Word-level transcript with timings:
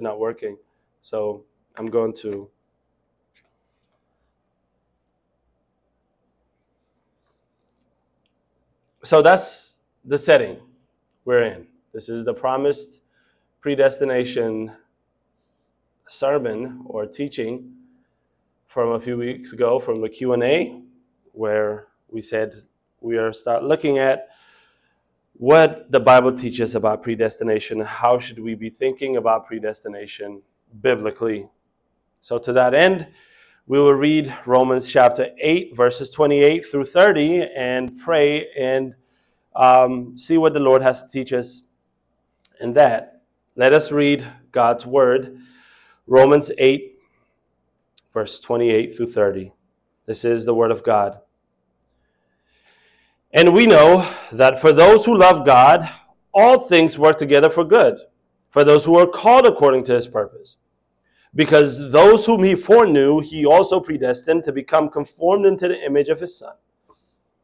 not 0.00 0.18
working. 0.18 0.56
So 1.02 1.44
I'm 1.76 1.86
going 1.86 2.12
to. 2.14 2.48
So 9.04 9.22
that's 9.22 9.74
the 10.04 10.18
setting 10.18 10.58
we're 11.24 11.42
in. 11.42 11.66
This 11.94 12.08
is 12.08 12.24
the 12.24 12.34
promised 12.34 13.00
predestination 13.60 14.72
sermon 16.08 16.82
or 16.86 17.06
teaching 17.06 17.72
from 18.66 18.90
a 18.92 19.00
few 19.00 19.16
weeks 19.16 19.52
ago 19.52 19.78
from 19.78 20.00
the 20.00 20.08
Q&A 20.08 20.82
where 21.32 21.88
we 22.10 22.20
said 22.20 22.62
we 23.00 23.16
are 23.16 23.32
start 23.32 23.62
looking 23.62 23.98
at 23.98 24.28
what 25.38 25.90
the 25.90 26.00
Bible 26.00 26.36
teaches 26.36 26.74
about 26.74 27.02
predestination. 27.02 27.80
How 27.80 28.18
should 28.18 28.40
we 28.40 28.56
be 28.56 28.70
thinking 28.70 29.16
about 29.16 29.46
predestination 29.46 30.42
biblically? 30.80 31.48
So, 32.20 32.38
to 32.38 32.52
that 32.54 32.74
end, 32.74 33.06
we 33.68 33.78
will 33.78 33.94
read 33.94 34.36
Romans 34.46 34.90
chapter 34.90 35.28
8, 35.38 35.76
verses 35.76 36.10
28 36.10 36.66
through 36.66 36.86
30, 36.86 37.50
and 37.56 37.96
pray 37.98 38.48
and 38.58 38.94
um, 39.54 40.18
see 40.18 40.38
what 40.38 40.54
the 40.54 40.60
Lord 40.60 40.82
has 40.82 41.04
to 41.04 41.08
teach 41.08 41.32
us 41.32 41.62
in 42.60 42.72
that. 42.72 43.22
Let 43.54 43.72
us 43.72 43.92
read 43.92 44.26
God's 44.50 44.86
word, 44.86 45.38
Romans 46.08 46.50
8, 46.58 46.98
verse 48.12 48.40
28 48.40 48.96
through 48.96 49.12
30. 49.12 49.52
This 50.06 50.24
is 50.24 50.44
the 50.44 50.54
word 50.54 50.72
of 50.72 50.82
God. 50.82 51.20
And 53.32 53.52
we 53.52 53.66
know 53.66 54.10
that 54.32 54.60
for 54.60 54.72
those 54.72 55.04
who 55.04 55.16
love 55.16 55.44
God, 55.44 55.88
all 56.32 56.60
things 56.60 56.98
work 56.98 57.18
together 57.18 57.50
for 57.50 57.64
good, 57.64 57.98
for 58.48 58.64
those 58.64 58.84
who 58.84 58.98
are 58.98 59.06
called 59.06 59.46
according 59.46 59.84
to 59.84 59.94
his 59.94 60.08
purpose. 60.08 60.56
Because 61.34 61.78
those 61.92 62.24
whom 62.24 62.42
he 62.42 62.54
foreknew, 62.54 63.20
he 63.20 63.44
also 63.44 63.80
predestined 63.80 64.44
to 64.44 64.52
become 64.52 64.88
conformed 64.88 65.44
into 65.44 65.68
the 65.68 65.84
image 65.84 66.08
of 66.08 66.20
his 66.20 66.38
son, 66.38 66.54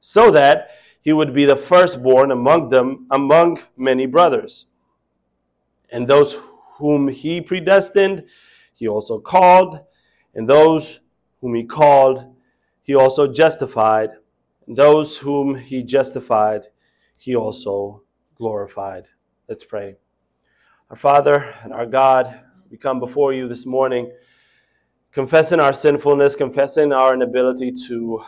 so 0.01 0.31
that 0.31 0.71
he 1.03 1.13
would 1.13 1.35
be 1.35 1.45
the 1.45 1.57
firstborn 1.57 2.31
among 2.31 2.71
them, 2.71 3.07
among 3.11 3.61
many 3.77 4.07
brothers. 4.07 4.67
And 5.91 6.09
those 6.09 6.39
whom 6.77 7.09
he 7.09 7.43
predestined, 7.43 8.25
he 8.73 8.89
also 8.89 9.19
called, 9.19 9.81
and 10.35 10.49
those 10.49 11.01
whom 11.41 11.55
he 11.55 11.65
called, 11.65 12.35
he 12.83 12.95
also 12.95 13.31
justified 13.31 14.11
those 14.67 15.19
whom 15.19 15.57
he 15.57 15.83
justified, 15.83 16.67
he 17.19 17.35
also 17.35 18.03
glorified. 18.37 19.07
Let's 19.49 19.65
pray. 19.65 19.97
Our 20.91 20.97
Father 20.97 21.55
and 21.63 21.73
our 21.73 21.87
God, 21.87 22.41
we 22.71 22.77
come 22.77 23.01
before 23.01 23.33
you 23.33 23.49
this 23.49 23.67
morning, 23.67 24.13
confessing 25.13 25.61
our 25.61 25.73
sinfulness, 25.73 26.35
confessing 26.35 26.93
our 26.93 27.15
inability 27.15 27.73
to 27.89 28.23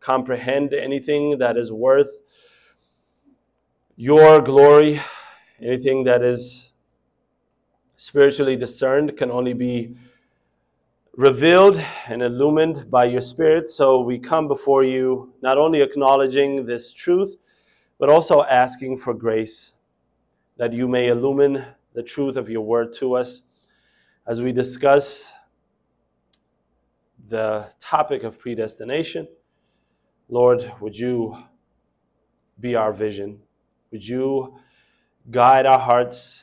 comprehend 0.00 0.74
anything 0.74 1.38
that 1.38 1.56
is 1.56 1.72
worth 1.72 2.10
your 3.96 4.40
glory, 4.40 5.00
anything 5.62 6.04
that 6.04 6.22
is 6.22 6.70
spiritually 7.96 8.56
discerned 8.56 9.16
can 9.16 9.30
only 9.30 9.54
be 9.54 9.96
revealed 11.16 11.80
and 12.08 12.22
illumined 12.22 12.90
by 12.90 13.04
your 13.04 13.20
Spirit. 13.20 13.70
So 13.70 14.00
we 14.00 14.18
come 14.18 14.48
before 14.48 14.82
you 14.82 15.32
not 15.42 15.58
only 15.58 15.80
acknowledging 15.80 16.66
this 16.66 16.92
truth, 16.92 17.36
but 17.98 18.08
also 18.08 18.42
asking 18.42 18.98
for 18.98 19.14
grace 19.14 19.74
that 20.56 20.72
you 20.72 20.88
may 20.88 21.08
illumine 21.08 21.64
the 21.94 22.02
truth 22.02 22.36
of 22.36 22.48
your 22.48 22.62
word 22.62 22.92
to 22.94 23.14
us 23.14 23.42
as 24.26 24.42
we 24.42 24.50
discuss 24.50 25.28
the 27.28 27.68
topic 27.80 28.24
of 28.24 28.38
predestination. 28.38 29.28
Lord, 30.28 30.72
would 30.80 30.98
you 30.98 31.36
be 32.58 32.74
our 32.74 32.92
vision? 32.92 33.38
Would 33.92 34.06
you 34.06 34.58
guide 35.30 35.64
our 35.64 35.78
hearts 35.78 36.42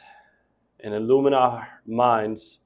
and 0.80 0.94
illumine 0.94 1.34
our 1.34 1.68
minds? 1.86 2.61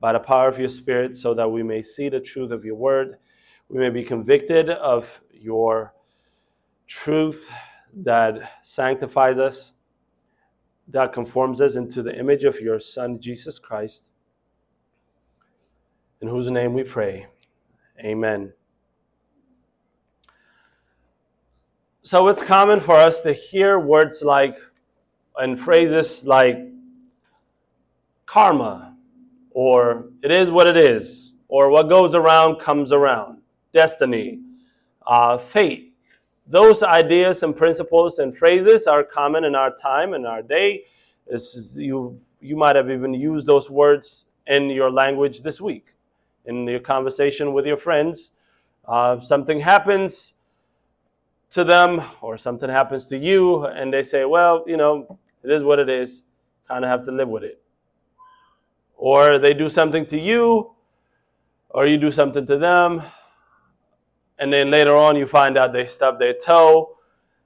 By 0.00 0.12
the 0.12 0.18
power 0.18 0.48
of 0.48 0.58
your 0.58 0.68
Spirit 0.68 1.16
so 1.16 1.34
that 1.34 1.50
we 1.50 1.62
may 1.62 1.82
see 1.82 2.08
the 2.08 2.20
truth 2.20 2.50
of 2.50 2.64
your 2.64 2.74
word. 2.74 3.18
We 3.68 3.78
may 3.78 3.90
be 3.90 4.04
convicted 4.04 4.70
of 4.70 5.20
your 5.32 5.94
truth 6.86 7.48
that 7.94 8.52
sanctifies 8.62 9.38
us, 9.38 9.72
that 10.88 11.12
conforms 11.12 11.60
us 11.60 11.74
into 11.74 12.02
the 12.02 12.16
image 12.18 12.44
of 12.44 12.60
your 12.60 12.78
Son, 12.78 13.20
Jesus 13.20 13.58
Christ, 13.58 14.04
in 16.20 16.28
whose 16.28 16.50
name 16.50 16.74
we 16.74 16.84
pray. 16.84 17.26
Amen. 17.98 18.52
So 22.02 22.28
it's 22.28 22.42
common 22.42 22.78
for 22.78 22.94
us 22.94 23.20
to 23.22 23.32
hear 23.32 23.80
words 23.80 24.22
like 24.22 24.56
and 25.36 25.58
phrases 25.58 26.24
like 26.24 26.56
karma 28.26 28.95
or 29.56 30.10
it 30.22 30.30
is 30.30 30.50
what 30.50 30.66
it 30.66 30.76
is, 30.76 31.32
or 31.48 31.70
what 31.70 31.88
goes 31.88 32.14
around 32.14 32.60
comes 32.60 32.92
around, 32.92 33.38
destiny, 33.72 34.38
uh, 35.06 35.38
fate. 35.38 35.94
Those 36.46 36.82
ideas 36.82 37.42
and 37.42 37.56
principles 37.56 38.18
and 38.18 38.36
phrases 38.36 38.86
are 38.86 39.02
common 39.02 39.44
in 39.44 39.54
our 39.54 39.74
time 39.74 40.12
and 40.12 40.26
our 40.26 40.42
day. 40.42 40.84
Is, 41.26 41.74
you, 41.80 42.20
you 42.38 42.54
might 42.54 42.76
have 42.76 42.90
even 42.90 43.14
used 43.14 43.46
those 43.46 43.70
words 43.70 44.26
in 44.46 44.68
your 44.68 44.90
language 44.90 45.40
this 45.40 45.58
week, 45.58 45.86
in 46.44 46.68
your 46.68 46.80
conversation 46.80 47.54
with 47.54 47.64
your 47.64 47.78
friends. 47.78 48.32
Uh, 48.86 49.18
something 49.20 49.60
happens 49.60 50.34
to 51.52 51.64
them, 51.64 52.02
or 52.20 52.36
something 52.36 52.68
happens 52.68 53.06
to 53.06 53.16
you, 53.16 53.64
and 53.64 53.90
they 53.90 54.02
say, 54.02 54.26
Well, 54.26 54.64
you 54.66 54.76
know, 54.76 55.18
it 55.42 55.50
is 55.50 55.64
what 55.64 55.78
it 55.78 55.88
is. 55.88 56.20
Kind 56.68 56.84
of 56.84 56.90
have 56.90 57.06
to 57.06 57.10
live 57.10 57.30
with 57.30 57.42
it 57.42 57.62
or 58.96 59.38
they 59.38 59.54
do 59.54 59.68
something 59.68 60.06
to 60.06 60.18
you, 60.18 60.72
or 61.70 61.86
you 61.86 61.98
do 61.98 62.10
something 62.10 62.46
to 62.46 62.56
them, 62.56 63.02
and 64.38 64.52
then 64.52 64.70
later 64.70 64.96
on 64.96 65.16
you 65.16 65.26
find 65.26 65.56
out 65.56 65.72
they 65.72 65.86
stub 65.86 66.18
their 66.18 66.34
toe, 66.34 66.96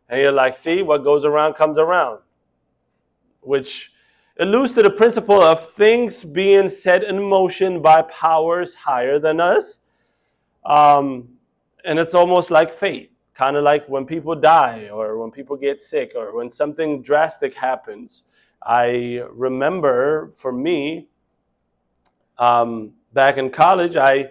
and 0.09 0.21
you're 0.21 0.33
like, 0.33 0.57
see, 0.57 0.83
what 0.83 1.05
goes 1.05 1.25
around 1.25 1.55
comes 1.55 1.79
around. 1.79 2.21
Which 3.41 3.93
alludes 4.39 4.73
to 4.75 4.83
the 4.83 4.91
principle 4.91 5.41
of 5.41 5.73
things 5.75 6.25
being 6.25 6.69
set 6.69 7.05
in 7.05 7.23
motion 7.23 7.83
by 7.83 8.03
powers 8.03 8.75
higher 8.75 9.19
than 9.19 9.41
us. 9.41 9.81
Um, 10.65 11.29
and 11.85 11.99
it's 11.99 12.15
almost 12.15 12.51
like 12.51 12.73
fate, 12.73 13.13
kind 13.35 13.57
of 13.57 13.65
like 13.65 13.89
when 13.89 14.05
people 14.05 14.35
die, 14.35 14.89
or 14.93 15.19
when 15.19 15.31
people 15.31 15.57
get 15.57 15.83
sick, 15.83 16.13
or 16.17 16.37
when 16.37 16.51
something 16.51 17.03
drastic 17.03 17.55
happens. 17.55 18.25
I 18.63 19.23
remember 19.31 20.33
for 20.37 20.53
me, 20.53 21.09
um, 22.41 22.95
back 23.13 23.37
in 23.37 23.51
college, 23.51 23.97
I 23.97 24.31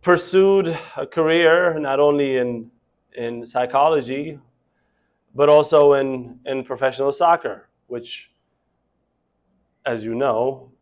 pursued 0.00 0.76
a 0.96 1.06
career 1.06 1.78
not 1.78 2.00
only 2.00 2.38
in, 2.38 2.70
in 3.14 3.44
psychology, 3.44 4.40
but 5.34 5.48
also 5.48 5.92
in, 5.94 6.40
in 6.46 6.64
professional 6.64 7.12
soccer, 7.12 7.68
which, 7.86 8.30
as 9.86 10.02
you 10.02 10.14
know, 10.14 10.72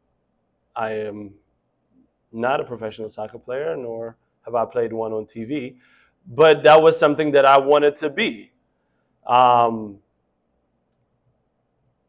I 0.75 0.93
am 0.93 1.35
not 2.33 2.61
a 2.61 2.65
professional 2.65 3.11
soccer 3.11 3.39
player, 3.39 3.77
nor 3.77 4.17
have 4.45 4.55
I 4.55 4.65
played 4.65 4.93
one 4.93 5.13
on 5.13 5.27
TV, 5.27 5.77
but 6.27 6.63
that 6.63 6.81
was 6.81 6.99
something 6.99 7.33
that 7.33 7.45
I 7.45 7.59
wanted 7.59 7.97
to 7.99 8.09
be. 8.09 8.53
Um, 9.27 9.99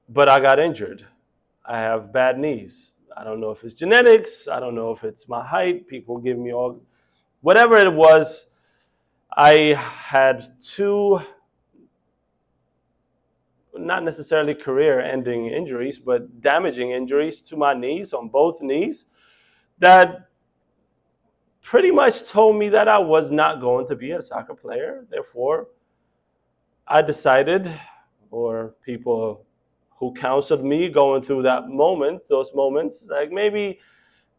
but 0.08 0.30
I 0.30 0.40
got 0.40 0.60
injured. 0.60 1.08
I 1.66 1.80
have 1.80 2.14
bad 2.14 2.38
knees. 2.38 2.94
I 3.16 3.24
don't 3.24 3.40
know 3.40 3.52
if 3.52 3.64
it's 3.64 3.74
genetics. 3.74 4.48
I 4.48 4.60
don't 4.60 4.76
know 4.76 4.92
if 4.92 5.04
it's 5.04 5.28
my 5.28 5.46
height. 5.46 5.88
People 5.88 6.18
give 6.18 6.38
me 6.38 6.54
all, 6.54 6.82
whatever 7.42 7.78
it 7.78 7.92
was. 7.92 8.48
I 9.36 9.76
had 9.78 10.44
two, 10.62 11.22
not 13.74 14.04
necessarily 14.04 14.54
career 14.54 15.00
ending 15.00 15.48
injuries, 15.48 16.00
but 16.00 16.42
damaging 16.42 16.92
injuries 16.92 17.42
to 17.44 17.58
my 17.58 17.74
knees 17.74 18.14
on 18.14 18.30
both 18.30 18.62
knees 18.62 19.06
that 19.80 20.28
pretty 21.62 21.92
much 21.92 22.24
told 22.24 22.56
me 22.58 22.70
that 22.70 22.88
I 22.88 22.98
was 22.98 23.32
not 23.32 23.62
going 23.62 23.88
to 23.88 23.96
be 23.96 24.12
a 24.12 24.22
soccer 24.22 24.54
player. 24.54 25.06
Therefore, 25.10 25.68
I 26.88 27.02
decided, 27.02 27.72
or 28.32 28.76
people 28.84 29.46
who 30.02 30.12
counseled 30.16 30.66
me 30.66 30.90
going 30.90 31.22
through 31.22 31.44
that 31.44 31.70
moment, 31.70 32.28
those 32.28 32.56
moments, 32.56 33.06
like 33.08 33.32
maybe 33.32 33.80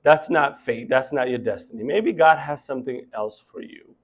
that's 0.02 0.28
not 0.28 0.60
fate, 0.60 0.88
that's 0.88 1.12
not 1.12 1.30
your 1.30 1.38
destiny. 1.38 1.84
Maybe 1.84 2.12
God 2.12 2.36
has 2.36 2.64
something 2.64 3.06
else 3.14 3.38
for 3.38 3.62
you. 3.62 3.94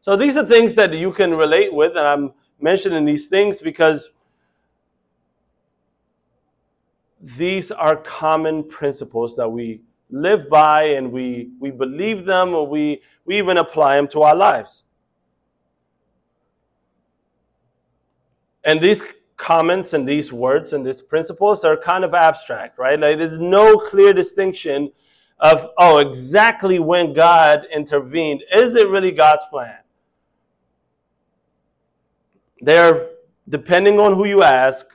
So 0.00 0.14
these 0.14 0.36
are 0.36 0.46
things 0.46 0.76
that 0.76 0.94
you 0.94 1.10
can 1.10 1.34
relate 1.34 1.74
with, 1.74 1.96
and 1.96 2.06
I'm 2.06 2.32
mentioning 2.60 3.04
these 3.04 3.26
things 3.26 3.60
because 3.60 4.10
these 7.20 7.72
are 7.72 7.96
common 7.96 8.62
principles 8.62 9.34
that 9.34 9.48
we 9.48 9.80
live 10.10 10.48
by 10.48 10.84
and 10.84 11.10
we, 11.10 11.50
we 11.58 11.72
believe 11.72 12.24
them 12.24 12.54
or 12.54 12.68
we, 12.68 13.02
we 13.24 13.36
even 13.36 13.58
apply 13.58 13.96
them 13.96 14.06
to 14.08 14.22
our 14.22 14.36
lives. 14.36 14.84
And 18.62 18.80
these 18.80 19.02
comments 19.44 19.92
and 19.92 20.08
these 20.08 20.32
words 20.32 20.72
and 20.72 20.86
these 20.86 21.02
principles 21.02 21.66
are 21.66 21.76
kind 21.76 22.02
of 22.02 22.14
abstract, 22.14 22.78
right? 22.78 22.98
Like 22.98 23.18
there's 23.18 23.36
no 23.36 23.76
clear 23.76 24.14
distinction 24.14 24.90
of, 25.38 25.68
oh, 25.76 25.98
exactly 25.98 26.78
when 26.78 27.12
God 27.12 27.66
intervened. 27.70 28.42
Is 28.54 28.74
it 28.74 28.88
really 28.88 29.12
God's 29.12 29.44
plan? 29.50 29.76
They're, 32.62 33.10
depending 33.46 34.00
on 34.00 34.14
who 34.14 34.24
you 34.24 34.42
ask, 34.42 34.86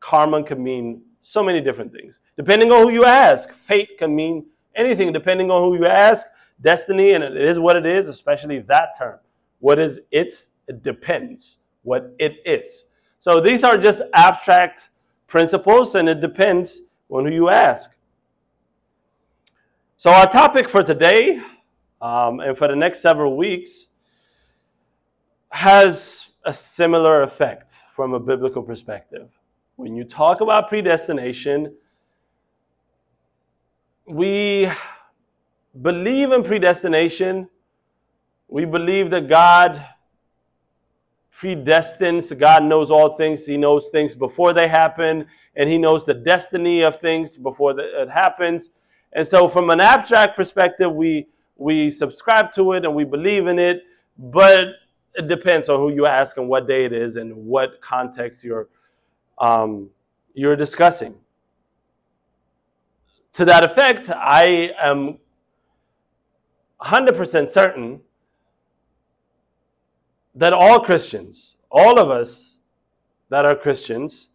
karma 0.00 0.42
can 0.42 0.62
mean 0.62 1.00
so 1.22 1.42
many 1.42 1.62
different 1.62 1.90
things. 1.90 2.20
Depending 2.36 2.70
on 2.72 2.82
who 2.82 2.90
you 2.90 3.06
ask, 3.06 3.54
fate 3.54 3.96
can 3.98 4.14
mean 4.14 4.44
anything. 4.76 5.14
Depending 5.14 5.50
on 5.50 5.62
who 5.62 5.78
you 5.78 5.86
ask, 5.86 6.26
destiny, 6.60 7.12
and 7.12 7.24
it 7.24 7.38
is 7.38 7.58
what 7.58 7.74
it 7.74 7.86
is, 7.86 8.08
especially 8.08 8.58
that 8.58 8.98
term. 8.98 9.18
What 9.60 9.78
is 9.78 9.98
it? 10.10 10.44
It 10.68 10.82
depends 10.82 11.60
what 11.82 12.14
it 12.18 12.36
is. 12.44 12.84
So 13.24 13.40
these 13.40 13.64
are 13.64 13.78
just 13.78 14.02
abstract 14.12 14.90
principles, 15.26 15.94
and 15.94 16.10
it 16.10 16.20
depends 16.20 16.82
on 17.08 17.24
who 17.24 17.32
you 17.32 17.48
ask. 17.48 17.90
So, 19.96 20.10
our 20.10 20.30
topic 20.30 20.68
for 20.68 20.82
today 20.82 21.40
um, 22.02 22.40
and 22.40 22.54
for 22.54 22.68
the 22.68 22.76
next 22.76 23.00
several 23.00 23.38
weeks 23.38 23.86
has 25.48 26.26
a 26.44 26.52
similar 26.52 27.22
effect 27.22 27.72
from 27.96 28.12
a 28.12 28.20
biblical 28.20 28.62
perspective. 28.62 29.30
When 29.76 29.96
you 29.96 30.04
talk 30.04 30.42
about 30.42 30.68
predestination, 30.68 31.74
we 34.06 34.70
believe 35.80 36.30
in 36.30 36.44
predestination. 36.44 37.48
We 38.48 38.66
believe 38.66 39.08
that 39.12 39.30
God 39.30 39.82
predestines. 41.36 42.36
God 42.38 42.64
knows 42.64 42.90
all 42.90 43.16
things. 43.16 43.44
He 43.46 43.56
knows 43.56 43.88
things 43.88 44.14
before 44.14 44.52
they 44.52 44.68
happen, 44.68 45.26
and 45.56 45.68
He 45.68 45.78
knows 45.78 46.04
the 46.04 46.14
destiny 46.14 46.82
of 46.82 47.00
things 47.00 47.36
before 47.36 47.78
it 47.78 48.10
happens. 48.10 48.70
And 49.12 49.26
so, 49.26 49.48
from 49.48 49.70
an 49.70 49.80
abstract 49.80 50.36
perspective, 50.36 50.92
we 50.92 51.26
we 51.56 51.90
subscribe 51.90 52.52
to 52.54 52.72
it 52.72 52.84
and 52.84 52.94
we 52.94 53.04
believe 53.04 53.46
in 53.46 53.58
it, 53.58 53.84
but 54.18 54.68
it 55.14 55.28
depends 55.28 55.68
on 55.68 55.78
who 55.78 55.92
you 55.92 56.06
ask 56.06 56.36
and 56.36 56.48
what 56.48 56.66
day 56.66 56.84
it 56.84 56.92
is 56.92 57.16
and 57.16 57.34
what 57.34 57.80
context 57.80 58.42
you're 58.42 58.68
um, 59.38 59.88
you're 60.34 60.56
discussing. 60.56 61.14
To 63.34 63.44
that 63.44 63.64
effect, 63.64 64.10
I 64.10 64.72
am 64.80 65.18
100% 66.80 67.48
certain 67.48 68.00
that 70.34 70.52
all 70.52 70.80
Christians, 70.80 71.56
all 71.70 71.98
of 71.98 72.10
us 72.10 72.58
that 73.28 73.44
are 73.44 73.54
Christians, 73.54 74.28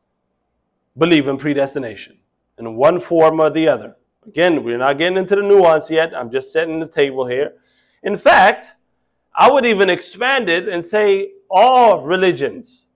believe 0.98 1.28
in 1.28 1.38
predestination 1.38 2.18
in 2.58 2.76
one 2.76 3.00
form 3.00 3.40
or 3.40 3.50
the 3.50 3.68
other. 3.68 3.96
Again, 4.28 4.64
we're 4.64 4.78
not 4.78 4.98
getting 4.98 5.18
into 5.18 5.36
the 5.36 5.42
nuance 5.42 5.90
yet. 5.90 6.16
I'm 6.16 6.30
just 6.30 6.52
setting 6.52 6.80
the 6.80 6.88
table 6.88 7.26
here. 7.26 7.54
In 8.04 8.18
fact, 8.18 8.68
I 9.34 9.50
would 9.50 9.66
even 9.66 9.90
expand 9.90 10.50
it 10.50 10.68
and 10.68 10.84
say 10.84 11.32
all 11.50 12.04
religions, 12.04 12.88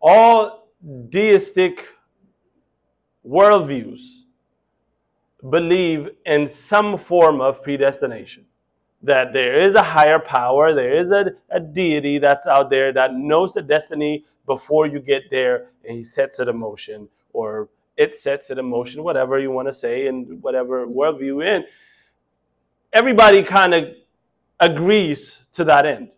all 0.00 0.68
deistic 1.08 1.86
worldviews 3.26 4.22
believe 5.50 6.10
in 6.24 6.46
some 6.46 6.96
form 6.96 7.40
of 7.40 7.62
predestination 7.62 8.46
that 9.02 9.32
there 9.32 9.58
is 9.58 9.74
a 9.74 9.82
higher 9.82 10.18
power, 10.18 10.72
there 10.72 10.94
is 10.94 11.10
a, 11.10 11.32
a 11.50 11.58
deity 11.58 12.18
that's 12.18 12.46
out 12.46 12.70
there 12.70 12.92
that 12.92 13.14
knows 13.14 13.52
the 13.52 13.62
destiny 13.62 14.24
before 14.46 14.86
you 14.86 15.00
get 15.00 15.30
there 15.30 15.70
and 15.84 15.96
he 15.96 16.04
sets 16.04 16.38
it 16.38 16.48
in 16.48 16.56
motion 16.56 17.08
or 17.32 17.68
it 17.96 18.16
sets 18.16 18.50
it 18.50 18.58
in 18.58 18.64
motion, 18.64 19.02
whatever 19.02 19.38
you 19.38 19.50
want 19.50 19.68
to 19.68 19.72
say 19.72 20.06
and 20.06 20.42
whatever 20.42 20.86
worldview 20.86 21.44
in. 21.44 21.64
Everybody 22.92 23.42
kind 23.42 23.74
of 23.74 23.84
agrees 24.60 25.42
to 25.52 25.64
that 25.64 25.84
end. 25.84 26.08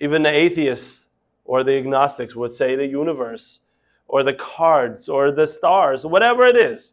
Even 0.00 0.22
the 0.22 0.30
atheists 0.30 1.06
or 1.44 1.62
the 1.62 1.76
agnostics 1.76 2.34
would 2.34 2.52
say 2.52 2.74
the 2.74 2.86
universe 2.86 3.60
or 4.08 4.22
the 4.22 4.34
cards 4.34 5.08
or 5.08 5.30
the 5.30 5.46
stars, 5.46 6.04
whatever 6.04 6.44
it 6.46 6.56
is. 6.56 6.92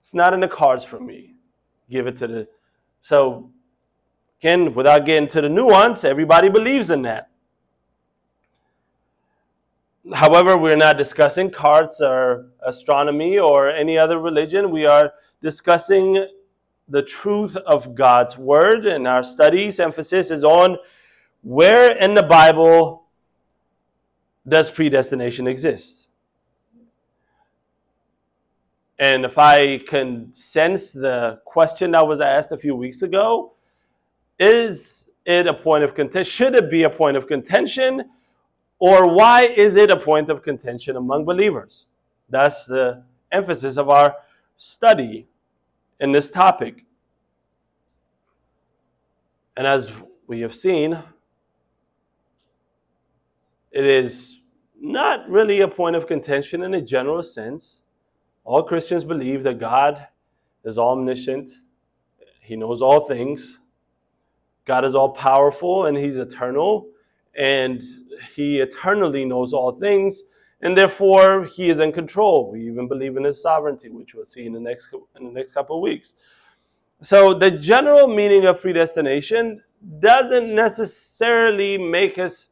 It's 0.00 0.14
not 0.14 0.32
in 0.32 0.40
the 0.40 0.48
cards 0.48 0.84
for 0.84 1.00
me. 1.00 1.34
Give 1.90 2.06
it 2.06 2.16
to 2.18 2.26
the 2.26 2.48
so, 3.06 3.52
again, 4.40 4.74
without 4.74 5.06
getting 5.06 5.28
to 5.28 5.40
the 5.40 5.48
nuance, 5.48 6.02
everybody 6.02 6.48
believes 6.48 6.90
in 6.90 7.02
that. 7.02 7.30
However, 10.12 10.58
we're 10.58 10.74
not 10.74 10.98
discussing 10.98 11.52
cards 11.52 12.00
or 12.00 12.48
astronomy 12.66 13.38
or 13.38 13.70
any 13.70 13.96
other 13.96 14.18
religion. 14.18 14.72
We 14.72 14.86
are 14.86 15.12
discussing 15.40 16.26
the 16.88 17.00
truth 17.00 17.54
of 17.54 17.94
God's 17.94 18.36
word, 18.36 18.86
and 18.86 19.06
our 19.06 19.22
studies 19.22 19.78
emphasis 19.78 20.32
is 20.32 20.42
on 20.42 20.76
where 21.42 21.96
in 21.96 22.14
the 22.14 22.24
Bible 22.24 23.04
does 24.48 24.68
predestination 24.68 25.46
exist. 25.46 26.05
And 28.98 29.24
if 29.24 29.36
I 29.36 29.78
can 29.78 30.34
sense 30.34 30.92
the 30.92 31.40
question 31.44 31.90
that 31.90 32.06
was 32.06 32.20
asked 32.20 32.52
a 32.52 32.56
few 32.56 32.74
weeks 32.74 33.02
ago, 33.02 33.52
is 34.38 35.06
it 35.24 35.46
a 35.46 35.54
point 35.54 35.84
of 35.84 35.94
contention? 35.94 36.30
Should 36.30 36.54
it 36.54 36.70
be 36.70 36.84
a 36.84 36.90
point 36.90 37.16
of 37.16 37.26
contention? 37.26 38.10
Or 38.78 39.12
why 39.12 39.42
is 39.42 39.76
it 39.76 39.90
a 39.90 39.98
point 39.98 40.30
of 40.30 40.42
contention 40.42 40.96
among 40.96 41.24
believers? 41.24 41.86
That's 42.28 42.64
the 42.64 43.04
emphasis 43.32 43.76
of 43.76 43.88
our 43.88 44.16
study 44.56 45.26
in 46.00 46.12
this 46.12 46.30
topic. 46.30 46.84
And 49.56 49.66
as 49.66 49.90
we 50.26 50.40
have 50.40 50.54
seen, 50.54 51.02
it 53.72 53.84
is 53.84 54.40
not 54.78 55.28
really 55.28 55.60
a 55.60 55.68
point 55.68 55.96
of 55.96 56.06
contention 56.06 56.62
in 56.62 56.74
a 56.74 56.80
general 56.80 57.22
sense 57.22 57.80
all 58.46 58.62
Christians 58.62 59.02
believe 59.02 59.42
that 59.42 59.58
God 59.58 60.06
is 60.64 60.78
omniscient, 60.78 61.50
He 62.40 62.54
knows 62.54 62.80
all 62.80 63.06
things. 63.06 63.58
God 64.64 64.84
is 64.84 64.94
all 64.94 65.10
powerful 65.10 65.86
and 65.86 65.96
He's 65.96 66.16
eternal, 66.16 66.86
and 67.36 67.82
He 68.36 68.60
eternally 68.60 69.24
knows 69.24 69.52
all 69.52 69.72
things, 69.72 70.22
and 70.60 70.78
therefore 70.78 71.44
He 71.44 71.70
is 71.70 71.80
in 71.80 71.90
control. 71.92 72.50
We 72.52 72.66
even 72.68 72.86
believe 72.86 73.16
in 73.16 73.24
His 73.24 73.42
sovereignty, 73.42 73.90
which 73.90 74.14
we'll 74.14 74.24
see 74.26 74.46
in 74.46 74.52
the 74.52 74.60
next 74.60 74.94
in 75.18 75.24
the 75.24 75.32
next 75.32 75.52
couple 75.52 75.76
of 75.76 75.82
weeks. 75.82 76.14
So 77.02 77.34
the 77.34 77.50
general 77.50 78.06
meaning 78.06 78.46
of 78.46 78.60
predestination 78.60 79.60
doesn't 79.98 80.54
necessarily 80.54 81.78
make 81.78 82.16
us 82.16 82.50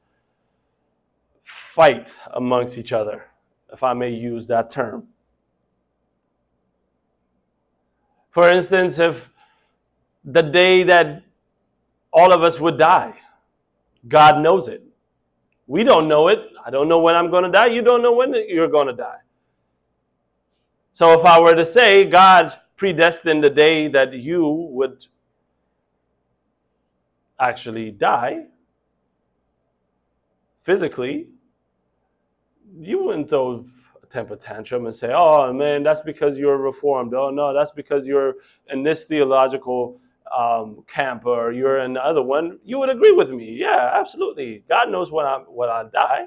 fight 1.44 2.14
amongst 2.32 2.78
each 2.78 2.92
other, 2.92 3.26
if 3.72 3.84
I 3.84 3.94
may 3.94 4.10
use 4.10 4.48
that 4.48 4.70
term. 4.70 5.08
For 8.34 8.50
instance, 8.50 8.98
if 8.98 9.30
the 10.24 10.42
day 10.42 10.82
that 10.82 11.22
all 12.12 12.32
of 12.32 12.42
us 12.42 12.58
would 12.58 12.76
die, 12.76 13.14
God 14.08 14.42
knows 14.42 14.66
it. 14.66 14.82
We 15.68 15.84
don't 15.84 16.08
know 16.08 16.26
it. 16.26 16.40
I 16.66 16.70
don't 16.70 16.88
know 16.88 16.98
when 16.98 17.14
I'm 17.14 17.30
going 17.30 17.44
to 17.44 17.50
die. 17.50 17.66
You 17.66 17.80
don't 17.80 18.02
know 18.02 18.12
when 18.12 18.34
you're 18.48 18.68
going 18.68 18.88
to 18.88 18.92
die. 18.92 19.20
So 20.94 21.18
if 21.18 21.24
I 21.24 21.40
were 21.40 21.54
to 21.54 21.64
say 21.64 22.04
God 22.06 22.58
predestined 22.76 23.44
the 23.44 23.50
day 23.50 23.86
that 23.86 24.12
you 24.12 24.48
would 24.48 25.06
actually 27.38 27.92
die 27.92 28.46
physically, 30.62 31.28
you 32.80 33.04
wouldn't 33.04 33.28
throw 33.28 33.64
temper 34.14 34.36
tantrum 34.36 34.86
and 34.86 34.94
say, 34.94 35.10
oh 35.12 35.52
man, 35.52 35.82
that's 35.82 36.00
because 36.00 36.36
you're 36.36 36.56
reformed. 36.56 37.12
Oh 37.14 37.30
no, 37.30 37.52
that's 37.52 37.72
because 37.72 38.06
you're 38.06 38.34
in 38.70 38.82
this 38.84 39.04
theological 39.04 40.00
um, 40.34 40.84
camp 40.86 41.26
or 41.26 41.52
you're 41.52 41.80
in 41.80 41.92
the 41.94 42.04
other 42.04 42.22
one, 42.22 42.58
you 42.64 42.78
would 42.78 42.90
agree 42.90 43.10
with 43.12 43.30
me. 43.30 43.56
Yeah, 43.58 43.90
absolutely. 43.92 44.64
God 44.68 44.90
knows 44.90 45.10
when 45.10 45.26
I 45.26 45.38
when 45.48 45.68
I 45.68 45.84
die. 45.92 46.26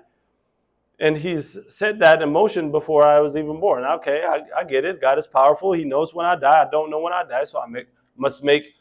And 0.99 1.15
he's 1.15 1.59
said 1.67 1.99
that 1.99 2.21
in 2.23 2.31
motion 2.31 2.71
before 2.71 3.05
I 3.05 3.19
was 3.19 3.37
even 3.37 3.59
born. 3.59 3.83
Okay, 3.97 4.23
I, 4.25 4.41
I 4.59 4.63
get 4.63 4.83
it. 4.83 4.99
God 4.99 5.19
is 5.19 5.27
powerful. 5.27 5.71
He 5.71 5.85
knows 5.85 6.13
when 6.13 6.25
I 6.25 6.35
die. 6.35 6.63
I 6.63 6.69
don't 6.69 6.89
know 6.89 6.99
when 6.99 7.13
I 7.13 7.23
die, 7.23 7.45
so 7.45 7.59
I 7.59 7.67
make, 7.67 7.87
must 8.17 8.43
make. 8.43 8.73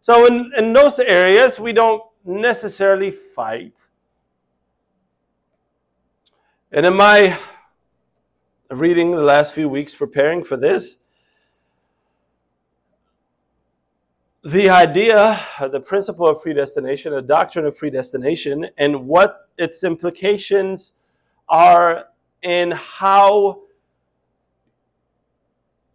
So 0.00 0.26
in, 0.26 0.52
in 0.58 0.74
those 0.74 0.98
areas, 0.98 1.58
we 1.58 1.72
don't 1.72 2.02
necessarily 2.22 3.10
fight. 3.10 3.78
And 6.70 6.84
in 6.84 6.94
my 6.94 7.38
reading 8.74 9.12
the 9.12 9.22
last 9.22 9.54
few 9.54 9.68
weeks 9.68 9.94
preparing 9.94 10.44
for 10.44 10.56
this. 10.56 10.96
The 14.42 14.68
idea, 14.68 15.40
uh, 15.58 15.68
the 15.68 15.80
principle 15.80 16.28
of 16.28 16.42
predestination, 16.42 17.12
the 17.12 17.22
doctrine 17.22 17.64
of 17.64 17.76
predestination, 17.76 18.68
and 18.76 19.06
what 19.06 19.48
its 19.56 19.82
implications 19.82 20.92
are 21.48 22.06
in 22.42 22.72
how 22.72 23.62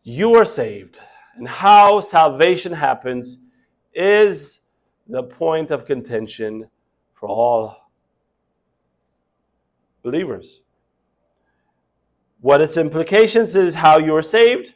you 0.03 0.33
are 0.33 0.45
saved 0.45 1.00
and 1.36 1.48
how 1.48 2.00
salvation 2.00 2.74
happens 2.74 3.38
is 3.93 4.59
the 5.07 5.24
point 5.24 5.71
of 5.71 5.86
contention 5.86 6.67
for 7.13 7.29
all 7.29 7.91
believers. 10.03 10.62
What 12.41 12.62
its 12.62 12.77
implications 12.77 13.55
is 13.55 13.75
how 13.75 13.98
you 13.98 14.15
are 14.15 14.22
saved. 14.22 14.74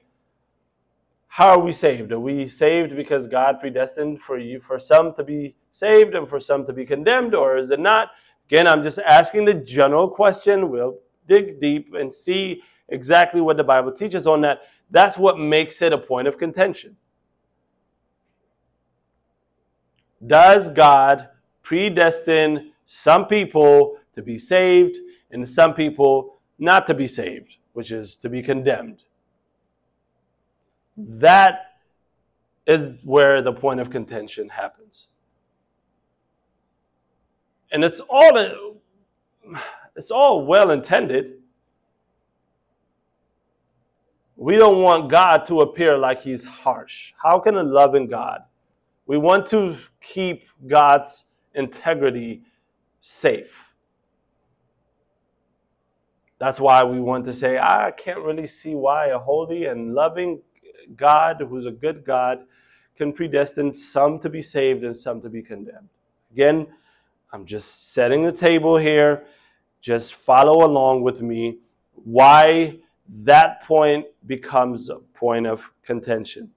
How 1.27 1.49
are 1.49 1.59
we 1.59 1.71
saved? 1.71 2.11
Are 2.11 2.19
we 2.19 2.47
saved 2.47 2.95
because 2.95 3.25
God 3.25 3.59
predestined 3.59 4.21
for 4.21 4.37
you 4.37 4.59
for 4.59 4.77
some 4.77 5.15
to 5.15 5.23
be 5.23 5.55
saved 5.71 6.13
and 6.13 6.27
for 6.27 6.39
some 6.39 6.65
to 6.65 6.73
be 6.73 6.85
condemned, 6.85 7.33
or 7.33 7.57
is 7.57 7.71
it 7.71 7.79
not? 7.79 8.09
Again, 8.47 8.67
I'm 8.67 8.83
just 8.83 8.99
asking 8.99 9.45
the 9.45 9.53
general 9.53 10.09
question. 10.09 10.69
We'll 10.69 10.99
dig 11.27 11.59
deep 11.59 11.93
and 11.93 12.13
see 12.13 12.61
exactly 12.89 13.41
what 13.41 13.57
the 13.57 13.63
Bible 13.63 13.91
teaches 13.91 14.27
on 14.27 14.41
that. 14.41 14.61
That's 14.91 15.17
what 15.17 15.39
makes 15.39 15.81
it 15.81 15.93
a 15.93 15.97
point 15.97 16.27
of 16.27 16.37
contention. 16.37 16.97
Does 20.25 20.69
God 20.69 21.29
predestine 21.63 22.71
some 22.85 23.25
people 23.25 23.97
to 24.13 24.21
be 24.21 24.37
saved 24.37 24.97
and 25.31 25.49
some 25.49 25.73
people 25.73 26.41
not 26.63 26.87
to 26.87 26.93
be 26.93 27.07
saved, 27.07 27.57
which 27.73 27.91
is 27.91 28.15
to 28.17 28.29
be 28.29 28.41
condemned? 28.41 29.03
That 30.95 31.73
is 32.65 32.87
where 33.03 33.41
the 33.41 33.51
point 33.51 33.79
of 33.79 33.89
contention 33.89 34.49
happens. 34.49 35.07
And 37.71 37.83
it's 37.83 38.01
all 38.09 38.79
it's 39.95 40.11
all 40.11 40.45
well 40.45 40.71
intended. 40.71 41.39
We 44.35 44.55
don't 44.55 44.81
want 44.81 45.11
God 45.11 45.45
to 45.47 45.61
appear 45.61 45.97
like 45.97 46.21
he's 46.21 46.45
harsh. 46.45 47.13
How 47.21 47.39
can 47.39 47.55
a 47.55 47.63
loving 47.63 48.07
God? 48.07 48.41
We 49.05 49.17
want 49.17 49.47
to 49.49 49.77
keep 50.01 50.47
God's 50.67 51.25
integrity 51.53 52.43
safe. 53.01 53.72
That's 56.39 56.59
why 56.59 56.83
we 56.83 56.99
want 56.99 57.25
to 57.25 57.33
say, 57.33 57.57
ah, 57.57 57.85
I 57.85 57.91
can't 57.91 58.19
really 58.19 58.47
see 58.47 58.75
why 58.75 59.07
a 59.07 59.19
holy 59.19 59.65
and 59.65 59.93
loving 59.93 60.41
God, 60.95 61.41
who's 61.47 61.65
a 61.65 61.71
good 61.71 62.03
God, 62.03 62.39
can 62.95 63.13
predestine 63.13 63.77
some 63.77 64.19
to 64.19 64.29
be 64.29 64.41
saved 64.41 64.83
and 64.83 64.95
some 64.95 65.21
to 65.21 65.29
be 65.29 65.41
condemned. 65.41 65.89
Again, 66.31 66.67
I'm 67.31 67.45
just 67.45 67.93
setting 67.93 68.23
the 68.23 68.31
table 68.31 68.77
here. 68.77 69.25
Just 69.81 70.13
follow 70.13 70.65
along 70.65 71.01
with 71.01 71.21
me. 71.21 71.59
Why 71.93 72.79
that 73.23 73.63
point 73.63 74.05
becomes 74.25 74.89
a 74.89 74.97
point 74.97 75.47
of 75.47 75.69
contention. 75.83 76.51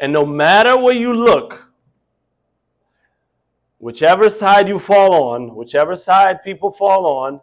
And 0.00 0.12
no 0.12 0.24
matter 0.24 0.76
where 0.78 0.94
you 0.94 1.12
look, 1.12 1.72
whichever 3.78 4.28
side 4.28 4.68
you 4.68 4.78
fall 4.78 5.24
on, 5.24 5.54
whichever 5.54 5.96
side 5.96 6.42
people 6.42 6.70
fall 6.70 7.06
on, 7.06 7.40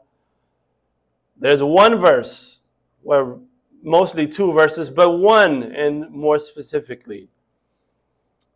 there's 1.37 1.61
one 1.61 1.99
verse, 1.99 2.59
well, 3.03 3.41
mostly 3.83 4.27
two 4.27 4.51
verses, 4.51 4.89
but 4.89 5.17
one, 5.17 5.63
and 5.63 6.09
more 6.09 6.39
specifically, 6.39 7.29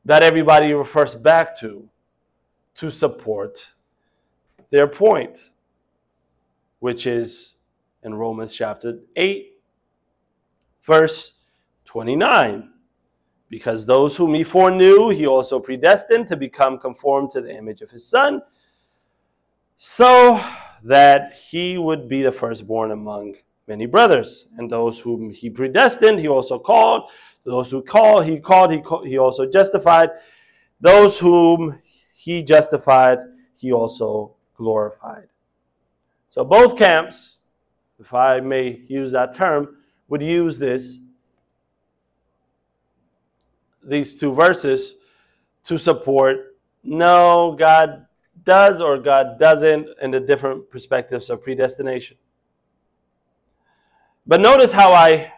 that 0.05 0.23
everybody 0.23 0.73
refers 0.73 1.13
back 1.15 1.57
to 1.59 1.89
to 2.75 2.89
support 2.89 3.69
their 4.69 4.87
point, 4.87 5.37
which 6.79 7.05
is 7.05 7.55
in 8.03 8.13
Romans 8.13 8.55
chapter 8.55 8.99
8, 9.15 9.59
verse 10.83 11.33
29. 11.85 12.69
Because 13.49 13.85
those 13.85 14.15
whom 14.15 14.35
he 14.35 14.43
foreknew, 14.43 15.09
he 15.09 15.25
also 15.25 15.59
predestined 15.59 16.27
to 16.29 16.37
become 16.37 16.77
conformed 16.77 17.31
to 17.31 17.41
the 17.41 17.53
image 17.53 17.81
of 17.81 17.89
his 17.89 18.07
Son, 18.07 18.41
so 19.75 20.43
that 20.83 21.33
he 21.33 21.77
would 21.77 22.07
be 22.07 22.21
the 22.21 22.31
firstborn 22.31 22.91
among 22.91 23.35
many 23.67 23.85
brothers. 23.85 24.47
And 24.57 24.69
those 24.69 24.99
whom 24.99 25.29
he 25.29 25.49
predestined, 25.49 26.19
he 26.19 26.27
also 26.27 26.59
called. 26.59 27.09
Those 27.43 27.71
who 27.71 27.81
called, 27.81 28.25
he 28.25 28.39
called, 28.39 28.71
he, 28.71 28.81
called, 28.81 29.07
he 29.07 29.17
also 29.17 29.45
justified. 29.45 30.09
Those 30.81 31.19
whom 31.19 31.79
he 32.13 32.43
justified, 32.43 33.19
he 33.55 33.71
also 33.71 34.35
glorified. 34.55 35.27
So 36.29 36.43
both 36.43 36.77
camps, 36.77 37.37
if 37.99 38.13
I 38.13 38.39
may 38.39 38.81
use 38.87 39.11
that 39.13 39.33
term, 39.33 39.77
would 40.07 40.21
use 40.21 40.57
this 40.57 40.99
these 43.83 44.19
two 44.19 44.33
verses 44.33 44.95
to 45.63 45.77
support 45.77 46.57
no, 46.83 47.55
God 47.57 48.05
does 48.49 48.81
or 48.81 48.97
God 48.97 49.39
doesn't, 49.39 49.87
in 50.01 50.09
the 50.09 50.19
different 50.19 50.71
perspectives 50.71 51.29
of 51.29 51.43
predestination. 51.43 52.17
But 54.25 54.41
notice 54.41 54.73
how 54.73 54.91
I 54.91 55.31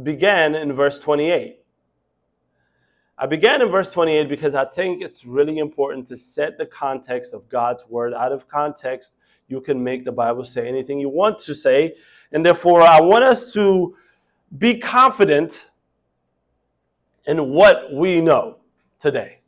began 0.00 0.54
in 0.54 0.72
verse 0.72 1.00
28. 1.00 1.58
I 3.18 3.26
began 3.26 3.60
in 3.60 3.70
verse 3.70 3.90
28 3.90 4.28
because 4.28 4.54
I 4.54 4.64
think 4.64 5.02
it's 5.02 5.24
really 5.24 5.58
important 5.58 6.08
to 6.08 6.16
set 6.16 6.58
the 6.58 6.66
context 6.66 7.34
of 7.34 7.48
God's 7.48 7.84
word. 7.88 8.14
Out 8.14 8.30
of 8.30 8.48
context, 8.48 9.14
you 9.48 9.60
can 9.60 9.82
make 9.82 10.04
the 10.04 10.12
Bible 10.12 10.44
say 10.44 10.68
anything 10.68 11.00
you 11.00 11.08
want 11.08 11.40
to 11.40 11.54
say. 11.54 11.94
And 12.32 12.46
therefore, 12.46 12.82
I 12.82 13.00
want 13.00 13.24
us 13.24 13.52
to 13.54 13.96
be 14.58 14.78
confident 14.78 15.70
in 17.26 17.50
what 17.50 17.92
we 17.92 18.20
know 18.20 18.58
today. 19.00 19.40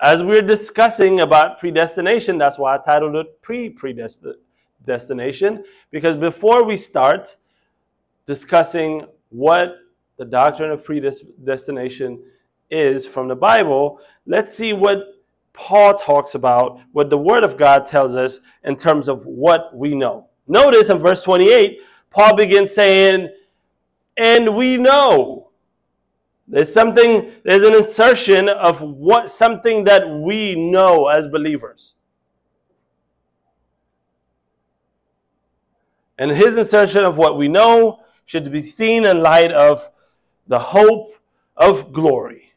As 0.00 0.22
we're 0.22 0.42
discussing 0.42 1.20
about 1.20 1.58
predestination, 1.58 2.36
that's 2.36 2.58
why 2.58 2.74
I 2.74 2.78
titled 2.78 3.16
it 3.16 3.40
Pre 3.42 3.70
Predestination, 3.70 5.64
because 5.90 6.16
before 6.16 6.64
we 6.64 6.76
start 6.76 7.36
discussing 8.26 9.06
what 9.28 9.76
the 10.16 10.24
doctrine 10.24 10.70
of 10.70 10.84
predestination 10.84 12.22
is 12.70 13.06
from 13.06 13.28
the 13.28 13.36
Bible, 13.36 14.00
let's 14.26 14.54
see 14.54 14.72
what 14.72 14.98
Paul 15.52 15.94
talks 15.94 16.34
about, 16.34 16.80
what 16.92 17.10
the 17.10 17.18
Word 17.18 17.44
of 17.44 17.56
God 17.56 17.86
tells 17.86 18.16
us 18.16 18.40
in 18.64 18.76
terms 18.76 19.08
of 19.08 19.24
what 19.24 19.74
we 19.76 19.94
know. 19.94 20.28
Notice 20.48 20.90
in 20.90 20.98
verse 20.98 21.22
28, 21.22 21.80
Paul 22.10 22.36
begins 22.36 22.72
saying, 22.72 23.28
And 24.16 24.56
we 24.56 24.76
know. 24.76 25.43
There's 26.46 26.72
something, 26.72 27.32
there's 27.44 27.62
an 27.62 27.74
insertion 27.74 28.48
of 28.48 28.80
what 28.80 29.30
something 29.30 29.84
that 29.84 30.08
we 30.08 30.54
know 30.54 31.08
as 31.08 31.26
believers. 31.26 31.94
And 36.18 36.30
his 36.30 36.56
insertion 36.56 37.04
of 37.04 37.16
what 37.16 37.36
we 37.36 37.48
know 37.48 38.00
should 38.26 38.52
be 38.52 38.60
seen 38.60 39.04
in 39.04 39.22
light 39.22 39.52
of 39.52 39.88
the 40.46 40.58
hope 40.58 41.14
of 41.56 41.92
glory, 41.92 42.52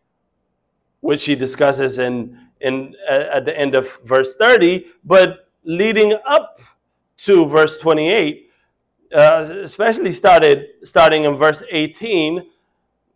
which 0.99 1.25
he 1.25 1.35
discusses 1.35 1.97
in, 1.97 2.37
in 2.59 2.93
at 3.09 3.45
the 3.45 3.57
end 3.57 3.73
of 3.73 3.99
verse 4.03 4.35
30, 4.35 4.85
but 5.03 5.49
leading 5.63 6.13
up 6.25 6.59
to 7.17 7.45
verse 7.45 7.77
28, 7.77 8.51
uh, 9.15 9.47
especially 9.63 10.11
started 10.11 10.65
starting 10.83 11.23
in 11.23 11.35
verse 11.35 11.63
18 11.71 12.43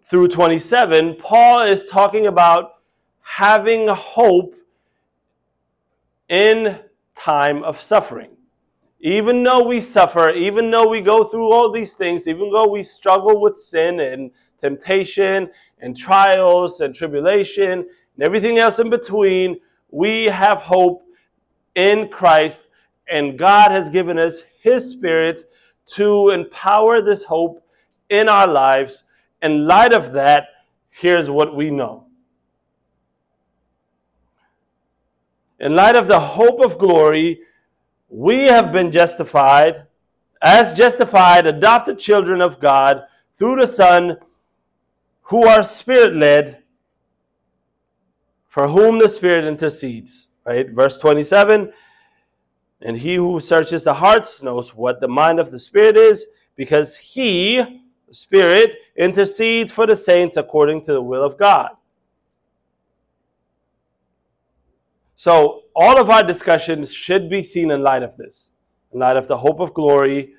through 0.04 0.28
27, 0.30 1.16
Paul 1.16 1.62
is 1.62 1.86
talking 1.86 2.28
about 2.28 2.76
having 3.22 3.88
hope 3.88 4.56
in 6.28 6.80
time 7.16 7.64
of 7.64 7.82
suffering. 7.82 8.32
Even 9.00 9.44
though 9.44 9.64
we 9.64 9.80
suffer, 9.80 10.30
even 10.30 10.70
though 10.72 10.88
we 10.88 11.02
go 11.02 11.24
through 11.24 11.52
all 11.52 11.72
these 11.72 11.94
things, 11.94 12.28
even 12.28 12.52
though 12.52 12.68
we 12.68 12.84
struggle 12.84 13.42
with 13.42 13.58
sin 13.58 14.00
and 14.00 14.32
temptation 14.60 15.50
and 15.80 15.98
trials 15.98 16.82
and 16.82 16.94
tribulation 16.94 17.72
and 17.72 18.24
everything 18.24 18.60
else 18.60 18.80
in 18.80 18.90
between, 18.90 19.60
we 19.90 20.26
have 20.26 20.60
hope 20.60 21.04
in 21.76 22.08
Christ, 22.10 22.64
and 23.10 23.38
God 23.38 23.72
has 23.72 23.90
given 23.90 24.20
us 24.20 24.44
His 24.62 24.90
Spirit 24.92 25.52
to 25.94 26.30
empower 26.30 27.02
this 27.02 27.24
hope 27.24 27.64
in 28.10 28.30
our 28.30 28.48
lives 28.48 29.04
in 29.42 29.68
light 29.68 29.94
of 29.94 30.14
that, 30.14 30.48
here's 30.90 31.30
what 31.30 31.56
we 31.56 31.72
know. 31.72 32.06
In 35.60 35.76
light 35.76 35.96
of 35.96 36.08
the 36.08 36.20
hope 36.20 36.60
of 36.60 36.78
glory, 36.78 37.42
we 38.10 38.44
have 38.46 38.72
been 38.72 38.92
justified 38.92 39.88
as 40.42 40.74
justified, 40.74 41.46
adopted 41.46 42.00
children 42.00 42.42
of 42.42 42.60
God 42.60 43.04
through 43.36 43.58
the 43.58 43.68
Son, 43.68 44.18
who 45.24 45.46
are 45.46 45.64
spirit 45.64 46.16
led, 46.16 46.64
for 48.48 48.68
whom 48.68 49.00
the 49.00 49.08
Spirit 49.08 49.46
intercedes. 49.46 50.28
Right? 50.46 50.70
Verse 50.70 50.98
27 50.98 51.72
And 52.82 52.98
he 52.98 53.16
who 53.16 53.40
searches 53.40 53.84
the 53.84 53.94
hearts 53.94 54.42
knows 54.42 54.76
what 54.76 55.00
the 55.00 55.08
mind 55.08 55.40
of 55.40 55.52
the 55.52 55.60
Spirit 55.60 55.96
is, 55.96 56.26
because 56.56 56.98
he, 56.98 57.81
Spirit, 58.12 58.78
intercedes 58.96 59.72
for 59.72 59.88
the 59.88 59.96
saints 59.96 60.38
according 60.38 60.86
to 60.86 60.94
the 60.94 61.02
will 61.02 61.24
of 61.24 61.38
God. 61.38 61.72
So, 65.16 65.64
all 65.76 66.00
of 66.00 66.10
our 66.10 66.24
discussions 66.24 66.94
should 66.94 67.30
be 67.30 67.44
seen 67.44 67.72
in 67.72 67.84
light 67.84 68.04
of 68.04 68.18
this, 68.18 68.50
in 68.92 69.00
light 69.00 69.18
of 69.18 69.28
the 69.28 69.38
hope 69.38 69.60
of 69.60 69.74
glory 69.74 70.34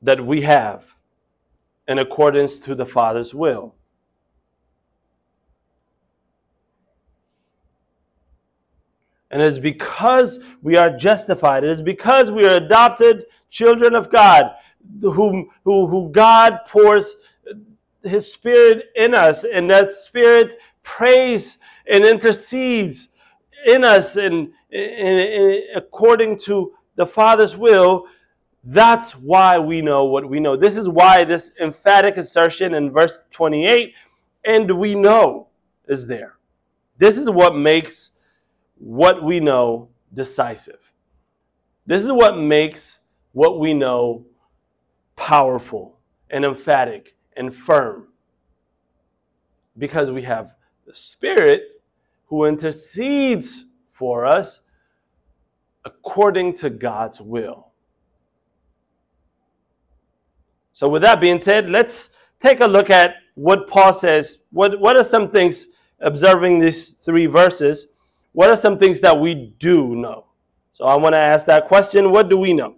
that 0.00 0.24
we 0.24 0.42
have 0.42 0.94
in 1.88 1.98
accordance 1.98 2.58
to 2.60 2.74
the 2.74 2.86
Father's 2.86 3.34
will. 3.34 3.74
And 9.32 9.40
it's 9.40 9.58
because 9.58 10.38
we 10.60 10.76
are 10.76 10.90
justified. 10.90 11.64
It 11.64 11.70
is 11.70 11.80
because 11.80 12.30
we 12.30 12.44
are 12.44 12.56
adopted 12.56 13.24
children 13.48 13.94
of 13.94 14.10
God, 14.10 14.52
whom, 15.00 15.48
who, 15.64 15.86
who 15.86 16.10
God 16.10 16.60
pours 16.68 17.16
His 18.02 18.32
Spirit 18.32 18.86
in 18.96 19.14
us, 19.14 19.44
and 19.44 19.70
that 19.70 19.92
Spirit 19.92 20.58
prays 20.82 21.58
and 21.86 22.04
intercedes 22.04 23.08
in 23.66 23.84
us 23.84 24.16
and, 24.16 24.52
according 25.74 26.38
to 26.40 26.72
the 26.96 27.06
Father's 27.06 27.56
will, 27.56 28.06
that's 28.64 29.12
why 29.12 29.58
we 29.58 29.82
know 29.82 30.04
what 30.04 30.28
we 30.28 30.38
know. 30.38 30.56
This 30.56 30.76
is 30.76 30.88
why 30.88 31.24
this 31.24 31.50
emphatic 31.60 32.16
assertion 32.16 32.74
in 32.74 32.90
verse 32.90 33.22
28, 33.32 33.94
and 34.44 34.70
we 34.78 34.94
know, 34.94 35.48
is 35.88 36.06
there. 36.06 36.36
This 36.98 37.18
is 37.18 37.28
what 37.28 37.56
makes 37.56 38.12
what 38.78 39.22
we 39.22 39.40
know 39.40 39.88
decisive. 40.14 40.78
This 41.86 42.04
is 42.04 42.12
what 42.12 42.38
makes 42.38 43.00
what 43.32 43.58
we 43.58 43.74
know 43.74 44.26
powerful 45.22 46.00
and 46.28 46.44
emphatic 46.44 47.14
and 47.36 47.54
firm. 47.54 48.08
Because 49.78 50.10
we 50.10 50.22
have 50.22 50.56
the 50.84 50.96
Spirit 50.96 51.62
who 52.26 52.44
intercedes 52.44 53.64
for 53.92 54.26
us 54.26 54.62
according 55.84 56.56
to 56.56 56.70
God's 56.70 57.20
will. 57.20 57.68
So, 60.72 60.88
with 60.88 61.02
that 61.02 61.20
being 61.20 61.40
said, 61.40 61.70
let's 61.70 62.10
take 62.40 62.60
a 62.60 62.66
look 62.66 62.90
at 62.90 63.14
what 63.34 63.68
Paul 63.68 63.92
says. 63.92 64.38
What, 64.50 64.80
what 64.80 64.96
are 64.96 65.04
some 65.04 65.30
things, 65.30 65.68
observing 66.00 66.58
these 66.58 66.90
three 66.90 67.26
verses, 67.26 67.86
what 68.32 68.50
are 68.50 68.56
some 68.56 68.76
things 68.76 69.00
that 69.02 69.20
we 69.20 69.54
do 69.60 69.94
know? 69.94 70.26
So, 70.72 70.84
I 70.84 70.96
want 70.96 71.14
to 71.14 71.20
ask 71.20 71.46
that 71.46 71.68
question 71.68 72.10
what 72.10 72.28
do 72.28 72.36
we 72.36 72.52
know? 72.52 72.74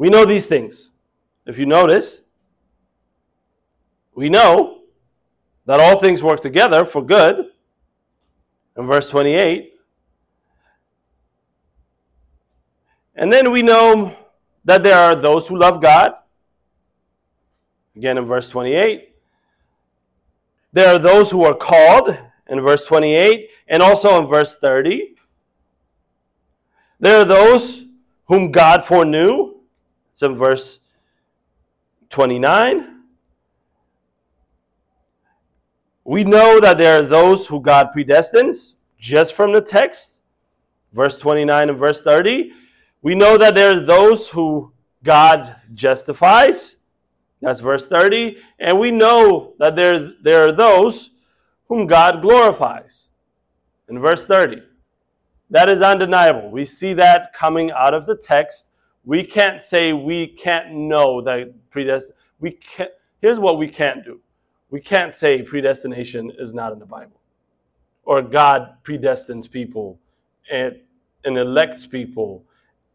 We 0.00 0.08
know 0.08 0.24
these 0.24 0.46
things. 0.46 0.88
If 1.44 1.58
you 1.58 1.66
notice, 1.66 2.22
we 4.14 4.30
know 4.30 4.78
that 5.66 5.78
all 5.78 6.00
things 6.00 6.22
work 6.22 6.40
together 6.40 6.86
for 6.86 7.04
good. 7.04 7.50
In 8.78 8.86
verse 8.86 9.10
28. 9.10 9.74
And 13.14 13.30
then 13.30 13.50
we 13.50 13.60
know 13.60 14.16
that 14.64 14.82
there 14.82 14.96
are 14.96 15.14
those 15.14 15.46
who 15.46 15.58
love 15.58 15.82
God. 15.82 16.14
Again, 17.94 18.16
in 18.16 18.24
verse 18.24 18.48
28. 18.48 19.14
There 20.72 20.94
are 20.94 20.98
those 20.98 21.30
who 21.30 21.44
are 21.44 21.54
called 21.54 22.16
in 22.48 22.60
verse 22.62 22.86
28 22.86 23.50
and 23.68 23.82
also 23.82 24.18
in 24.18 24.26
verse 24.26 24.56
30. 24.56 25.14
There 26.98 27.20
are 27.20 27.26
those 27.26 27.84
whom 28.28 28.50
God 28.50 28.82
foreknew. 28.82 29.49
It's 30.12 30.22
in 30.22 30.34
verse 30.34 30.80
29. 32.10 33.02
We 36.04 36.24
know 36.24 36.60
that 36.60 36.78
there 36.78 36.98
are 36.98 37.02
those 37.02 37.46
who 37.46 37.60
God 37.60 37.90
predestines, 37.96 38.74
just 38.98 39.34
from 39.34 39.52
the 39.52 39.60
text, 39.60 40.20
verse 40.92 41.16
29 41.16 41.70
and 41.70 41.78
verse 41.78 42.02
30. 42.02 42.52
We 43.02 43.14
know 43.14 43.38
that 43.38 43.54
there 43.54 43.76
are 43.76 43.80
those 43.80 44.28
who 44.28 44.72
God 45.02 45.56
justifies, 45.72 46.76
that's 47.40 47.60
verse 47.60 47.86
30. 47.86 48.36
And 48.58 48.78
we 48.78 48.90
know 48.90 49.54
that 49.58 49.76
there, 49.76 50.12
there 50.22 50.46
are 50.46 50.52
those 50.52 51.10
whom 51.68 51.86
God 51.86 52.22
glorifies, 52.22 53.08
in 53.88 53.98
verse 53.98 54.26
30. 54.26 54.62
That 55.50 55.70
is 55.70 55.82
undeniable. 55.82 56.50
We 56.50 56.64
see 56.64 56.92
that 56.94 57.32
coming 57.32 57.70
out 57.72 57.94
of 57.94 58.06
the 58.06 58.16
text. 58.16 58.66
We 59.04 59.24
can't 59.24 59.62
say 59.62 59.92
we 59.92 60.26
can't 60.26 60.72
know 60.72 61.20
that 61.22 61.70
predestination. 61.70 62.16
We 62.38 62.52
can't. 62.52 62.90
Here's 63.20 63.38
what 63.38 63.58
we 63.58 63.68
can't 63.68 64.04
do 64.04 64.20
we 64.70 64.80
can't 64.80 65.14
say 65.14 65.42
predestination 65.42 66.32
is 66.38 66.54
not 66.54 66.72
in 66.72 66.78
the 66.78 66.86
Bible 66.86 67.20
or 68.04 68.22
God 68.22 68.74
predestines 68.82 69.50
people 69.50 69.98
and, 70.50 70.76
and 71.24 71.38
elects 71.38 71.86
people 71.86 72.44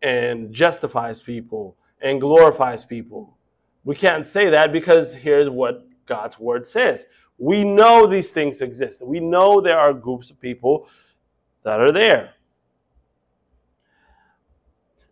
and 0.02 0.54
justifies 0.54 1.22
people 1.22 1.78
and 2.02 2.20
glorifies 2.20 2.86
people. 2.86 3.38
We 3.84 3.96
can't 3.96 4.26
say 4.26 4.50
that 4.50 4.72
because 4.72 5.14
here's 5.14 5.50
what 5.50 5.88
God's 6.06 6.40
word 6.40 6.68
says. 6.68 7.06
We 7.38 7.64
know 7.64 8.08
these 8.08 8.32
things 8.32 8.62
exist. 8.62 9.06
We 9.06 9.20
know 9.20 9.62
there 9.62 9.80
are 9.80 9.94
groups 9.94 10.30
of 10.30 10.40
people 10.40 10.88
that 11.64 11.80
are 11.80 11.92
there. 11.92 12.35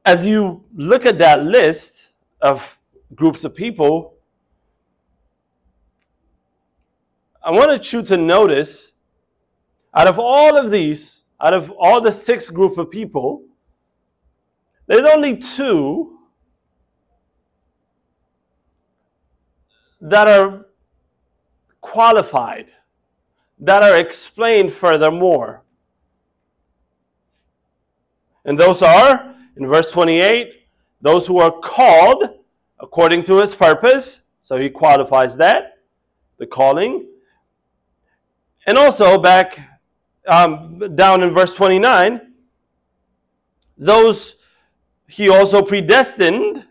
As 0.05 0.25
you 0.27 0.63
look 0.75 1.05
at 1.05 1.17
that 1.19 1.43
list 1.43 2.09
of 2.41 2.77
groups 3.15 3.45
of 3.45 3.55
people, 3.55 4.15
I 7.41 7.51
wanted 7.51 7.91
you 7.91 8.01
to 8.03 8.17
notice 8.17 8.91
out 9.93 10.07
of 10.07 10.19
all 10.19 10.57
of 10.57 10.71
these, 10.71 11.21
out 11.39 11.53
of 11.53 11.71
all 11.71 12.01
the 12.01 12.11
six 12.11 12.49
group 12.49 12.77
of 12.77 12.89
people, 12.89 13.43
there's 14.87 15.05
only 15.05 15.37
two 15.37 16.19
that 20.01 20.27
are 20.27 20.65
qualified, 21.79 22.71
that 23.59 23.83
are 23.83 23.95
explained 23.95 24.73
furthermore. 24.73 25.63
And 28.43 28.59
those 28.59 28.81
are, 28.81 29.32
in 29.57 29.67
verse 29.67 29.91
28, 29.91 30.65
those 31.01 31.27
who 31.27 31.39
are 31.39 31.51
called 31.51 32.23
according 32.79 33.23
to 33.25 33.37
his 33.37 33.53
purpose. 33.55 34.23
So 34.41 34.57
he 34.57 34.69
qualifies 34.69 35.37
that, 35.37 35.79
the 36.37 36.45
calling. 36.45 37.07
And 38.65 38.77
also, 38.77 39.17
back 39.17 39.59
um, 40.27 40.95
down 40.95 41.23
in 41.23 41.33
verse 41.33 41.53
29, 41.53 42.33
those 43.77 44.35
he 45.07 45.29
also 45.29 45.61
predestined, 45.61 46.65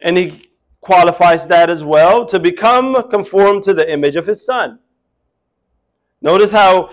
and 0.00 0.16
he 0.16 0.48
qualifies 0.80 1.46
that 1.46 1.70
as 1.70 1.84
well, 1.84 2.26
to 2.26 2.38
become 2.40 3.08
conformed 3.10 3.64
to 3.64 3.74
the 3.74 3.90
image 3.90 4.16
of 4.16 4.26
his 4.26 4.44
son. 4.44 4.78
Notice 6.20 6.52
how 6.52 6.90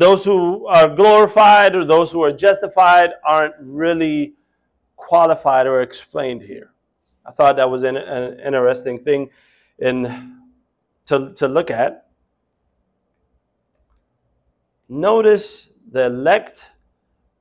those 0.00 0.24
who 0.24 0.66
are 0.66 0.88
glorified 0.88 1.76
or 1.76 1.84
those 1.84 2.10
who 2.10 2.22
are 2.22 2.32
justified 2.32 3.10
aren't 3.22 3.54
really 3.60 4.32
qualified 4.96 5.66
or 5.66 5.82
explained 5.82 6.40
here. 6.40 6.70
I 7.26 7.32
thought 7.32 7.56
that 7.56 7.70
was 7.70 7.82
an, 7.82 7.98
an 7.98 8.40
interesting 8.40 9.00
thing 9.00 9.28
in 9.78 10.40
to, 11.04 11.34
to 11.34 11.46
look 11.46 11.70
at. 11.70 12.06
Notice 14.88 15.68
the 15.92 16.06
elect 16.06 16.64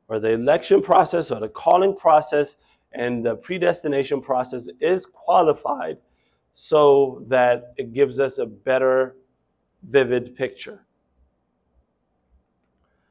or 0.10 0.19
the 0.19 0.32
election 0.32 0.82
process 0.82 1.32
or 1.32 1.39
the 1.39 1.48
calling 1.48 1.95
process 1.95 2.58
and 2.91 3.26
the 3.26 3.36
predestination 3.36 4.19
process 4.19 4.67
is 4.82 5.06
qualified 5.06 5.98
so 6.54 7.24
that 7.30 7.72
it 7.78 7.93
gives 7.93 8.19
us 8.19 8.38
a 8.38 8.45
better, 8.45 9.15
vivid 9.82 10.36
picture. 10.36 10.86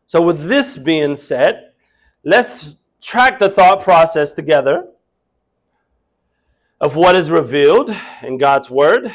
So, 0.09 0.21
with 0.21 0.49
this 0.49 0.77
being 0.77 1.15
said, 1.15 1.73
let's 2.25 2.75
track 3.01 3.39
the 3.39 3.49
thought 3.49 3.83
process 3.83 4.33
together 4.33 4.89
of 6.81 6.97
what 6.97 7.15
is 7.15 7.31
revealed 7.31 7.95
in 8.23 8.39
God's 8.39 8.71
Word 8.71 9.13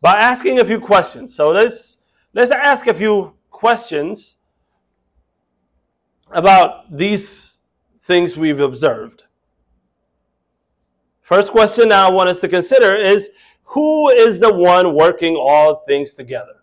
by 0.00 0.14
asking 0.14 0.58
a 0.58 0.64
few 0.64 0.80
questions. 0.80 1.34
So 1.34 1.50
let's 1.50 1.98
let's 2.32 2.50
ask 2.50 2.86
a 2.86 2.94
few 2.94 3.34
questions 3.50 4.36
about 6.30 6.96
these 6.96 7.50
things 8.00 8.36
we've 8.36 8.60
observed. 8.60 9.24
First 11.20 11.52
question 11.52 11.88
now 11.88 12.08
I 12.08 12.12
want 12.12 12.28
us 12.28 12.38
to 12.40 12.48
consider 12.48 12.96
is 12.96 13.28
who 13.64 14.08
is 14.08 14.40
the 14.40 14.52
one 14.52 14.94
working 14.94 15.36
all 15.36 15.84
things 15.86 16.14
together? 16.14 16.59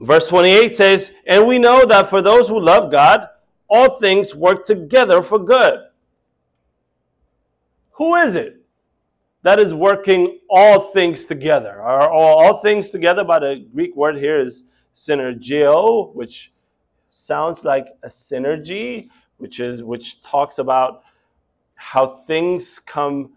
Verse 0.00 0.28
28 0.28 0.74
says, 0.74 1.12
And 1.26 1.46
we 1.46 1.58
know 1.58 1.84
that 1.84 2.08
for 2.08 2.22
those 2.22 2.48
who 2.48 2.58
love 2.58 2.90
God, 2.90 3.28
all 3.68 4.00
things 4.00 4.34
work 4.34 4.64
together 4.64 5.22
for 5.22 5.38
good. 5.38 5.80
Who 7.92 8.14
is 8.14 8.34
it 8.34 8.56
that 9.42 9.60
is 9.60 9.74
working 9.74 10.38
all 10.48 10.92
things 10.92 11.26
together? 11.26 11.80
Are 11.82 12.08
all, 12.08 12.42
all 12.42 12.62
things 12.62 12.90
together 12.90 13.24
by 13.24 13.38
the 13.40 13.66
Greek 13.74 13.94
word 13.94 14.16
here 14.16 14.40
is 14.40 14.64
synergio, 14.96 16.14
which 16.14 16.50
sounds 17.10 17.62
like 17.64 17.88
a 18.02 18.08
synergy, 18.08 19.10
which 19.36 19.60
is 19.60 19.82
which 19.82 20.22
talks 20.22 20.58
about 20.58 21.02
how 21.74 22.22
things 22.26 22.78
come 22.78 23.30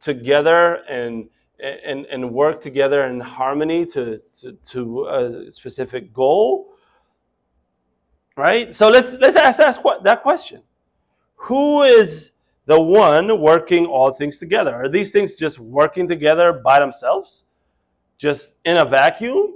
together 0.00 0.76
and 0.88 1.28
and, 1.62 2.06
and 2.06 2.32
work 2.32 2.60
together 2.60 3.04
in 3.06 3.20
harmony 3.20 3.86
to, 3.86 4.20
to, 4.40 4.52
to 4.70 5.04
a 5.06 5.50
specific 5.52 6.12
goal. 6.12 6.74
Right? 8.36 8.72
So 8.74 8.88
let's, 8.88 9.14
let's 9.14 9.36
ask 9.36 9.58
that, 9.58 9.78
that 10.04 10.22
question. 10.22 10.62
Who 11.36 11.82
is 11.82 12.30
the 12.66 12.80
one 12.80 13.40
working 13.40 13.86
all 13.86 14.12
things 14.12 14.38
together? 14.38 14.74
Are 14.74 14.88
these 14.88 15.10
things 15.10 15.34
just 15.34 15.58
working 15.58 16.06
together 16.06 16.52
by 16.52 16.80
themselves? 16.80 17.44
Just 18.18 18.54
in 18.64 18.76
a 18.76 18.84
vacuum? 18.84 19.54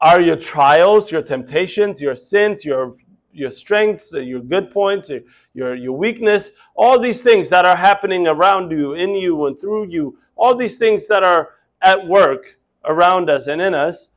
Are 0.00 0.20
your 0.20 0.36
trials, 0.36 1.10
your 1.10 1.22
temptations, 1.22 2.00
your 2.00 2.14
sins, 2.14 2.64
your 2.64 2.94
your 3.38 3.50
strengths, 3.50 4.12
uh, 4.14 4.20
your 4.20 4.40
good 4.40 4.70
points, 4.70 5.10
your, 5.54 5.74
your 5.74 5.96
weakness, 5.96 6.50
all 6.74 6.98
these 6.98 7.22
things 7.22 7.48
that 7.48 7.64
are 7.64 7.76
happening 7.76 8.26
around 8.26 8.70
you, 8.70 8.94
in 8.94 9.14
you, 9.14 9.46
and 9.46 9.60
through 9.60 9.86
you, 9.88 10.18
all 10.36 10.54
these 10.54 10.76
things 10.76 11.06
that 11.06 11.22
are 11.22 11.50
at 11.82 12.06
work 12.06 12.58
around 12.84 13.30
us 13.30 13.46
and 13.46 13.60
in 13.60 13.74
us, 13.74 14.08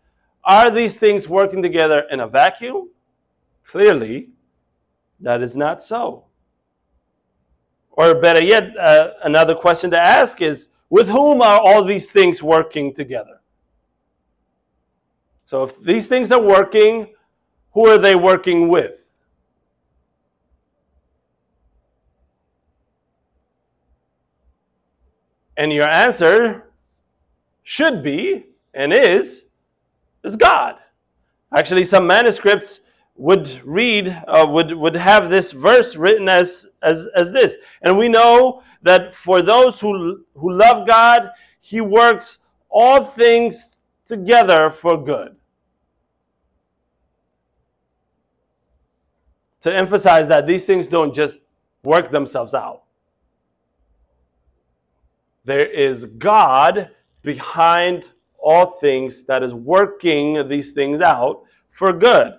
are 0.43 0.71
these 0.71 0.97
things 0.97 1.29
working 1.29 1.61
together 1.61 2.03
in 2.09 2.19
a 2.19 2.27
vacuum? 2.27 2.89
Clearly, 3.65 4.29
that 5.19 5.41
is 5.41 5.55
not 5.55 5.83
so. 5.83 6.25
Or 7.91 8.15
better 8.15 8.43
yet, 8.43 8.75
uh, 8.77 9.11
another 9.23 9.53
question 9.53 9.91
to 9.91 9.99
ask 9.99 10.41
is 10.41 10.69
with 10.89 11.07
whom 11.07 11.41
are 11.41 11.59
all 11.59 11.83
these 11.83 12.09
things 12.09 12.41
working 12.41 12.93
together? 12.93 13.41
So 15.45 15.63
if 15.63 15.81
these 15.81 16.07
things 16.07 16.31
are 16.31 16.41
working, 16.41 17.07
who 17.73 17.87
are 17.87 17.97
they 17.97 18.15
working 18.15 18.69
with? 18.69 19.00
And 25.61 25.71
your 25.71 25.87
answer 25.87 26.71
should 27.61 28.01
be 28.01 28.47
and 28.73 28.91
is 28.91 29.45
is 30.23 30.35
God. 30.35 30.77
Actually, 31.55 31.85
some 31.85 32.07
manuscripts 32.07 32.79
would 33.15 33.61
read 33.63 34.07
uh, 34.27 34.47
would 34.49 34.73
would 34.73 34.95
have 34.95 35.29
this 35.29 35.51
verse 35.51 35.95
written 35.95 36.27
as 36.27 36.65
as 36.81 37.05
as 37.15 37.31
this. 37.31 37.57
And 37.83 37.95
we 37.95 38.09
know 38.09 38.63
that 38.81 39.13
for 39.13 39.43
those 39.43 39.79
who 39.79 40.25
who 40.33 40.51
love 40.51 40.87
God, 40.87 41.29
he 41.59 41.79
works 41.79 42.39
all 42.67 43.03
things 43.03 43.77
together 44.07 44.71
for 44.71 44.97
good. 44.97 45.35
To 49.61 49.71
emphasize 49.71 50.27
that 50.27 50.47
these 50.47 50.65
things 50.65 50.87
don't 50.87 51.13
just 51.13 51.43
work 51.83 52.09
themselves 52.09 52.55
out. 52.55 52.81
There 55.43 55.65
is 55.65 56.05
God 56.05 56.91
behind 57.21 58.05
all 58.37 58.77
things 58.79 59.23
that 59.23 59.43
is 59.43 59.53
working 59.53 60.47
these 60.47 60.71
things 60.71 61.01
out 61.01 61.43
for 61.69 61.93
good. 61.93 62.33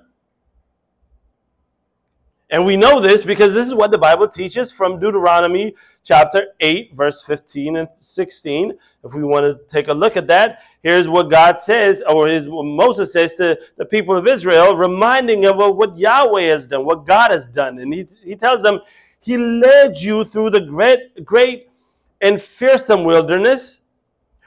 And 2.50 2.66
we 2.66 2.76
know 2.76 3.00
this 3.00 3.22
because 3.22 3.54
this 3.54 3.66
is 3.66 3.74
what 3.74 3.90
the 3.90 3.98
Bible 3.98 4.28
teaches 4.28 4.70
from 4.70 5.00
Deuteronomy 5.00 5.74
chapter 6.04 6.48
8, 6.60 6.94
verse 6.94 7.22
15 7.22 7.76
and 7.76 7.88
16. 7.98 8.74
If 9.04 9.14
we 9.14 9.24
want 9.24 9.46
to 9.46 9.58
take 9.72 9.88
a 9.88 9.94
look 9.94 10.18
at 10.18 10.26
that, 10.26 10.58
here's 10.82 11.08
what 11.08 11.30
God 11.30 11.60
says, 11.60 12.02
or 12.06 12.28
is 12.28 12.50
what 12.50 12.64
Moses 12.64 13.10
says 13.10 13.36
to 13.36 13.58
the 13.78 13.86
people 13.86 14.16
of 14.16 14.26
Israel, 14.26 14.76
reminding 14.76 15.40
them 15.40 15.60
of 15.60 15.76
what 15.76 15.96
Yahweh 15.96 16.42
has 16.42 16.66
done, 16.66 16.84
what 16.84 17.06
God 17.06 17.30
has 17.30 17.46
done. 17.46 17.78
And 17.78 17.94
he, 17.94 18.06
he 18.22 18.36
tells 18.36 18.62
them, 18.62 18.80
He 19.20 19.38
led 19.38 19.98
you 19.98 20.22
through 20.24 20.50
the 20.50 20.60
great, 20.60 21.24
great 21.24 21.68
and 22.22 22.40
fearsome 22.40 23.04
wilderness 23.04 23.80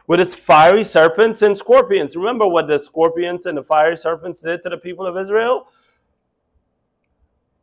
with 0.08 0.20
its 0.20 0.34
fiery 0.34 0.84
serpents 0.84 1.42
and 1.42 1.58
scorpions. 1.58 2.16
Remember 2.16 2.48
what 2.48 2.68
the 2.68 2.80
scorpions 2.80 3.46
and 3.46 3.58
the 3.58 3.64
fiery 3.64 3.98
serpents 3.98 4.42
did 4.42 4.64
to 4.64 4.70
the 4.70 4.78
people 4.78 5.06
of 5.06 5.18
Israel? 5.18 5.68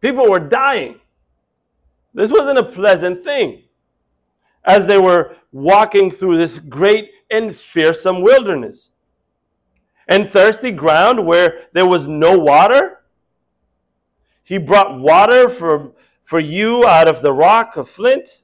People 0.01 0.29
were 0.29 0.41
dying. 0.41 1.01
This 2.13 2.31
wasn't 2.31 2.59
a 2.59 2.65
pleasant 2.65 3.25
thing 3.25 3.63
as 4.65 4.87
they 4.87 4.99
were 4.99 5.37
walking 5.51 6.11
through 6.11 6.37
this 6.37 6.59
great 6.59 7.11
and 7.31 7.57
fearsome 7.57 8.21
wilderness. 8.21 8.91
And 10.09 10.29
thirsty 10.29 10.73
ground 10.73 11.25
where 11.27 11.69
there 11.73 11.87
was 11.87 12.07
no 12.07 12.37
water. 12.37 12.99
He 14.43 14.59
brought 14.59 14.99
water 14.99 15.49
for, 15.49 15.93
for 16.25 16.41
you 16.41 16.85
out 16.87 17.09
of 17.09 17.23
the 17.23 17.33
rock 17.33 17.77
of 17.77 17.89
flint. 17.89 18.43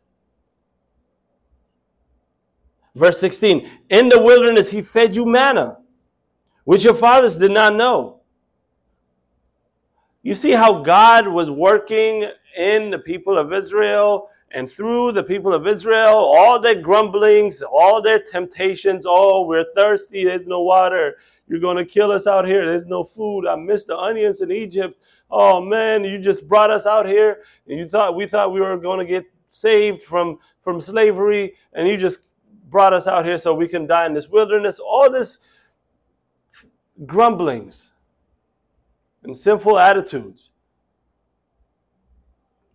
Verse 2.99 3.21
16 3.21 3.71
In 3.91 4.09
the 4.09 4.21
wilderness 4.21 4.71
he 4.71 4.83
fed 4.83 5.15
you 5.15 5.25
manna, 5.25 5.79
which 6.65 6.85
your 6.85 6.95
fathers 6.95 7.39
did 7.39 7.53
not 7.53 7.77
know. 7.77 8.21
You 10.23 10.35
see 10.35 10.51
how 10.51 10.83
God 10.83 11.29
was 11.29 11.51
working 11.51 12.29
in 12.57 12.91
the 12.91 12.99
people 12.99 13.39
of 13.39 13.53
Israel 13.53 14.29
and 14.51 14.69
through 14.69 15.13
the 15.13 15.23
people 15.23 15.53
of 15.53 15.67
Israel, 15.67 16.15
all 16.15 16.59
their 16.59 16.75
grumblings, 16.75 17.63
all 17.63 18.03
their 18.03 18.19
temptations. 18.19 19.05
Oh, 19.07 19.47
we're 19.47 19.67
thirsty, 19.77 20.25
there's 20.25 20.47
no 20.47 20.63
water. 20.63 21.19
You're 21.47 21.61
going 21.61 21.77
to 21.77 21.85
kill 21.85 22.11
us 22.11 22.27
out 22.27 22.47
here. 22.47 22.67
There's 22.67 22.87
no 22.87 23.05
food. 23.05 23.47
I 23.47 23.57
miss 23.57 23.85
the 23.85 23.97
onions 23.97 24.41
in 24.41 24.51
Egypt. 24.51 25.01
Oh 25.31 25.61
man, 25.61 26.05
you 26.05 26.19
just 26.19 26.49
brought 26.49 26.71
us 26.71 26.85
out 26.85 27.07
here 27.07 27.43
and 27.69 27.79
you 27.79 27.89
thought 27.89 28.17
we 28.17 28.27
thought 28.27 28.53
we 28.53 28.61
were 28.61 28.77
going 28.77 28.99
to 28.99 29.07
get 29.07 29.25
saved 29.51 30.03
from 30.03 30.39
from 30.63 30.81
slavery 30.81 31.55
and 31.73 31.89
you 31.89 31.97
just 31.97 32.28
brought 32.71 32.93
us 32.93 33.07
out 33.07 33.25
here 33.25 33.39
so 33.39 33.55
we 33.55 33.69
can 33.69 33.87
die 33.87 34.07
in 34.07 34.15
this 34.15 34.29
wilderness. 34.29 34.79
All 34.79 35.11
this 35.11 35.39
grumblings 37.07 37.93
and 39.23 39.37
sinful 39.37 39.79
attitudes. 39.79 40.51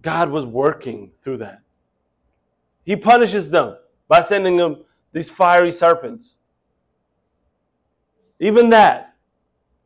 God 0.02 0.30
was 0.30 0.46
working 0.46 1.12
through 1.22 1.38
that. 1.38 1.62
He 2.84 2.96
punishes 2.96 3.50
them 3.50 3.78
by 4.08 4.22
sending 4.22 4.58
them 4.58 4.84
these 5.14 5.30
fiery 5.30 5.72
serpents. 5.72 6.38
Even 8.40 8.70
that 8.72 9.16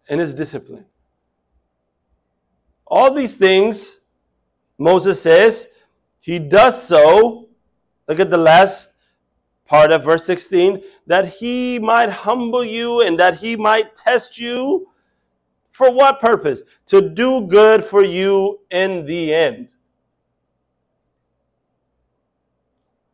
in 0.10 0.20
his 0.20 0.34
discipline. 0.34 0.86
All 2.86 3.14
these 3.14 3.38
things, 3.38 4.00
Moses 4.78 5.22
says, 5.22 5.68
he 6.20 6.40
does 6.40 6.82
so. 6.82 7.50
Look 8.08 8.20
at 8.20 8.32
the 8.32 8.38
last 8.38 8.92
part 9.68 9.92
of 9.92 10.04
verse 10.04 10.26
16, 10.26 10.82
that 11.06 11.28
he 11.28 11.78
might 11.80 12.10
humble 12.10 12.64
you 12.64 13.02
and 13.02 13.20
that 13.20 13.38
he 13.38 13.56
might 13.56 13.96
test 13.96 14.40
you. 14.40 14.88
For 15.70 15.92
what 15.92 16.20
purpose? 16.20 16.64
To 16.88 17.02
do 17.02 17.42
good 17.42 17.86
for 17.86 18.04
you 18.04 18.62
in 18.72 19.06
the 19.06 19.34
end. 19.34 19.68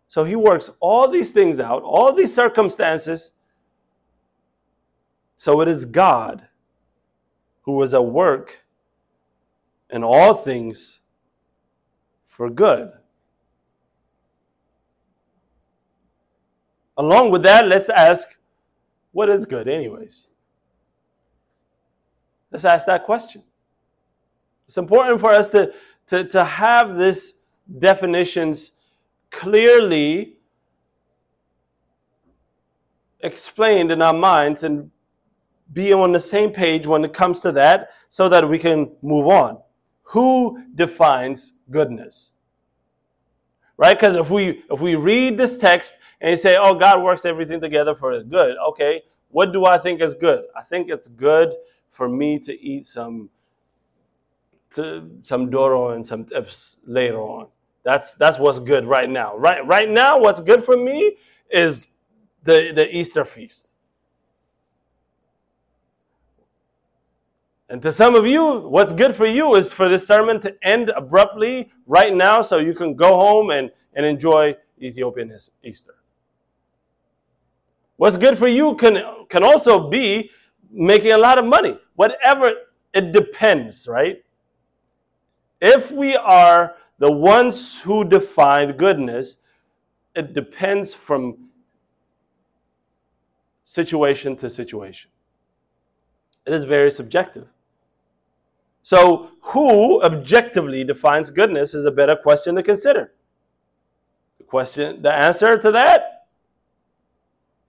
So 0.08 0.24
he 0.24 0.36
works 0.36 0.70
all 0.80 1.10
these 1.10 1.32
things 1.32 1.60
out, 1.60 1.82
all 1.82 2.14
these 2.14 2.34
circumstances. 2.34 3.32
So 5.38 5.60
it 5.62 5.68
is 5.68 5.86
God 5.86 6.48
who 7.64 7.82
is 7.82 7.94
at 7.94 8.06
work 8.06 8.64
in 9.90 10.04
all 10.04 10.36
things 10.36 11.00
for 12.28 12.50
good. 12.50 12.92
Along 16.98 17.32
with 17.32 17.44
that, 17.44 17.68
let's 17.68 17.90
ask 17.90 18.38
what 19.12 19.30
is 19.30 19.46
good, 19.46 19.68
anyways? 19.68 20.28
Let's 22.52 22.66
ask 22.66 22.86
that 22.88 23.04
question. 23.04 23.44
It's 24.68 24.78
important 24.78 25.20
for 25.20 25.32
us 25.32 25.50
to, 25.50 25.74
to, 26.08 26.24
to 26.26 26.44
have 26.44 26.98
this 26.98 27.34
definitions 27.80 28.72
clearly 29.30 30.38
explained 33.22 33.92
in 33.92 34.02
our 34.02 34.14
minds 34.14 34.64
and 34.64 34.92
be 35.72 35.94
on 35.94 36.12
the 36.12 36.20
same 36.20 36.52
page 36.52 36.86
when 36.86 37.04
it 37.04 37.14
comes 37.14 37.40
to 37.40 37.52
that 37.54 37.90
so 38.10 38.30
that 38.30 38.48
we 38.48 38.60
can 38.60 38.92
move 39.02 39.28
on. 39.28 39.58
Who 40.04 40.64
defines 40.76 41.54
goodness? 41.72 42.33
Right? 43.78 43.98
Because 43.98 44.16
if 44.16 44.30
we 44.30 44.64
if 44.70 44.82
we 44.82 44.96
read 44.96 45.38
this 45.38 45.58
text 45.58 45.96
and 46.22 46.40
say, 46.40 46.58
"Oh, 46.58 46.76
God 46.76 47.04
works 47.04 47.26
everything 47.26 47.60
together 47.60 47.96
for 47.96 48.22
good," 48.24 48.56
okay, 48.70 49.02
what 49.30 49.52
do 49.52 49.66
I 49.66 49.78
think 49.78 50.02
is 50.02 50.14
good? 50.14 50.46
I 50.56 50.62
think 50.62 50.90
it's 50.90 51.08
good 51.08 51.56
for 51.90 52.08
me 52.08 52.40
to 52.40 52.60
eat 52.62 52.88
some 52.88 53.30
to, 54.76 55.10
some 55.24 55.50
doro 55.50 55.92
and 55.92 56.06
some 56.06 56.26
tibs 56.26 56.78
later 56.86 57.22
on. 57.22 57.48
That's 57.84 58.14
that's 58.16 58.40
what's 58.40 58.60
good 58.60 58.86
right 58.86 59.10
now. 59.10 59.36
Right 59.38 59.66
right 59.68 59.90
now, 59.90 60.20
what's 60.20 60.40
good 60.40 60.64
for 60.64 60.78
me 60.78 61.18
is 61.52 61.88
the, 62.44 62.72
the 62.74 62.96
Easter 62.96 63.26
feast. 63.26 63.73
And 67.74 67.82
to 67.82 67.92
some 67.92 68.14
of 68.14 68.28
you, 68.28 68.60
what's 68.60 68.94
good 68.94 69.16
for 69.16 69.26
you 69.26 69.56
is 69.56 69.74
for 69.74 69.90
this 69.90 70.06
sermon 70.06 70.40
to 70.42 70.56
end 70.62 70.90
abruptly 70.96 71.72
right 71.88 72.14
now 72.14 72.44
so 72.44 72.60
you 72.60 72.76
can 72.76 72.94
go 72.94 73.16
home 73.16 73.50
and, 73.50 73.72
and 73.96 74.06
enjoy 74.06 74.56
Ethiopian 74.80 75.36
Easter. 75.64 75.96
What's 77.96 78.16
good 78.18 78.38
for 78.38 78.48
you 78.48 78.76
can, 78.76 79.04
can 79.28 79.44
also 79.44 79.90
be 79.90 80.30
making 80.72 81.14
a 81.14 81.18
lot 81.18 81.40
of 81.40 81.46
money. 81.46 81.80
Whatever, 81.96 82.54
it 82.94 83.12
depends, 83.12 83.88
right? 83.88 84.24
If 85.60 85.90
we 85.90 86.16
are 86.16 86.76
the 87.00 87.12
ones 87.12 87.80
who 87.80 88.04
define 88.04 88.78
goodness, 88.78 89.38
it 90.16 90.36
depends 90.36 90.94
from 90.94 91.50
situation 93.64 94.36
to 94.36 94.48
situation. 94.48 95.10
It 96.46 96.54
is 96.54 96.66
very 96.66 96.92
subjective. 96.92 97.48
So, 98.84 99.30
who 99.40 100.04
objectively 100.04 100.84
defines 100.84 101.30
goodness 101.30 101.74
is 101.74 101.86
a 101.86 101.92
better 101.92 102.18
question 102.18 102.56
to 102.56 102.64
consider. 102.64 103.14
The 104.38 104.44
question, 104.44 105.02
the 105.02 105.12
answer 105.12 105.58
to 105.58 105.72
that 105.72 106.28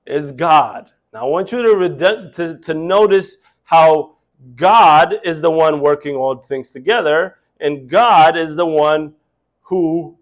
is 0.07 0.33
God. 0.33 0.91
Now, 1.13 1.27
I 1.27 1.29
want 1.29 1.53
you 1.53 1.63
to, 1.63 2.31
to, 2.35 2.59
to 2.59 2.75
notice 2.75 3.37
how 3.63 4.17
God 4.57 5.15
is 5.25 5.41
the 5.41 5.51
one 5.51 5.81
working 5.81 6.17
all 6.17 6.37
things 6.37 6.73
together, 6.73 7.37
and 7.61 7.89
God 7.89 8.37
is 8.37 8.57
the 8.57 8.67
one 8.67 9.15
who 9.63 10.19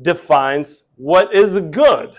defines 0.00 0.82
what 0.96 1.32
is 1.32 1.58
good. 1.70 2.14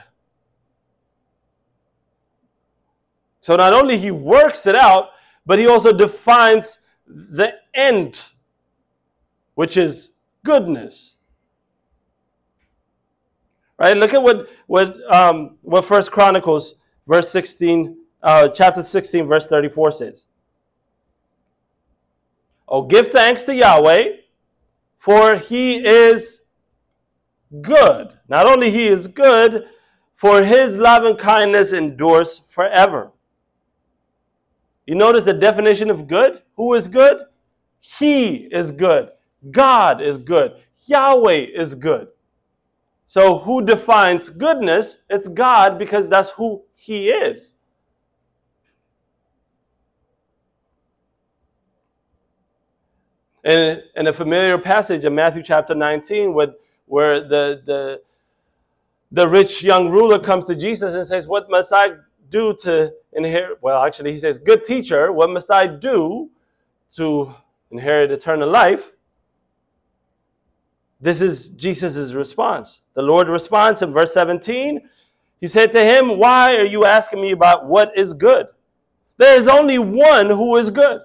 So 3.41 3.57
not 3.57 3.73
only 3.73 3.97
he 3.97 4.09
works 4.09 4.65
it 4.65 4.75
out, 4.75 5.09
but 5.45 5.59
he 5.59 5.67
also 5.67 5.91
defines 5.91 6.79
the 7.07 7.53
end, 7.73 8.25
which 9.55 9.77
is 9.77 10.09
goodness. 10.43 11.15
Right? 13.77 13.97
Look 13.97 14.13
at 14.13 14.21
what 14.21 14.47
what 14.67 14.95
um, 15.13 15.57
what 15.61 15.85
First 15.85 16.11
Chronicles 16.11 16.75
verse 17.07 17.29
sixteen, 17.29 17.97
uh, 18.21 18.49
chapter 18.49 18.83
sixteen, 18.83 19.27
verse 19.27 19.47
thirty-four 19.47 19.91
says. 19.91 20.27
Oh, 22.67 22.83
give 22.83 23.09
thanks 23.09 23.43
to 23.43 23.55
Yahweh, 23.55 24.17
for 24.97 25.35
He 25.35 25.85
is 25.85 26.41
good. 27.61 28.17
Not 28.27 28.45
only 28.45 28.71
He 28.71 28.87
is 28.87 29.07
good, 29.07 29.65
for 30.15 30.43
His 30.43 30.77
love 30.77 31.03
and 31.03 31.17
kindness 31.17 31.73
endures 31.73 32.41
forever. 32.49 33.11
You 34.85 34.95
notice 34.95 35.23
the 35.23 35.33
definition 35.33 35.89
of 35.89 36.07
good? 36.07 36.41
Who 36.57 36.73
is 36.73 36.87
good? 36.87 37.21
He 37.79 38.47
is 38.51 38.71
good. 38.71 39.09
God 39.51 40.01
is 40.01 40.17
good. 40.17 40.53
Yahweh 40.85 41.47
is 41.53 41.75
good. 41.75 42.07
So, 43.05 43.39
who 43.39 43.63
defines 43.63 44.29
goodness? 44.29 44.97
It's 45.09 45.27
God 45.27 45.77
because 45.77 46.09
that's 46.09 46.31
who 46.31 46.63
He 46.75 47.09
is. 47.09 47.53
In, 53.43 53.81
in 53.95 54.07
a 54.07 54.13
familiar 54.13 54.57
passage 54.57 55.03
in 55.03 55.13
Matthew 55.13 55.43
chapter 55.43 55.75
19, 55.75 56.33
with, 56.33 56.51
where 56.85 57.19
the, 57.19 57.61
the, 57.65 58.01
the 59.11 59.27
rich 59.27 59.61
young 59.61 59.89
ruler 59.89 60.17
comes 60.17 60.45
to 60.45 60.55
Jesus 60.55 60.93
and 60.93 61.05
says, 61.05 61.27
What 61.27 61.49
must 61.49 61.71
I 61.73 61.89
do 62.33 62.53
to 62.61 62.91
inherit? 63.13 63.59
Well, 63.61 63.81
actually, 63.83 64.11
he 64.11 64.17
says, 64.17 64.37
Good 64.37 64.65
teacher, 64.65 65.13
what 65.13 65.29
must 65.29 65.49
I 65.51 65.67
do 65.67 66.29
to 66.95 67.33
inherit 67.71 68.11
eternal 68.11 68.49
life? 68.49 68.91
This 70.99 71.21
is 71.21 71.49
Jesus' 71.49 72.13
response. 72.13 72.81
The 72.95 73.01
Lord 73.01 73.27
responds 73.27 73.81
in 73.81 73.93
verse 73.93 74.13
17. 74.13 74.81
He 75.39 75.47
said 75.47 75.71
to 75.73 75.83
him, 75.83 76.17
Why 76.17 76.55
are 76.55 76.65
you 76.65 76.85
asking 76.85 77.21
me 77.21 77.31
about 77.31 77.67
what 77.67 77.97
is 77.97 78.13
good? 78.13 78.47
There 79.17 79.37
is 79.37 79.47
only 79.47 79.77
one 79.77 80.29
who 80.29 80.57
is 80.57 80.69
good. 80.69 81.01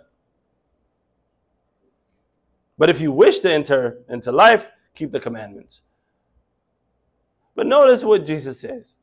But 2.78 2.90
if 2.90 3.00
you 3.00 3.12
wish 3.12 3.40
to 3.40 3.52
enter 3.52 3.98
into 4.08 4.32
life, 4.32 4.68
keep 4.94 5.12
the 5.12 5.20
commandments. 5.20 5.82
But 7.54 7.66
notice 7.66 8.04
what 8.04 8.24
Jesus 8.24 8.60
says. 8.60 8.94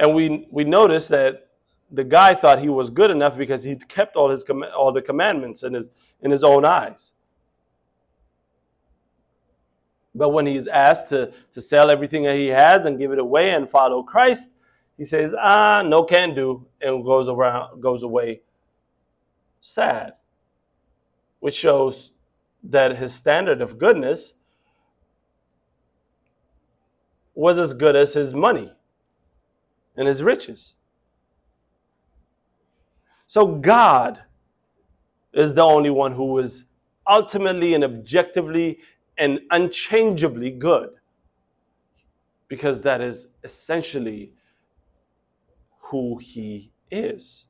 And 0.00 0.14
we, 0.14 0.48
we 0.50 0.64
notice 0.64 1.08
that 1.08 1.48
the 1.90 2.02
guy 2.02 2.34
thought 2.34 2.60
he 2.60 2.70
was 2.70 2.88
good 2.88 3.10
enough 3.10 3.36
because 3.36 3.62
he 3.62 3.76
kept 3.76 4.16
all, 4.16 4.30
his, 4.30 4.42
all 4.74 4.92
the 4.92 5.02
commandments 5.02 5.62
in 5.62 5.74
his, 5.74 5.88
in 6.22 6.30
his 6.30 6.42
own 6.42 6.64
eyes. 6.64 7.12
But 10.14 10.30
when 10.30 10.46
he's 10.46 10.66
asked 10.68 11.08
to, 11.10 11.32
to 11.52 11.60
sell 11.60 11.90
everything 11.90 12.22
that 12.22 12.36
he 12.36 12.46
has 12.46 12.86
and 12.86 12.98
give 12.98 13.12
it 13.12 13.18
away 13.18 13.50
and 13.50 13.68
follow 13.68 14.02
Christ, 14.02 14.48
he 14.96 15.04
says, 15.04 15.34
ah, 15.38 15.82
no 15.82 16.02
can 16.04 16.34
do, 16.34 16.66
and 16.80 17.04
goes 17.04 17.28
around 17.28 17.82
goes 17.82 18.02
away 18.02 18.40
sad. 19.60 20.14
Which 21.40 21.54
shows 21.54 22.14
that 22.64 22.96
his 22.96 23.14
standard 23.14 23.60
of 23.60 23.78
goodness 23.78 24.32
was 27.34 27.58
as 27.58 27.74
good 27.74 27.96
as 27.96 28.14
his 28.14 28.32
money 28.32 28.72
and 30.00 30.08
his 30.08 30.22
riches. 30.22 30.74
So 33.26 33.46
God 33.46 34.20
is 35.34 35.52
the 35.52 35.62
only 35.62 35.90
one 35.90 36.12
who 36.12 36.38
is 36.38 36.64
ultimately 37.06 37.74
and 37.74 37.84
objectively 37.84 38.78
and 39.18 39.40
unchangeably 39.50 40.52
good. 40.52 40.88
Because 42.48 42.80
that 42.80 43.02
is 43.02 43.28
essentially 43.44 44.32
who 45.82 46.16
he 46.16 46.72
is. 46.90 47.44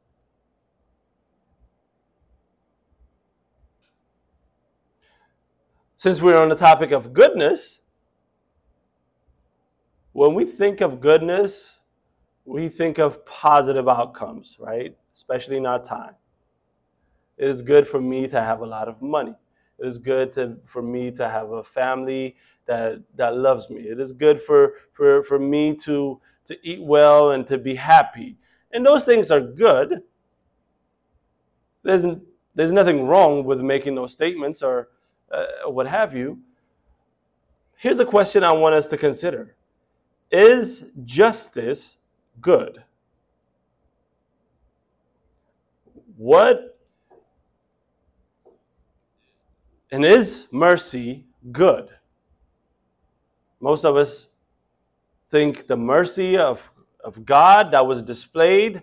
Since 5.96 6.20
we're 6.20 6.36
on 6.42 6.48
the 6.48 6.56
topic 6.56 6.90
of 6.90 7.12
goodness, 7.12 7.80
when 10.12 10.34
we 10.34 10.44
think 10.44 10.80
of 10.80 11.00
goodness, 11.00 11.76
we 12.50 12.68
think 12.68 12.98
of 12.98 13.24
positive 13.24 13.88
outcomes, 13.88 14.56
right? 14.58 14.96
Especially 15.14 15.56
in 15.56 15.66
our 15.66 15.80
time. 15.80 16.14
It 17.38 17.48
is 17.48 17.62
good 17.62 17.86
for 17.86 18.00
me 18.00 18.26
to 18.26 18.40
have 18.40 18.60
a 18.60 18.66
lot 18.66 18.88
of 18.88 19.00
money. 19.00 19.36
It 19.78 19.86
is 19.86 19.98
good 19.98 20.34
to, 20.34 20.56
for 20.66 20.82
me 20.82 21.12
to 21.12 21.28
have 21.28 21.52
a 21.52 21.62
family 21.62 22.36
that, 22.66 23.02
that 23.14 23.36
loves 23.36 23.70
me. 23.70 23.82
It 23.82 24.00
is 24.00 24.12
good 24.12 24.42
for, 24.42 24.74
for, 24.92 25.22
for 25.22 25.38
me 25.38 25.76
to, 25.76 26.20
to 26.48 26.58
eat 26.66 26.82
well 26.82 27.30
and 27.30 27.46
to 27.46 27.56
be 27.56 27.76
happy. 27.76 28.36
And 28.72 28.84
those 28.84 29.04
things 29.04 29.30
are 29.30 29.40
good. 29.40 30.02
There's, 31.84 32.04
there's 32.56 32.72
nothing 32.72 33.06
wrong 33.06 33.44
with 33.44 33.60
making 33.60 33.94
those 33.94 34.12
statements 34.12 34.60
or 34.60 34.88
uh, 35.30 35.70
what 35.70 35.86
have 35.86 36.16
you. 36.16 36.40
Here's 37.76 38.00
a 38.00 38.04
question 38.04 38.42
I 38.42 38.52
want 38.52 38.74
us 38.74 38.88
to 38.88 38.96
consider 38.96 39.54
Is 40.32 40.84
justice 41.04 41.96
good? 42.40 42.82
What 46.16 46.78
and 49.90 50.04
is 50.04 50.46
mercy 50.50 51.24
good? 51.50 51.90
Most 53.60 53.84
of 53.84 53.96
us 53.96 54.28
think 55.30 55.66
the 55.66 55.76
mercy 55.76 56.36
of, 56.36 56.70
of 57.02 57.24
God 57.24 57.70
that 57.72 57.86
was 57.86 58.02
displayed 58.02 58.82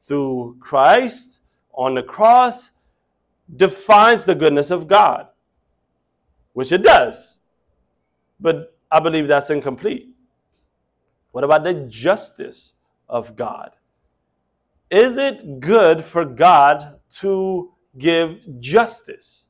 through 0.00 0.56
Christ 0.60 1.40
on 1.72 1.94
the 1.94 2.02
cross 2.02 2.70
defines 3.56 4.24
the 4.24 4.34
goodness 4.34 4.70
of 4.70 4.88
God, 4.88 5.28
which 6.52 6.72
it 6.72 6.82
does. 6.82 7.36
But 8.40 8.76
I 8.90 9.00
believe 9.00 9.28
that's 9.28 9.50
incomplete. 9.50 10.10
What 11.32 11.44
about 11.44 11.64
the 11.64 11.74
justice 11.88 12.72
of 13.08 13.36
God. 13.36 13.72
is 14.90 15.18
it 15.18 15.60
good 15.60 16.04
for 16.04 16.24
God 16.24 17.00
to 17.10 17.72
give 17.98 18.38
justice? 18.60 19.46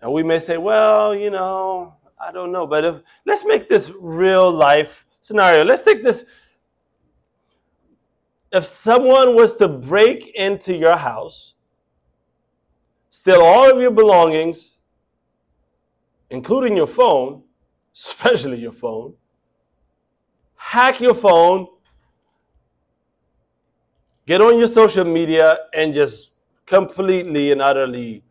And 0.00 0.12
we 0.12 0.22
may 0.22 0.38
say, 0.38 0.56
well, 0.56 1.14
you 1.14 1.30
know, 1.30 1.94
I 2.18 2.32
don't 2.32 2.52
know, 2.52 2.66
but 2.66 2.84
if, 2.84 3.02
let's 3.26 3.44
make 3.44 3.68
this 3.68 3.90
real 3.98 4.50
life 4.50 5.04
scenario. 5.20 5.64
Let's 5.64 5.82
take 5.82 6.02
this. 6.02 6.24
If 8.52 8.64
someone 8.64 9.36
was 9.36 9.56
to 9.56 9.68
break 9.68 10.28
into 10.34 10.74
your 10.74 10.96
house, 10.96 11.54
steal 13.10 13.42
all 13.42 13.70
of 13.70 13.80
your 13.80 13.90
belongings, 13.90 14.72
including 16.30 16.76
your 16.76 16.86
phone, 16.86 17.42
especially 17.94 18.58
your 18.58 18.72
phone, 18.72 19.14
hack 20.56 21.00
your 21.00 21.14
phone, 21.14 21.66
get 24.26 24.40
on 24.40 24.58
your 24.58 24.68
social 24.68 25.04
media, 25.04 25.58
and 25.74 25.92
just 25.92 26.32
completely 26.66 27.50
and 27.50 27.60
utterly 27.60 28.22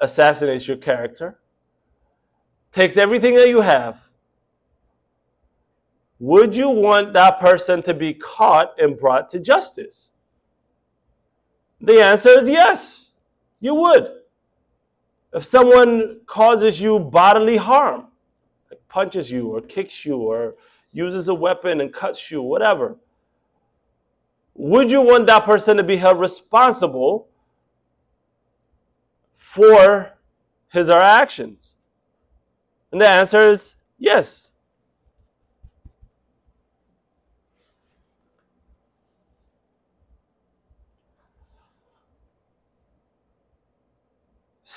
assassinates 0.00 0.68
your 0.68 0.76
character, 0.76 1.38
takes 2.70 2.96
everything 2.96 3.34
that 3.34 3.48
you 3.48 3.60
have, 3.60 4.00
would 6.20 6.54
you 6.54 6.70
want 6.70 7.12
that 7.12 7.38
person 7.38 7.82
to 7.82 7.94
be 7.94 8.14
caught 8.14 8.80
and 8.80 8.98
brought 8.98 9.30
to 9.30 9.38
justice? 9.38 10.10
The 11.80 12.02
answer 12.02 12.30
is 12.30 12.48
yes, 12.48 13.12
you 13.60 13.74
would. 13.74 14.17
If 15.32 15.44
someone 15.44 16.20
causes 16.26 16.80
you 16.80 16.98
bodily 16.98 17.56
harm, 17.56 18.06
like 18.70 18.80
punches 18.88 19.30
you 19.30 19.48
or 19.48 19.60
kicks 19.60 20.04
you 20.04 20.16
or 20.16 20.54
uses 20.92 21.28
a 21.28 21.34
weapon 21.34 21.80
and 21.80 21.92
cuts 21.92 22.30
you, 22.30 22.42
whatever, 22.42 22.96
would 24.54 24.90
you 24.90 25.02
want 25.02 25.26
that 25.26 25.44
person 25.44 25.76
to 25.76 25.82
be 25.82 25.96
held 25.96 26.18
responsible 26.18 27.28
for 29.36 30.12
his 30.72 30.90
or 30.90 30.94
her 30.94 31.02
actions? 31.02 31.76
And 32.90 33.00
the 33.00 33.08
answer 33.08 33.48
is 33.48 33.74
yes. 33.98 34.47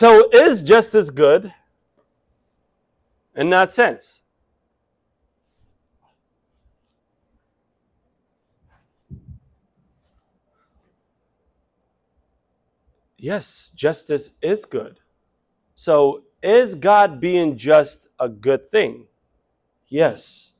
So, 0.01 0.27
is 0.31 0.63
justice 0.63 1.11
good 1.11 1.53
in 3.35 3.51
that 3.51 3.69
sense? 3.69 4.21
Yes, 13.15 13.69
justice 13.75 14.31
is 14.41 14.65
good. 14.65 14.97
So, 15.75 16.23
is 16.41 16.73
God 16.73 17.21
being 17.21 17.55
just 17.55 18.07
a 18.19 18.27
good 18.27 18.71
thing? 18.71 19.05
Yes. 19.87 20.53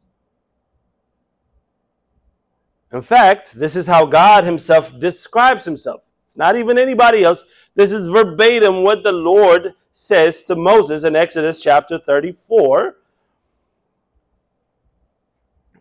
In 2.94 3.02
fact, 3.02 3.56
this 3.56 3.76
is 3.76 3.88
how 3.88 4.06
God 4.06 4.44
Himself 4.44 5.00
describes 5.00 5.66
Himself. 5.66 6.04
It's 6.32 6.38
not 6.38 6.56
even 6.56 6.78
anybody 6.78 7.26
else. 7.26 7.44
This 7.76 7.92
is 7.92 8.08
verbatim 8.08 8.84
what 8.84 9.04
the 9.04 9.12
Lord 9.12 9.74
says 9.92 10.46
to 10.46 10.56
Moses 10.56 11.04
in 11.04 11.14
Exodus 11.14 11.62
chapter 11.62 12.00
34 12.00 12.96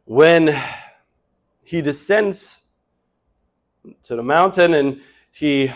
when 0.06 0.60
he 1.62 1.80
descends 1.80 2.62
to 4.02 4.16
the 4.16 4.24
mountain 4.24 4.74
and 4.74 5.00
he 5.30 5.70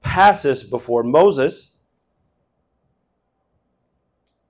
passes 0.00 0.62
before 0.62 1.02
Moses. 1.02 1.72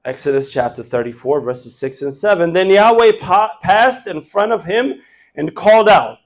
Exodus 0.05 0.51
chapter 0.51 0.83
34, 0.83 1.41
verses 1.41 1.75
6 1.79 2.03
and 2.03 2.13
7. 2.13 2.53
Then 2.53 2.69
Yahweh 2.69 3.13
pa- 3.19 3.57
passed 3.63 4.07
in 4.07 4.21
front 4.21 4.53
of 4.53 4.65
him 4.65 5.01
and 5.35 5.55
called 5.55 5.89
out, 5.89 6.19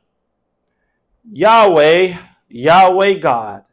Yahweh, 1.30 2.18
Yahweh 2.48 3.14
God, 3.14 3.64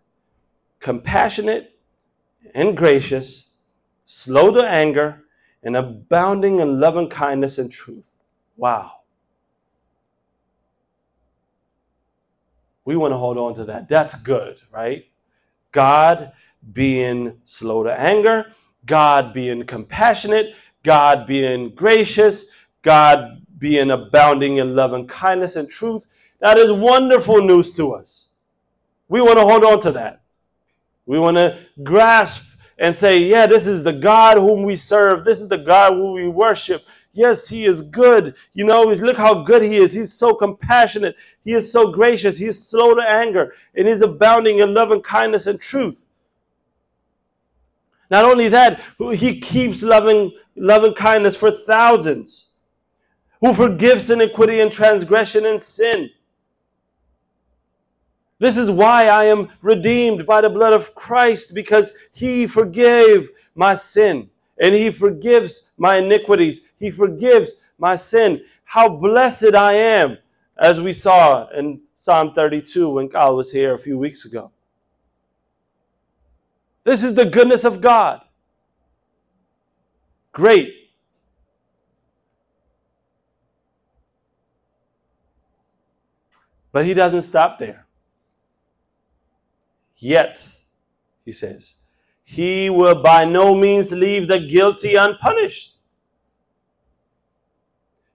compassionate 0.80 1.76
and 2.54 2.76
gracious, 2.76 3.50
slow 4.06 4.52
to 4.52 4.68
anger, 4.68 5.24
and 5.64 5.76
abounding 5.76 6.60
in 6.60 6.80
loving 6.80 7.10
kindness 7.10 7.58
and 7.58 7.72
truth. 7.72 8.10
Wow. 8.58 9.02
We 12.84 12.96
want 12.96 13.12
to 13.12 13.18
hold 13.18 13.38
on 13.38 13.56
to 13.56 13.66
that. 13.66 13.88
That's 13.88 14.16
good, 14.16 14.58
right? 14.72 15.06
God 15.72 16.32
being 16.74 17.40
slow 17.46 17.84
to 17.84 17.94
anger, 17.94 18.54
God 18.86 19.34
being 19.34 19.66
compassionate, 19.66 20.54
God 20.84 21.28
being 21.28 21.76
gracious, 21.76 22.46
God 22.82 23.46
being 23.58 23.92
abounding 23.92 24.58
in 24.58 24.76
love 24.76 24.94
and 24.94 25.08
kindness 25.08 25.56
and 25.56 25.70
truth. 25.70 26.08
That 26.40 26.58
is 26.58 26.72
wonderful 26.72 27.42
news 27.42 27.74
to 27.76 27.94
us. 27.94 28.30
We 29.12 29.20
want 29.20 29.40
to 29.40 29.44
hold 29.44 29.66
on 29.66 29.82
to 29.82 29.92
that. 29.92 30.22
We 31.06 31.20
want 31.20 31.36
to 31.36 31.60
grasp 31.84 32.44
and 32.78 32.96
say, 32.96 33.18
yeah, 33.20 33.46
this 33.46 33.68
is 33.68 33.84
the 33.84 33.92
God 33.92 34.38
whom 34.38 34.64
we 34.64 34.78
serve. 34.78 35.26
This 35.26 35.42
is 35.42 35.50
the 35.50 35.58
God 35.58 35.96
whom 35.96 36.14
we 36.14 36.30
worship. 36.30 36.86
Yes, 37.12 37.50
He 37.50 37.66
is 37.66 37.82
good. 37.82 38.36
You 38.54 38.64
know, 38.64 38.84
look 38.84 39.18
how 39.18 39.44
good 39.44 39.64
He 39.64 39.76
is. 39.76 39.92
He's 39.92 40.14
so 40.14 40.34
compassionate. 40.34 41.18
He 41.44 41.52
is 41.52 41.70
so 41.70 41.92
gracious. 41.92 42.38
He 42.38 42.46
is 42.46 42.66
slow 42.66 42.96
to 42.96 43.02
anger. 43.02 43.54
And 43.76 43.86
He's 43.86 44.00
abounding 44.00 44.60
in 44.60 44.74
love 44.74 44.92
and 44.92 45.04
kindness 45.04 45.46
and 45.46 45.60
truth. 45.60 46.06
Not 48.10 48.24
only 48.24 48.48
that, 48.48 48.82
He 48.98 49.42
keeps 49.42 49.84
loving, 49.84 50.32
loving 50.56 50.94
kindness 50.94 51.36
for 51.36 51.52
thousands, 51.52 52.46
who 53.42 53.54
forgives 53.54 54.10
iniquity 54.10 54.62
and 54.62 54.72
transgression 54.72 55.46
and 55.46 55.62
sin. 55.62 56.12
This 58.42 58.58
is 58.58 58.72
why 58.72 59.06
I 59.06 59.26
am 59.26 59.50
redeemed 59.62 60.26
by 60.26 60.42
the 60.42 60.50
blood 60.50 60.74
of 60.74 60.96
Christ, 60.96 61.54
because 61.54 61.94
He 62.12 62.48
forgave 62.48 63.30
my 63.54 63.76
sin 63.76 64.32
and 64.60 64.74
He 64.74 64.90
forgives 64.90 65.70
my 65.78 65.98
iniquities. 65.98 66.62
He 66.80 66.90
forgives 66.90 67.52
my 67.78 67.96
sin. 67.96 68.42
How 68.64 68.90
blessed 68.90 69.54
I 69.54 69.74
am, 69.74 70.18
as 70.58 70.82
we 70.82 70.92
saw 70.92 71.50
in 71.50 71.82
Psalm 71.94 72.34
32 72.34 72.90
when 72.90 73.10
Kyle 73.10 73.36
was 73.36 73.52
here 73.52 73.76
a 73.76 73.80
few 73.80 74.00
weeks 74.00 74.26
ago. 74.26 74.50
This 76.84 77.04
is 77.04 77.14
the 77.14 77.26
goodness 77.26 77.64
of 77.64 77.80
God. 77.80 78.22
Great. 80.32 80.74
But 86.72 86.88
he 86.88 86.96
doesn't 86.96 87.22
stop 87.22 87.60
there. 87.60 87.86
Yet, 90.02 90.46
he 91.24 91.32
says, 91.32 91.76
he 92.24 92.72
will 92.72 93.02
by 93.04 93.24
no 93.24 93.54
means 93.54 93.92
leave 93.92 94.28
the 94.28 94.40
guilty 94.40 94.96
unpunished. 94.96 95.78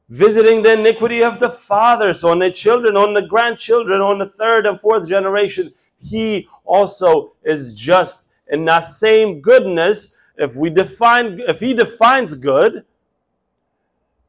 Visiting 0.09 0.62
the 0.62 0.72
iniquity 0.72 1.22
of 1.22 1.38
the 1.38 1.49
fathers 1.51 2.25
on 2.25 2.40
the 2.40 2.51
children, 2.51 2.96
on 2.96 3.14
the 3.14 3.22
grandchildren, 3.22 4.01
on 4.01 4.18
the 4.18 4.29
third 4.29 4.66
and 4.66 4.81
fourth 4.81 5.09
generation, 5.09 5.72
he 6.03 6.49
also 6.64 7.33
is 7.44 7.72
just 7.72 8.25
in 8.49 8.64
that 8.64 8.81
same 8.81 9.40
goodness. 9.40 10.16
If 10.37 10.57
we 10.57 10.70
define, 10.70 11.41
if 11.41 11.61
he 11.61 11.72
defines 11.72 12.34
good, 12.34 12.84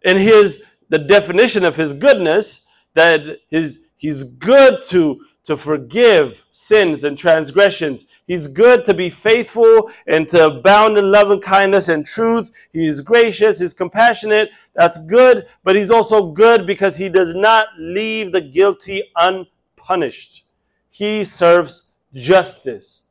in 0.04 0.18
his 0.18 0.62
the 0.90 1.00
definition 1.00 1.66
of 1.66 1.76
his 1.76 1.92
goodness, 1.92 2.66
that 2.94 3.22
his 3.50 3.80
he's 3.98 4.24
good 4.24 4.86
to 4.90 5.22
to 5.48 5.56
forgive 5.56 6.44
sins 6.52 7.06
and 7.06 7.18
transgressions. 7.18 8.06
He's 8.28 8.48
good 8.50 8.86
to 8.86 8.94
be 8.94 9.10
faithful 9.10 9.90
and 10.06 10.30
to 10.32 10.48
abound 10.48 10.98
in 10.98 11.10
love 11.10 11.32
and 11.32 11.42
kindness 11.42 11.88
and 11.88 12.06
truth. 12.06 12.52
He's 12.74 13.00
gracious, 13.00 13.60
he's 13.60 13.74
compassionate. 13.74 14.50
That's 14.76 14.98
good, 14.98 15.48
but 15.64 15.78
he's 15.78 15.90
also 15.90 16.34
good 16.34 16.68
because 16.68 16.98
he 16.98 17.08
does 17.08 17.34
not 17.34 17.68
leave 17.80 18.34
the 18.34 18.42
guilty 18.42 19.04
unpunished. 19.16 20.44
He 20.90 21.24
serves 21.24 21.92
justice. 22.14 23.04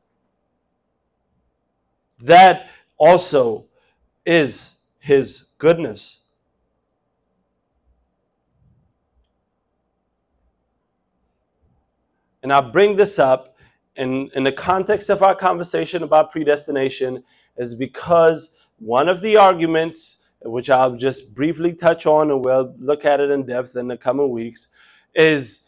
That 2.20 2.66
also 2.98 3.64
is 4.26 4.74
his 4.98 5.46
goodness. 5.56 6.18
And 12.46 12.52
I 12.52 12.60
bring 12.60 12.94
this 12.94 13.18
up 13.18 13.56
in, 13.96 14.30
in 14.36 14.44
the 14.44 14.52
context 14.52 15.10
of 15.10 15.20
our 15.20 15.34
conversation 15.34 16.04
about 16.04 16.30
predestination 16.30 17.24
is 17.56 17.74
because 17.74 18.52
one 18.78 19.08
of 19.08 19.20
the 19.20 19.36
arguments 19.36 20.18
which 20.42 20.70
I'll 20.70 20.94
just 20.94 21.34
briefly 21.34 21.74
touch 21.74 22.06
on 22.06 22.30
and 22.30 22.44
we'll 22.44 22.72
look 22.78 23.04
at 23.04 23.18
it 23.18 23.32
in 23.32 23.46
depth 23.46 23.74
in 23.74 23.88
the 23.88 23.96
coming 23.96 24.30
weeks, 24.30 24.68
is 25.12 25.62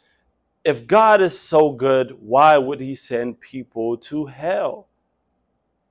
if 0.65 0.87
God 0.87 1.21
is 1.21 1.37
so 1.37 1.73
good, 1.73 2.17
why 2.21 2.57
would 2.57 2.79
he 2.79 2.95
send 2.95 3.41
people 3.41 3.97
to 3.97 4.27
hell? 4.27 4.87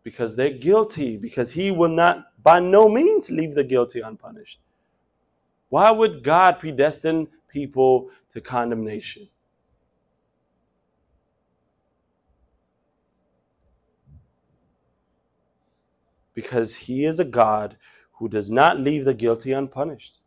Because 0.03 0.37
they're 0.37 0.51
guilty, 0.51 1.17
because 1.17 1.51
he 1.51 1.69
will 1.69 1.89
not 1.89 2.27
by 2.41 2.61
no 2.61 2.87
means 2.87 3.29
leave 3.29 3.55
the 3.55 3.63
guilty 3.65 3.99
unpunished. 3.99 4.61
Why 5.67 5.91
would 5.91 6.23
God 6.23 6.59
predestine 6.61 7.27
people 7.49 8.09
to 8.31 8.39
condemnation? 8.39 9.27
Because 16.37 16.75
he 16.75 17.03
is 17.03 17.19
a 17.19 17.25
God 17.25 17.77
who 18.19 18.29
does 18.29 18.51
not 18.51 18.79
leave 18.79 19.05
the 19.05 19.15
guilty 19.15 19.53
unpunished, 19.53 20.19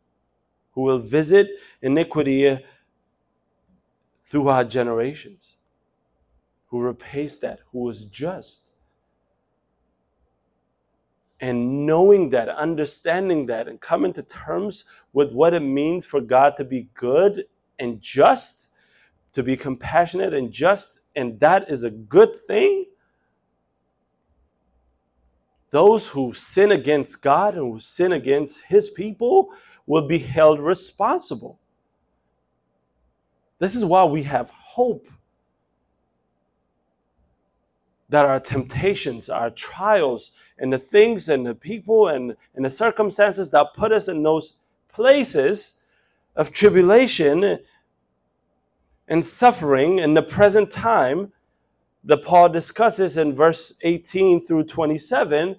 who 0.72 0.80
will 0.80 0.98
visit 0.98 1.46
iniquity 1.82 2.58
throughout 4.24 4.70
generations, 4.70 5.54
who 6.66 6.80
repays 6.80 7.38
that, 7.38 7.60
who 7.70 7.88
is 7.88 8.06
just. 8.06 8.62
And 11.38 11.86
knowing 11.86 12.30
that, 12.30 12.48
understanding 12.48 13.46
that, 13.46 13.68
and 13.68 13.80
coming 13.80 14.12
to 14.14 14.24
terms 14.24 14.86
with 15.12 15.30
what 15.30 15.54
it 15.54 15.60
means 15.60 16.04
for 16.04 16.20
God 16.20 16.56
to 16.56 16.64
be 16.64 16.88
good 16.94 17.44
and 17.78 18.02
just, 18.02 18.66
to 19.34 19.44
be 19.44 19.56
compassionate 19.56 20.34
and 20.34 20.50
just, 20.50 20.98
and 21.14 21.38
that 21.38 21.70
is 21.70 21.84
a 21.84 21.90
good 21.90 22.48
thing. 22.48 22.86
Those 25.70 26.08
who 26.08 26.34
sin 26.34 26.72
against 26.72 27.22
God 27.22 27.54
and 27.54 27.72
who 27.72 27.80
sin 27.80 28.12
against 28.12 28.62
His 28.62 28.90
people 28.90 29.50
will 29.86 30.06
be 30.06 30.18
held 30.18 30.60
responsible. 30.60 31.58
This 33.58 33.74
is 33.74 33.84
why 33.84 34.04
we 34.04 34.22
have 34.24 34.50
hope 34.50 35.06
that 38.08 38.26
our 38.26 38.40
temptations, 38.40 39.28
our 39.28 39.50
trials, 39.50 40.32
and 40.58 40.72
the 40.72 40.78
things 40.78 41.28
and 41.28 41.46
the 41.46 41.54
people 41.54 42.08
and, 42.08 42.36
and 42.54 42.64
the 42.64 42.70
circumstances 42.70 43.50
that 43.50 43.74
put 43.76 43.92
us 43.92 44.08
in 44.08 44.22
those 44.22 44.54
places 44.88 45.74
of 46.34 46.52
tribulation 46.52 47.58
and 49.06 49.24
suffering 49.24 50.00
in 50.00 50.14
the 50.14 50.22
present 50.22 50.70
time 50.70 51.32
that 52.04 52.24
Paul 52.24 52.48
discusses 52.48 53.16
in 53.16 53.34
verse 53.34 53.74
18 53.82 54.40
through 54.40 54.64
27, 54.64 55.56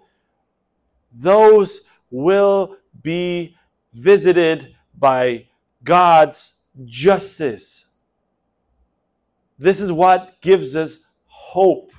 those 1.13 1.81
will 2.09 2.77
be 3.01 3.55
visited 3.93 4.75
by 4.97 5.47
God's 5.83 6.53
justice. 6.85 7.85
This 9.59 9.79
is 9.79 9.91
what 9.91 10.41
gives 10.41 10.75
us 10.75 10.99
hope. 11.27 11.91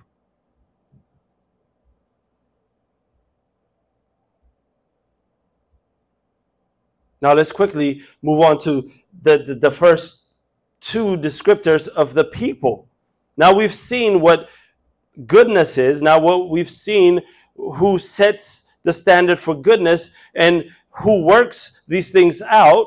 Now 7.20 7.34
let's 7.34 7.52
quickly 7.52 8.02
move 8.20 8.40
on 8.40 8.60
to 8.62 8.90
the, 9.22 9.38
the, 9.38 9.54
the, 9.54 9.70
first 9.70 10.22
two 10.80 11.16
descriptors 11.16 11.86
of 11.86 12.14
the 12.14 12.24
people. 12.24 12.88
Now 13.36 13.52
we've 13.52 13.74
seen 13.74 14.20
what 14.20 14.48
goodness 15.26 15.78
is. 15.78 16.02
Now 16.02 16.18
what 16.18 16.50
we've 16.50 16.70
seen 16.70 17.20
who 17.56 17.98
sets 17.98 18.62
the 18.82 18.92
standard 18.92 19.38
for 19.38 19.54
goodness 19.54 20.10
and 20.34 20.64
who 20.90 21.22
works 21.22 21.72
these 21.88 22.10
things 22.10 22.42
out. 22.42 22.86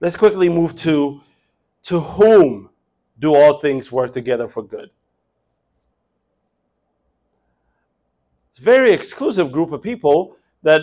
Let's 0.00 0.16
quickly 0.16 0.48
move 0.48 0.74
to 0.76 1.20
to 1.84 2.00
whom 2.00 2.70
do 3.18 3.34
all 3.34 3.58
things 3.58 3.90
work 3.90 4.12
together 4.12 4.48
for 4.48 4.62
good. 4.62 4.90
It's 8.50 8.60
a 8.60 8.62
very 8.62 8.92
exclusive 8.92 9.50
group 9.50 9.72
of 9.72 9.82
people 9.82 10.36
that 10.62 10.82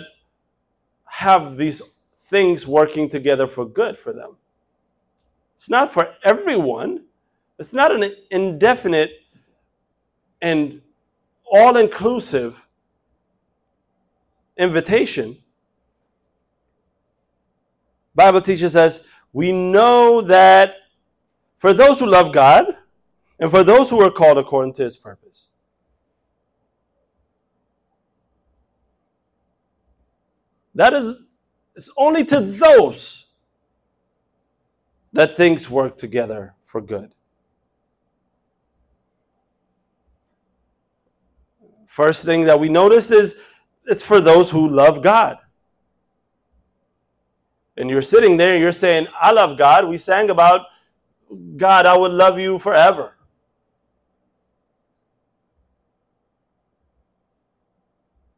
have 1.06 1.56
these 1.56 1.80
things 2.12 2.66
working 2.66 3.08
together 3.08 3.46
for 3.46 3.64
good 3.64 3.98
for 3.98 4.12
them. 4.12 4.36
It's 5.56 5.68
not 5.68 5.92
for 5.92 6.14
everyone. 6.22 7.04
It's 7.60 7.74
not 7.74 7.92
an 7.92 8.10
indefinite 8.30 9.10
and 10.40 10.80
all 11.44 11.76
inclusive 11.76 12.66
invitation. 14.56 15.36
Bible 18.14 18.40
teaches 18.40 18.76
us 18.76 19.02
we 19.34 19.52
know 19.52 20.22
that 20.22 20.72
for 21.58 21.74
those 21.74 22.00
who 22.00 22.06
love 22.06 22.32
God 22.32 22.64
and 23.38 23.50
for 23.50 23.62
those 23.62 23.90
who 23.90 24.00
are 24.00 24.10
called 24.10 24.38
according 24.38 24.72
to 24.74 24.84
his 24.84 24.96
purpose. 24.96 25.46
That 30.74 30.94
is, 30.94 31.16
it's 31.76 31.90
only 31.98 32.24
to 32.24 32.40
those 32.40 33.26
that 35.12 35.36
things 35.36 35.68
work 35.68 35.98
together 35.98 36.54
for 36.64 36.80
good. 36.80 37.12
First 42.00 42.24
thing 42.24 42.46
that 42.46 42.58
we 42.58 42.70
noticed 42.70 43.10
is 43.10 43.36
it's 43.84 44.02
for 44.02 44.22
those 44.22 44.50
who 44.50 44.66
love 44.66 45.02
God. 45.02 45.36
And 47.76 47.90
you're 47.90 48.00
sitting 48.00 48.38
there 48.38 48.56
you're 48.56 48.72
saying, 48.72 49.06
I 49.20 49.32
love 49.32 49.58
God. 49.58 49.86
We 49.86 49.98
sang 49.98 50.30
about 50.30 50.62
God, 51.58 51.84
I 51.84 51.98
would 51.98 52.12
love 52.12 52.38
you 52.38 52.58
forever. 52.58 53.18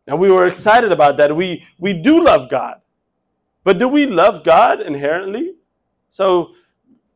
And 0.09 0.19
we 0.19 0.33
were 0.33 0.49
excited 0.49 0.91
about 0.91 1.17
that. 1.19 1.37
We, 1.37 1.65
we 1.79 1.93
do 1.93 2.25
love 2.25 2.51
God. 2.51 2.81
But 3.63 3.79
do 3.79 3.87
we 3.87 4.07
love 4.07 4.43
God 4.43 4.81
inherently? 4.81 5.55
So, 6.11 6.55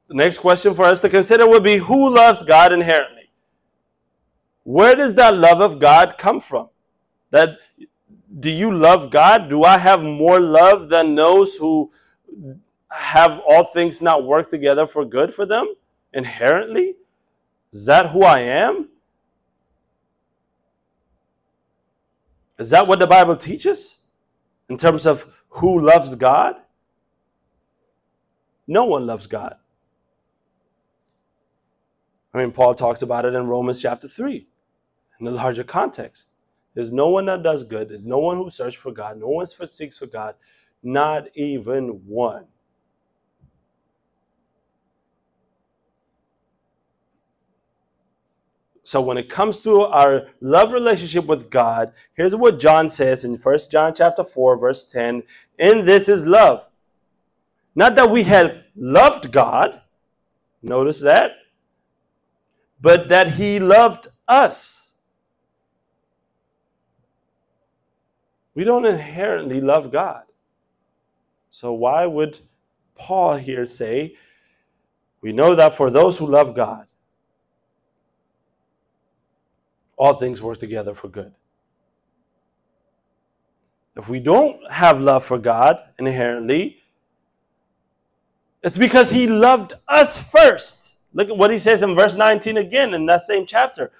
the 0.06 0.14
next 0.14 0.38
question 0.38 0.76
for 0.76 0.84
us 0.84 1.00
to 1.00 1.08
consider 1.08 1.48
would 1.48 1.64
be 1.64 1.78
who 1.78 2.14
loves 2.14 2.44
God 2.44 2.72
inherently? 2.72 3.15
Where 4.66 4.96
does 4.96 5.14
that 5.14 5.36
love 5.36 5.60
of 5.60 5.78
God 5.78 6.16
come 6.18 6.40
from? 6.40 6.70
That 7.30 7.50
do 8.40 8.50
you 8.50 8.76
love 8.76 9.12
God? 9.12 9.48
Do 9.48 9.62
I 9.62 9.78
have 9.78 10.02
more 10.02 10.40
love 10.40 10.88
than 10.88 11.14
those 11.14 11.54
who 11.54 11.92
have 12.90 13.38
all 13.48 13.62
things 13.66 14.02
not 14.02 14.24
work 14.24 14.50
together 14.50 14.84
for 14.84 15.04
good 15.04 15.32
for 15.32 15.46
them 15.46 15.72
inherently? 16.12 16.96
Is 17.72 17.86
that 17.86 18.10
who 18.10 18.24
I 18.24 18.40
am? 18.40 18.88
Is 22.58 22.70
that 22.70 22.88
what 22.88 22.98
the 22.98 23.06
Bible 23.06 23.36
teaches 23.36 23.98
in 24.68 24.78
terms 24.78 25.06
of 25.06 25.28
who 25.48 25.80
loves 25.80 26.16
God? 26.16 26.56
No 28.66 28.84
one 28.84 29.06
loves 29.06 29.28
God. 29.28 29.54
I 32.34 32.38
mean, 32.38 32.50
Paul 32.50 32.74
talks 32.74 33.02
about 33.02 33.24
it 33.24 33.32
in 33.32 33.46
Romans 33.46 33.80
chapter 33.80 34.08
3 34.08 34.48
in 35.18 35.26
the 35.26 35.32
larger 35.32 35.64
context. 35.64 36.30
There's 36.74 36.92
no 36.92 37.08
one 37.08 37.26
that 37.26 37.42
does 37.42 37.64
good, 37.64 37.88
there's 37.88 38.06
no 38.06 38.18
one 38.18 38.36
who 38.36 38.50
searches 38.50 38.78
for 38.78 38.92
God, 38.92 39.18
no 39.18 39.28
one 39.28 39.46
seeks 39.46 39.98
for 39.98 40.06
God, 40.06 40.34
not 40.82 41.28
even 41.34 42.02
one. 42.06 42.44
So 48.86 49.00
when 49.00 49.18
it 49.18 49.28
comes 49.28 49.58
to 49.60 49.80
our 49.80 50.28
love 50.40 50.72
relationship 50.72 51.26
with 51.26 51.50
God, 51.50 51.92
here's 52.14 52.36
what 52.36 52.60
John 52.60 52.88
says 52.88 53.24
in 53.24 53.36
1 53.36 53.58
John 53.68 53.92
chapter 53.92 54.22
4 54.22 54.56
verse 54.58 54.84
10, 54.84 55.24
"In 55.58 55.86
this 55.86 56.08
is 56.08 56.24
love. 56.24 56.66
Not 57.74 57.96
that 57.96 58.10
we 58.10 58.22
have 58.22 58.62
loved 58.76 59.32
God, 59.32 59.80
notice 60.62 61.00
that, 61.00 61.32
but 62.80 63.08
that 63.08 63.32
he 63.32 63.58
loved 63.58 64.06
us." 64.28 64.75
We 68.56 68.64
don't 68.64 68.86
inherently 68.86 69.60
love 69.60 69.92
God. 69.92 70.22
So 71.50 71.74
why 71.74 72.06
would 72.06 72.40
Paul 72.96 73.36
here 73.36 73.66
say, 73.66 74.16
we 75.20 75.32
know 75.32 75.54
that 75.54 75.76
for 75.76 75.90
those 75.90 76.16
who 76.16 76.26
love 76.26 76.56
God, 76.56 76.86
all 79.98 80.14
things 80.14 80.40
work 80.40 80.58
together 80.58 80.94
for 80.94 81.08
good. 81.08 81.32
If 83.94 84.08
we 84.08 84.20
don't 84.20 84.70
have 84.70 85.00
love 85.00 85.24
for 85.24 85.38
God 85.38 85.78
inherently, 85.98 86.78
it's 88.62 88.78
because 88.78 89.10
He 89.10 89.26
loved 89.26 89.74
us 89.86 90.18
first. 90.18 90.96
Look 91.12 91.28
at 91.28 91.36
what 91.36 91.50
He 91.50 91.58
says 91.58 91.82
in 91.82 91.94
verse 91.94 92.14
19 92.14 92.56
again 92.56 92.94
in 92.94 93.04
that 93.06 93.22
same 93.22 93.46
chapter. 93.46 93.92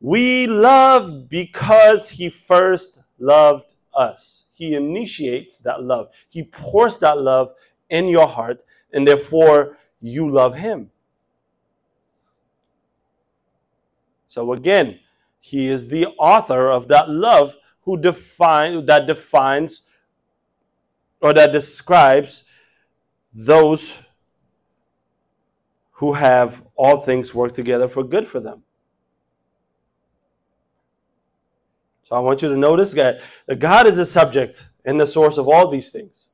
We 0.00 0.48
love 0.48 1.28
because 1.28 2.08
He 2.10 2.28
first 2.28 2.98
loved 3.18 3.73
us. 3.96 4.44
He 4.52 4.74
initiates 4.74 5.58
that 5.60 5.82
love. 5.82 6.08
He 6.28 6.42
pours 6.42 6.98
that 6.98 7.18
love 7.18 7.52
in 7.90 8.08
your 8.08 8.28
heart, 8.28 8.64
and 8.92 9.06
therefore 9.06 9.76
you 10.00 10.30
love 10.30 10.56
Him. 10.56 10.90
So 14.28 14.52
again, 14.52 15.00
He 15.40 15.68
is 15.68 15.88
the 15.88 16.06
author 16.18 16.70
of 16.70 16.88
that 16.88 17.08
love 17.08 17.54
who 17.82 17.96
define 17.96 18.86
that 18.86 19.06
defines 19.06 19.82
or 21.20 21.32
that 21.32 21.52
describes 21.52 22.44
those 23.32 23.94
who 25.92 26.14
have 26.14 26.62
all 26.76 26.98
things 26.98 27.34
work 27.34 27.54
together 27.54 27.88
for 27.88 28.02
good 28.02 28.28
for 28.28 28.40
them. 28.40 28.62
I 32.14 32.20
want 32.20 32.42
you 32.42 32.48
to 32.48 32.56
notice 32.56 32.92
that, 32.92 33.20
that 33.46 33.58
God 33.58 33.86
is 33.86 33.96
the 33.96 34.06
subject 34.06 34.64
and 34.84 35.00
the 35.00 35.06
source 35.06 35.38
of 35.38 35.48
all 35.48 35.70
these 35.70 35.90
things. 35.90 36.28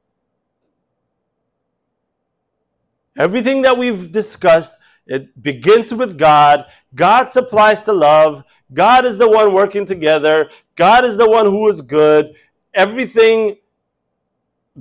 Everything 3.19 3.63
that 3.63 3.77
we've 3.77 4.13
discussed, 4.13 4.75
it 5.07 5.43
begins 5.43 5.93
with 5.93 6.19
God. 6.19 6.65
God 6.95 7.31
supplies 7.31 7.83
the 7.83 7.93
love. 7.93 8.45
God 8.73 9.05
is 9.05 9.19
the 9.19 9.29
one 9.29 9.53
working 9.53 9.87
together. 9.87 10.51
God 10.77 11.05
is 11.05 11.17
the 11.17 11.29
one 11.29 11.47
who 11.47 11.69
is 11.69 11.83
good. 11.83 12.35
Everything 12.75 13.57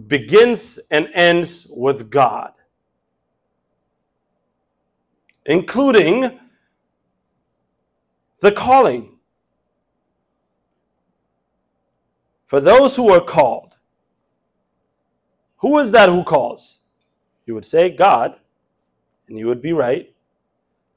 begins 0.07 0.79
and 0.91 1.09
ends 1.13 1.67
with 1.69 2.09
God, 2.09 2.53
including 5.45 6.39
the 8.39 8.51
calling. 8.51 9.18
For 12.49 12.59
those 12.59 12.95
who 12.95 13.09
are 13.11 13.21
called, 13.21 13.75
who 15.57 15.77
is 15.77 15.91
that 15.91 16.09
who 16.09 16.23
calls? 16.23 16.79
You 17.45 17.53
would 17.53 17.63
say 17.63 17.91
God, 17.91 18.37
and 19.27 19.37
you 19.37 19.45
would 19.45 19.61
be 19.61 19.71
right. 19.71 20.11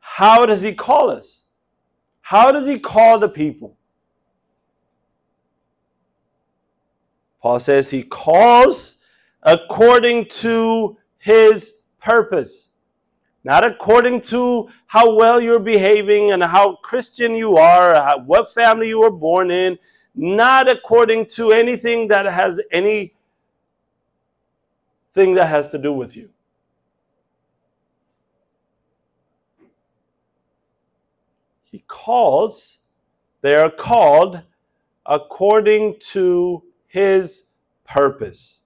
How 0.01 0.47
does 0.47 0.63
He 0.63 0.73
call 0.73 1.11
us? 1.11 1.45
How 2.23 2.53
does 2.53 2.67
He 2.67 2.79
call 2.79 3.19
the 3.19 3.29
people? 3.29 3.77
Paul 7.43 7.61
says 7.61 7.91
He 7.91 8.03
calls 8.03 8.95
according 9.43 10.31
to 10.31 10.97
His 11.19 11.75
purpose. 12.01 12.69
Not 13.45 13.63
according 13.63 14.23
to 14.23 14.71
how 14.87 15.15
well 15.15 15.39
you're 15.39 15.59
behaving 15.59 16.33
and 16.33 16.43
how 16.43 16.77
Christian 16.77 17.35
you 17.35 17.57
are, 17.59 18.19
what 18.21 18.55
family 18.55 18.89
you 18.89 19.01
were 19.01 19.11
born 19.11 19.51
in, 19.51 19.79
not 20.15 20.69
according 20.69 21.27
to 21.27 21.53
anything 21.53 22.09
that 22.09 22.27
has 22.27 22.61
any 22.71 23.15
thing 25.09 25.35
that 25.35 25.49
has 25.49 25.69
to 25.69 25.79
do 25.79 25.93
with 25.93 26.17
you. 26.17 26.31
He 31.65 31.85
calls, 31.87 32.79
they 33.41 33.55
are 33.55 33.71
called 33.71 34.43
according 35.07 35.97
to 36.01 36.63
his 36.87 37.45
purpose. 37.87 38.61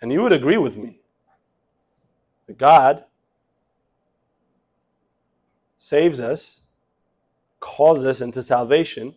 And 0.00 0.12
you 0.12 0.22
would 0.22 0.32
agree 0.32 0.58
with 0.58 0.76
me 0.76 1.00
that 2.46 2.58
God 2.58 3.04
saves 5.88 6.20
us, 6.20 6.60
calls 7.60 8.04
us 8.04 8.20
into 8.20 8.42
salvation 8.42 9.14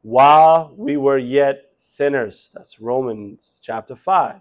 while 0.00 0.72
we 0.76 0.96
were 0.96 1.18
yet 1.18 1.72
sinners. 1.76 2.50
That's 2.54 2.80
Romans 2.80 3.52
chapter 3.60 3.94
5. 3.94 4.40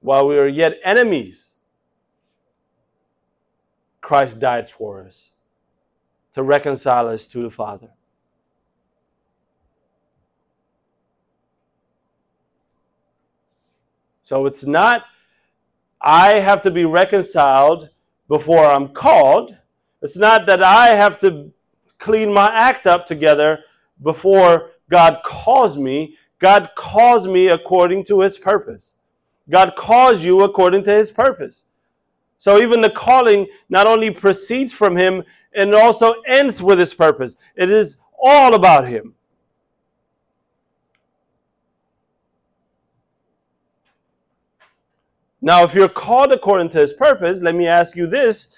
While 0.00 0.28
we 0.28 0.36
were 0.36 0.46
yet 0.46 0.74
enemies, 0.84 1.54
Christ 4.00 4.38
died 4.38 4.70
for 4.70 5.02
us 5.02 5.30
to 6.34 6.42
reconcile 6.42 7.08
us 7.08 7.26
to 7.26 7.42
the 7.42 7.50
Father. 7.50 7.88
So 14.22 14.46
it's 14.46 14.64
not, 14.64 15.02
I 16.00 16.38
have 16.38 16.62
to 16.62 16.70
be 16.70 16.84
reconciled 16.84 17.90
before 18.28 18.64
I'm 18.64 18.88
called. 18.88 19.56
It's 20.02 20.16
not 20.16 20.46
that 20.46 20.62
I 20.62 20.88
have 20.88 21.18
to 21.20 21.52
clean 21.98 22.32
my 22.32 22.50
act 22.52 22.86
up 22.86 23.06
together 23.06 23.60
before 24.02 24.70
God 24.90 25.18
calls 25.24 25.78
me. 25.78 26.16
God 26.38 26.70
calls 26.76 27.26
me 27.26 27.48
according 27.48 28.04
to 28.06 28.20
his 28.20 28.38
purpose. 28.38 28.94
God 29.48 29.74
calls 29.76 30.24
you 30.24 30.42
according 30.42 30.84
to 30.84 30.92
his 30.92 31.10
purpose. 31.10 31.64
So 32.38 32.58
even 32.58 32.80
the 32.80 32.90
calling 32.90 33.46
not 33.68 33.86
only 33.86 34.10
proceeds 34.10 34.72
from 34.72 34.96
him 34.96 35.22
and 35.54 35.74
also 35.74 36.14
ends 36.26 36.62
with 36.62 36.78
his 36.78 36.92
purpose. 36.92 37.36
It 37.56 37.70
is 37.70 37.96
all 38.22 38.54
about 38.54 38.88
him. 38.88 39.14
Now, 45.44 45.62
if 45.62 45.74
you're 45.74 45.90
called 45.90 46.32
according 46.32 46.70
to 46.70 46.78
his 46.78 46.94
purpose, 46.94 47.42
let 47.42 47.54
me 47.54 47.66
ask 47.66 47.96
you 47.96 48.06
this 48.06 48.48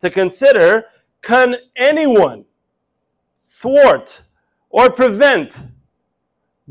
to 0.00 0.08
consider 0.08 0.84
can 1.20 1.56
anyone 1.76 2.44
thwart 3.48 4.22
or 4.70 4.88
prevent 4.88 5.52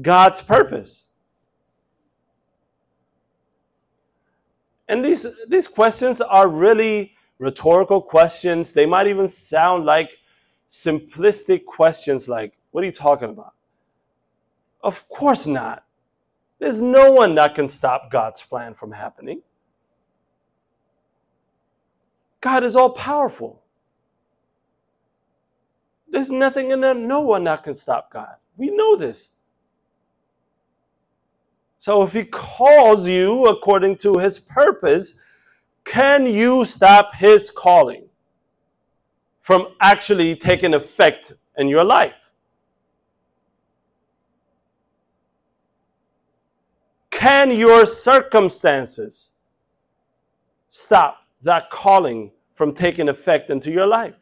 God's 0.01 0.41
purpose? 0.41 1.03
And 4.87 5.03
these, 5.03 5.25
these 5.49 5.67
questions 5.67 6.21
are 6.21 6.47
really 6.47 7.11
rhetorical 7.37 8.01
questions. 8.01 8.71
They 8.71 8.85
might 8.85 9.07
even 9.07 9.27
sound 9.27 9.83
like 9.83 10.17
simplistic 10.69 11.65
questions 11.65 12.29
like, 12.29 12.53
What 12.71 12.85
are 12.85 12.87
you 12.87 12.93
talking 12.93 13.31
about? 13.31 13.53
Of 14.81 15.09
course 15.09 15.45
not. 15.45 15.83
There's 16.57 16.79
no 16.79 17.11
one 17.11 17.35
that 17.35 17.53
can 17.53 17.67
stop 17.67 18.09
God's 18.09 18.41
plan 18.41 18.73
from 18.73 18.93
happening. 18.93 19.41
God 22.41 22.63
is 22.63 22.75
all 22.75 22.91
powerful. 22.91 23.61
There's 26.09 26.31
nothing 26.31 26.71
in 26.71 26.81
there, 26.81 26.93
no 26.93 27.21
one 27.21 27.43
that 27.45 27.63
can 27.63 27.73
stop 27.73 28.11
God. 28.11 28.35
We 28.55 28.69
know 28.69 28.95
this. 28.95 29.29
So 31.79 32.03
if 32.03 32.13
He 32.13 32.23
calls 32.23 33.07
you 33.07 33.47
according 33.47 33.97
to 33.97 34.17
His 34.17 34.39
purpose, 34.39 35.13
can 35.83 36.25
you 36.25 36.65
stop 36.65 37.15
His 37.15 37.49
calling 37.49 38.05
from 39.41 39.67
actually 39.79 40.35
taking 40.35 40.73
effect 40.73 41.33
in 41.57 41.67
your 41.67 41.83
life? 41.83 42.31
Can 47.09 47.51
your 47.51 47.85
circumstances 47.85 49.31
stop 50.69 51.26
that 51.41 51.69
calling 51.69 52.31
from 52.55 52.73
taking 52.73 53.09
effect 53.09 53.49
into 53.49 53.71
your 53.71 53.87
life? 53.87 54.15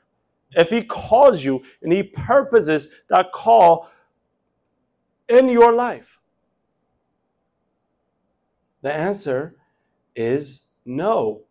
If 0.51 0.69
He 0.69 0.83
calls 0.83 1.43
you 1.43 1.63
and 1.81 1.91
He 1.91 2.03
purposes 2.03 2.89
that 3.09 3.31
call 3.31 3.89
in 5.27 5.49
your 5.49 5.73
life, 5.73 6.19
the 8.81 8.93
answer 8.93 9.55
is 10.15 10.61
no. 10.85 11.41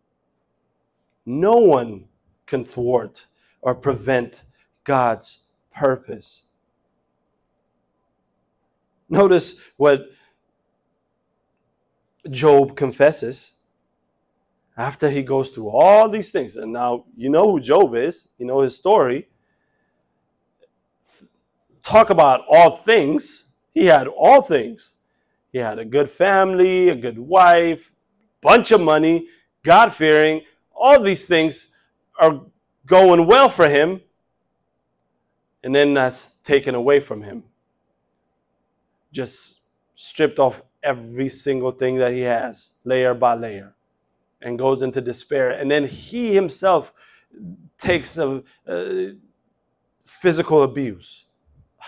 No 1.25 1.57
one 1.57 2.05
can 2.45 2.63
thwart 2.63 3.25
or 3.61 3.75
prevent 3.75 4.43
God's 4.83 5.39
purpose. 5.75 6.43
Notice 9.09 9.55
what 9.77 10.05
Job 12.29 12.75
confesses 12.75 13.51
after 14.77 15.09
he 15.09 15.23
goes 15.23 15.49
through 15.49 15.69
all 15.69 16.09
these 16.09 16.31
things. 16.31 16.55
And 16.55 16.73
now 16.73 17.05
you 17.15 17.29
know 17.29 17.51
who 17.51 17.59
Job 17.59 17.95
is, 17.95 18.27
you 18.37 18.45
know 18.45 18.61
his 18.61 18.75
story. 18.75 19.27
Talk 21.83 22.09
about 22.09 22.41
all 22.49 22.77
things. 22.77 23.45
He 23.73 23.85
had 23.85 24.07
all 24.07 24.41
things. 24.41 24.91
He 25.51 25.59
had 25.59 25.79
a 25.79 25.85
good 25.85 26.09
family, 26.09 26.89
a 26.89 26.95
good 26.95 27.19
wife, 27.19 27.91
bunch 28.41 28.71
of 28.71 28.81
money, 28.81 29.27
God 29.63 29.93
fearing, 29.93 30.41
all 30.75 31.01
these 31.01 31.25
things 31.25 31.67
are 32.19 32.41
going 32.85 33.25
well 33.25 33.49
for 33.49 33.69
him, 33.69 34.01
and 35.63 35.73
then 35.73 35.93
that's 35.93 36.31
taken 36.43 36.75
away 36.75 36.99
from 36.99 37.23
him. 37.23 37.43
Just 39.11 39.55
stripped 39.95 40.39
off 40.39 40.61
every 40.83 41.29
single 41.29 41.71
thing 41.71 41.97
that 41.97 42.11
he 42.11 42.21
has, 42.21 42.71
layer 42.83 43.13
by 43.13 43.33
layer, 43.35 43.74
and 44.45 44.57
goes 44.57 44.81
into 44.81 45.01
despair. 45.01 45.49
And 45.49 45.69
then 45.69 45.85
he 45.87 46.33
himself 46.33 46.93
takes 47.77 48.17
a, 48.17 48.43
uh, 48.67 49.15
physical 50.05 50.63
abuse. 50.63 51.25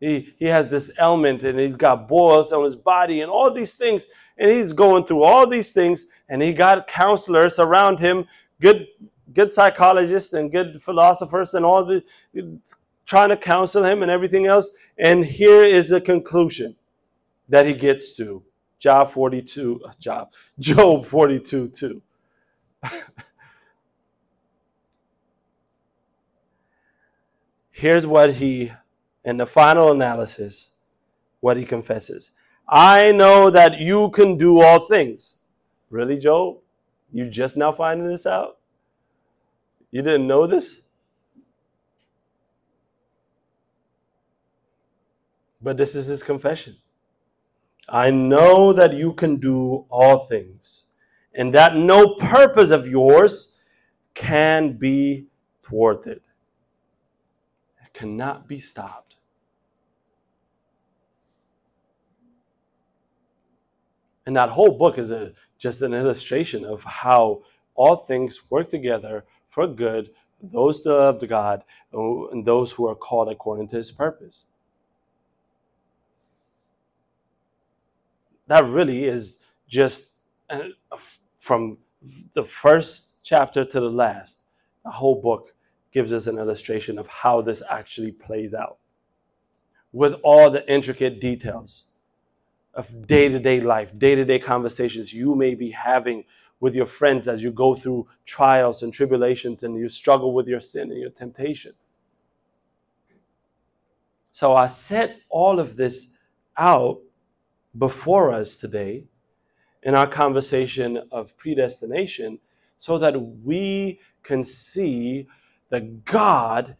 He, 0.00 0.32
he 0.38 0.44
has 0.44 0.68
this 0.68 0.92
ailment 1.00 1.42
and 1.42 1.58
he's 1.58 1.74
got 1.76 2.06
boils 2.06 2.52
on 2.52 2.62
his 2.62 2.76
body 2.76 3.20
and 3.20 3.28
all 3.28 3.52
these 3.52 3.74
things. 3.74 4.06
And 4.36 4.48
he's 4.48 4.72
going 4.72 5.06
through 5.06 5.24
all 5.24 5.44
these 5.44 5.72
things 5.72 6.06
and 6.28 6.40
he 6.40 6.52
got 6.52 6.86
counselors 6.86 7.58
around 7.58 7.98
him, 7.98 8.26
good 8.60 8.86
good 9.32 9.52
psychologists 9.52 10.32
and 10.32 10.52
good 10.52 10.80
philosophers 10.82 11.54
and 11.54 11.64
all 11.64 11.84
the 11.84 12.02
trying 13.06 13.30
to 13.30 13.36
counsel 13.36 13.84
him 13.84 14.02
and 14.02 14.10
everything 14.10 14.46
else. 14.46 14.70
And 14.98 15.24
here 15.24 15.64
is 15.64 15.88
the 15.88 16.00
conclusion 16.00 16.76
that 17.48 17.66
he 17.66 17.72
gets 17.72 18.12
to. 18.18 18.44
Job 18.78 19.10
42, 19.10 19.82
uh, 19.84 19.92
Job, 19.98 20.30
Job 20.58 21.06
42, 21.06 21.68
2. 21.68 22.02
Here's 27.70 28.06
what 28.06 28.34
he, 28.34 28.72
in 29.24 29.36
the 29.36 29.46
final 29.46 29.92
analysis, 29.92 30.72
what 31.40 31.56
he 31.56 31.64
confesses. 31.64 32.32
I 32.68 33.12
know 33.12 33.50
that 33.50 33.78
you 33.78 34.10
can 34.10 34.36
do 34.36 34.60
all 34.60 34.80
things. 34.80 35.36
Really, 35.90 36.18
Job? 36.18 36.58
You 37.12 37.30
just 37.30 37.56
now 37.56 37.72
finding 37.72 38.08
this 38.08 38.26
out? 38.26 38.58
You 39.90 40.02
didn't 40.02 40.26
know 40.26 40.46
this? 40.46 40.82
But 45.62 45.76
this 45.76 45.94
is 45.94 46.06
his 46.06 46.22
confession. 46.22 46.76
I 47.88 48.10
know 48.10 48.72
that 48.72 48.92
you 48.92 49.14
can 49.14 49.36
do 49.36 49.86
all 49.88 50.26
things, 50.26 50.84
and 51.34 51.54
that 51.54 51.76
no 51.76 52.14
purpose 52.16 52.70
of 52.70 52.86
yours 52.86 53.56
can 54.14 54.76
be 54.76 55.26
thwarted. 55.62 56.20
It 57.84 57.94
cannot 57.94 58.46
be 58.46 58.58
stopped. 58.58 59.14
And 64.26 64.36
that 64.36 64.50
whole 64.50 64.76
book 64.76 64.98
is 64.98 65.10
a, 65.10 65.32
just 65.58 65.80
an 65.80 65.94
illustration 65.94 66.64
of 66.64 66.84
how 66.84 67.42
all 67.74 67.96
things 67.96 68.50
work 68.50 68.68
together 68.68 69.24
for 69.48 69.66
good, 69.66 70.10
those 70.42 70.82
that 70.82 70.92
love 70.92 71.26
God 71.26 71.62
and 71.92 72.44
those 72.44 72.72
who 72.72 72.86
are 72.86 72.94
called 72.94 73.30
according 73.30 73.68
to 73.68 73.76
his 73.76 73.90
purpose. 73.90 74.44
That 78.48 78.64
really 78.66 79.04
is 79.04 79.38
just 79.68 80.10
uh, 80.50 80.60
from 81.38 81.78
the 82.32 82.42
first 82.42 83.10
chapter 83.22 83.64
to 83.64 83.80
the 83.80 83.90
last. 83.90 84.40
The 84.84 84.90
whole 84.90 85.20
book 85.20 85.54
gives 85.92 86.12
us 86.12 86.26
an 86.26 86.38
illustration 86.38 86.98
of 86.98 87.06
how 87.06 87.42
this 87.42 87.62
actually 87.70 88.12
plays 88.12 88.54
out 88.54 88.78
with 89.92 90.14
all 90.22 90.50
the 90.50 90.70
intricate 90.72 91.20
details 91.20 91.84
of 92.74 93.06
day 93.06 93.28
to 93.28 93.38
day 93.38 93.60
life, 93.60 93.90
day 93.98 94.14
to 94.14 94.24
day 94.24 94.38
conversations 94.38 95.12
you 95.12 95.34
may 95.34 95.54
be 95.54 95.70
having 95.70 96.24
with 96.60 96.74
your 96.74 96.86
friends 96.86 97.28
as 97.28 97.42
you 97.42 97.50
go 97.50 97.74
through 97.74 98.06
trials 98.26 98.82
and 98.82 98.92
tribulations 98.92 99.62
and 99.62 99.76
you 99.76 99.88
struggle 99.88 100.32
with 100.32 100.46
your 100.46 100.60
sin 100.60 100.90
and 100.90 101.00
your 101.00 101.10
temptation. 101.10 101.72
So 104.32 104.54
I 104.54 104.68
set 104.68 105.16
all 105.28 105.58
of 105.58 105.76
this 105.76 106.08
out 106.56 107.00
before 107.76 108.32
us 108.32 108.56
today 108.56 109.04
in 109.82 109.94
our 109.94 110.06
conversation 110.06 111.02
of 111.10 111.36
predestination 111.36 112.38
so 112.76 112.98
that 112.98 113.20
we 113.44 114.00
can 114.22 114.44
see 114.44 115.26
that 115.70 116.04
God 116.04 116.76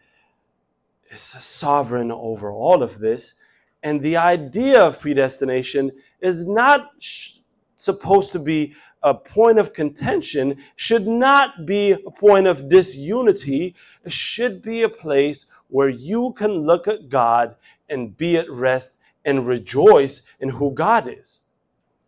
is 1.10 1.20
sovereign 1.20 2.10
over 2.12 2.50
all 2.50 2.82
of 2.82 2.98
this. 2.98 3.34
And 3.82 4.00
the 4.00 4.16
idea 4.16 4.82
of 4.82 5.00
predestination 5.00 5.92
is 6.20 6.46
not 6.46 6.90
sh- 6.98 7.34
supposed 7.76 8.32
to 8.32 8.38
be 8.38 8.74
a 9.02 9.14
point 9.14 9.58
of 9.58 9.72
contention, 9.72 10.56
should 10.74 11.06
not 11.06 11.64
be 11.64 11.92
a 11.92 12.10
point 12.10 12.46
of 12.46 12.68
disunity. 12.68 13.74
It 14.04 14.12
should 14.12 14.60
be 14.60 14.82
a 14.82 14.88
place 14.88 15.46
where 15.68 15.88
you 15.88 16.34
can 16.36 16.66
look 16.66 16.88
at 16.88 17.08
God 17.08 17.54
and 17.88 18.16
be 18.16 18.36
at 18.36 18.50
rest 18.50 18.97
and 19.28 19.46
rejoice 19.46 20.22
in 20.40 20.48
who 20.48 20.72
God 20.72 21.08
is. 21.08 21.42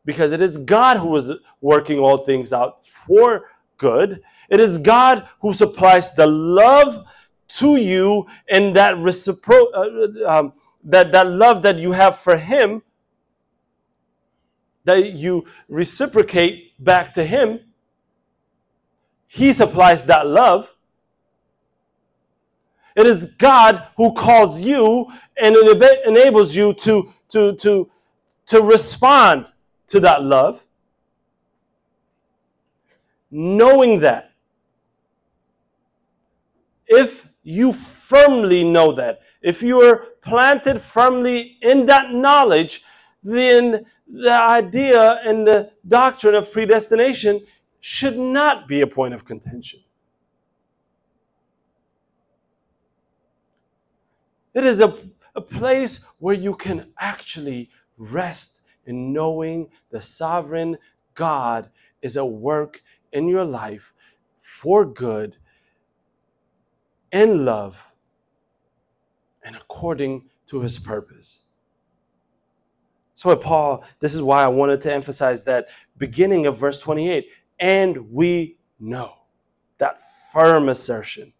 Because 0.04 0.32
it 0.32 0.40
is 0.40 0.58
God 0.58 0.96
who 0.96 1.14
is 1.16 1.30
working 1.60 1.98
all 1.98 2.24
things 2.24 2.52
out 2.52 2.86
for 2.86 3.50
good. 3.76 4.22
It 4.48 4.60
is 4.60 4.78
God 4.78 5.28
who 5.40 5.52
supplies 5.52 6.12
the 6.12 6.26
love 6.26 7.04
to 7.58 7.76
you 7.76 8.26
and 8.48 8.74
that 8.76 8.96
reciprocal 8.98 9.70
uh, 9.74 10.30
um, 10.38 10.52
that, 10.84 11.12
that 11.12 11.28
love 11.28 11.62
that 11.62 11.78
you 11.78 11.92
have 11.92 12.18
for 12.18 12.36
him 12.36 12.82
that 14.84 15.12
you 15.12 15.44
reciprocate 15.68 16.72
back 16.82 17.12
to 17.14 17.24
him 17.26 17.60
he 19.26 19.52
supplies 19.52 20.04
that 20.04 20.26
love 20.26 20.68
it 23.00 23.06
is 23.06 23.26
God 23.38 23.88
who 23.96 24.12
calls 24.12 24.60
you 24.60 25.06
and 25.40 25.56
it 25.56 26.06
enables 26.06 26.54
you 26.54 26.74
to, 26.74 27.12
to, 27.30 27.56
to, 27.56 27.90
to 28.46 28.62
respond 28.62 29.46
to 29.88 30.00
that 30.00 30.22
love. 30.22 30.64
Knowing 33.30 34.00
that, 34.00 34.32
if 36.86 37.28
you 37.42 37.72
firmly 37.72 38.64
know 38.64 38.92
that, 38.92 39.20
if 39.40 39.62
you 39.62 39.80
are 39.80 40.06
planted 40.22 40.82
firmly 40.82 41.56
in 41.62 41.86
that 41.86 42.12
knowledge, 42.12 42.82
then 43.22 43.86
the 44.06 44.32
idea 44.32 45.20
and 45.24 45.46
the 45.46 45.70
doctrine 45.86 46.34
of 46.34 46.50
predestination 46.52 47.46
should 47.80 48.18
not 48.18 48.66
be 48.66 48.80
a 48.80 48.86
point 48.86 49.14
of 49.14 49.24
contention. 49.24 49.80
It 54.54 54.64
is 54.64 54.80
a, 54.80 54.96
a 55.34 55.40
place 55.40 56.00
where 56.18 56.34
you 56.34 56.54
can 56.54 56.92
actually 56.98 57.70
rest 57.96 58.62
in 58.86 59.12
knowing 59.12 59.68
the 59.90 60.00
sovereign 60.00 60.78
God 61.14 61.70
is 62.02 62.16
at 62.16 62.28
work 62.28 62.82
in 63.12 63.28
your 63.28 63.44
life 63.44 63.92
for 64.40 64.84
good, 64.84 65.36
in 67.12 67.44
love, 67.44 67.78
and 69.42 69.56
according 69.56 70.28
to 70.48 70.60
his 70.60 70.78
purpose. 70.78 71.40
So, 73.14 73.34
Paul, 73.36 73.84
this 74.00 74.14
is 74.14 74.22
why 74.22 74.42
I 74.42 74.48
wanted 74.48 74.80
to 74.82 74.92
emphasize 74.92 75.44
that 75.44 75.68
beginning 75.98 76.46
of 76.46 76.58
verse 76.58 76.78
28 76.78 77.28
and 77.58 78.10
we 78.10 78.56
know 78.78 79.12
that 79.78 80.00
firm 80.32 80.70
assertion 80.70 81.32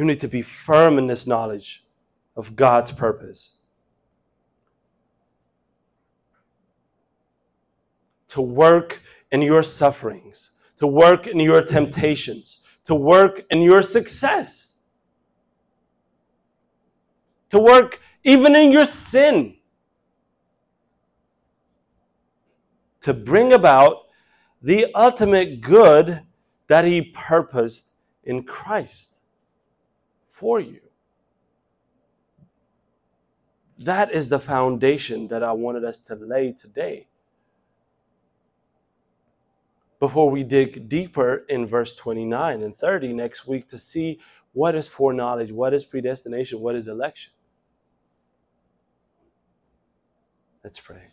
You 0.00 0.06
need 0.06 0.20
to 0.20 0.28
be 0.28 0.40
firm 0.40 0.96
in 0.96 1.08
this 1.08 1.26
knowledge 1.26 1.84
of 2.34 2.56
God's 2.56 2.90
purpose. 2.90 3.58
To 8.28 8.40
work 8.40 9.02
in 9.30 9.42
your 9.42 9.62
sufferings, 9.62 10.52
to 10.78 10.86
work 10.86 11.26
in 11.26 11.38
your 11.38 11.60
temptations, 11.60 12.60
to 12.86 12.94
work 12.94 13.42
in 13.50 13.60
your 13.60 13.82
success, 13.82 14.76
to 17.50 17.58
work 17.58 18.00
even 18.24 18.56
in 18.56 18.72
your 18.72 18.86
sin, 18.86 19.56
to 23.02 23.12
bring 23.12 23.52
about 23.52 24.06
the 24.62 24.86
ultimate 24.94 25.60
good 25.60 26.22
that 26.68 26.86
He 26.86 27.02
purposed 27.02 27.90
in 28.24 28.44
Christ 28.44 29.10
for 30.40 30.58
you. 30.58 30.80
That 33.78 34.10
is 34.10 34.30
the 34.30 34.40
foundation 34.40 35.28
that 35.28 35.42
I 35.42 35.52
wanted 35.52 35.84
us 35.84 36.00
to 36.00 36.14
lay 36.14 36.52
today. 36.52 37.08
Before 39.98 40.30
we 40.30 40.42
dig 40.42 40.88
deeper 40.88 41.44
in 41.50 41.66
verse 41.66 41.94
29 41.94 42.62
and 42.62 42.76
30 42.78 43.12
next 43.12 43.46
week 43.46 43.68
to 43.68 43.78
see 43.78 44.18
what 44.52 44.74
is 44.74 44.88
foreknowledge, 44.88 45.52
what 45.52 45.74
is 45.74 45.84
predestination, 45.84 46.60
what 46.60 46.74
is 46.74 46.88
election. 46.88 47.34
Let's 50.64 50.80
pray. 50.80 51.08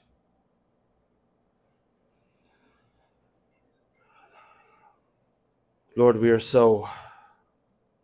Lord, 5.97 6.17
we 6.21 6.29
are 6.29 6.39
so 6.39 6.87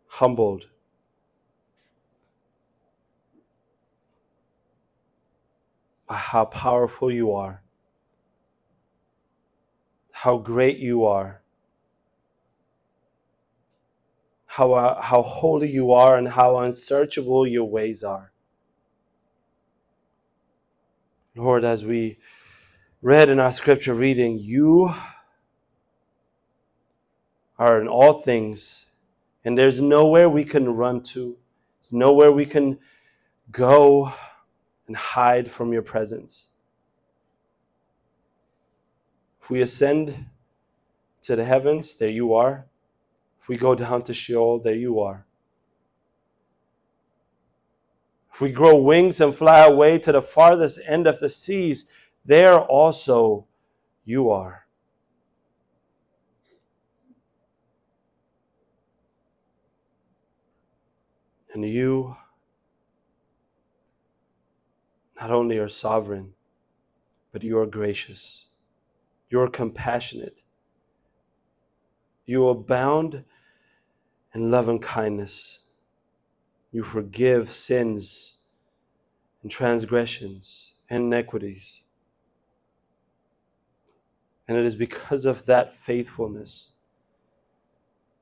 humbled 0.08 0.66
how 6.08 6.44
powerful 6.44 7.10
you 7.10 7.32
are, 7.32 7.62
how 10.12 10.38
great 10.38 10.78
you 10.78 11.04
are, 11.04 11.40
how, 14.46 14.72
uh, 14.72 15.00
how 15.02 15.22
holy 15.22 15.70
you 15.70 15.92
are 15.92 16.16
and 16.16 16.28
how 16.28 16.58
unsearchable 16.58 17.46
your 17.46 17.64
ways 17.64 18.04
are. 18.04 18.32
Lord, 21.34 21.64
as 21.64 21.84
we 21.84 22.18
read 23.02 23.28
in 23.28 23.40
our 23.40 23.50
scripture 23.50 23.94
reading, 23.94 24.38
you 24.38 24.94
are 27.58 27.80
in 27.80 27.88
all 27.88 28.22
things, 28.22 28.86
and 29.44 29.58
there's 29.58 29.80
nowhere 29.80 30.28
we 30.28 30.44
can 30.44 30.76
run 30.76 31.02
to, 31.02 31.36
there's 31.82 31.92
nowhere 31.92 32.30
we 32.30 32.46
can 32.46 32.78
go 33.50 34.12
and 34.86 34.96
hide 34.96 35.50
from 35.50 35.72
your 35.72 35.82
presence. 35.82 36.46
If 39.42 39.50
we 39.50 39.60
ascend 39.60 40.26
to 41.22 41.36
the 41.36 41.44
heavens, 41.44 41.94
there 41.94 42.08
you 42.08 42.34
are. 42.34 42.66
If 43.40 43.48
we 43.48 43.56
go 43.56 43.74
down 43.74 44.04
to 44.04 44.14
Sheol, 44.14 44.58
there 44.58 44.74
you 44.74 45.00
are. 45.00 45.26
If 48.32 48.40
we 48.40 48.50
grow 48.50 48.74
wings 48.74 49.20
and 49.20 49.34
fly 49.34 49.60
away 49.60 49.98
to 49.98 50.12
the 50.12 50.22
farthest 50.22 50.80
end 50.86 51.06
of 51.06 51.20
the 51.20 51.28
seas, 51.28 51.86
there 52.24 52.58
also 52.58 53.46
you 54.04 54.30
are. 54.30 54.66
And 61.52 61.64
you 61.64 62.16
not 65.20 65.30
only 65.30 65.58
are 65.58 65.68
sovereign, 65.68 66.32
but 67.32 67.42
you 67.42 67.58
are 67.58 67.66
gracious. 67.66 68.46
You 69.30 69.40
are 69.40 69.48
compassionate. 69.48 70.36
You 72.26 72.48
abound 72.48 73.24
in 74.34 74.50
love 74.50 74.68
and 74.68 74.82
kindness. 74.82 75.60
You 76.72 76.82
forgive 76.82 77.52
sins 77.52 78.34
and 79.42 79.50
transgressions 79.50 80.72
and 80.90 81.04
iniquities. 81.04 81.82
And 84.48 84.58
it 84.58 84.66
is 84.66 84.74
because 84.74 85.24
of 85.24 85.46
that 85.46 85.74
faithfulness 85.74 86.72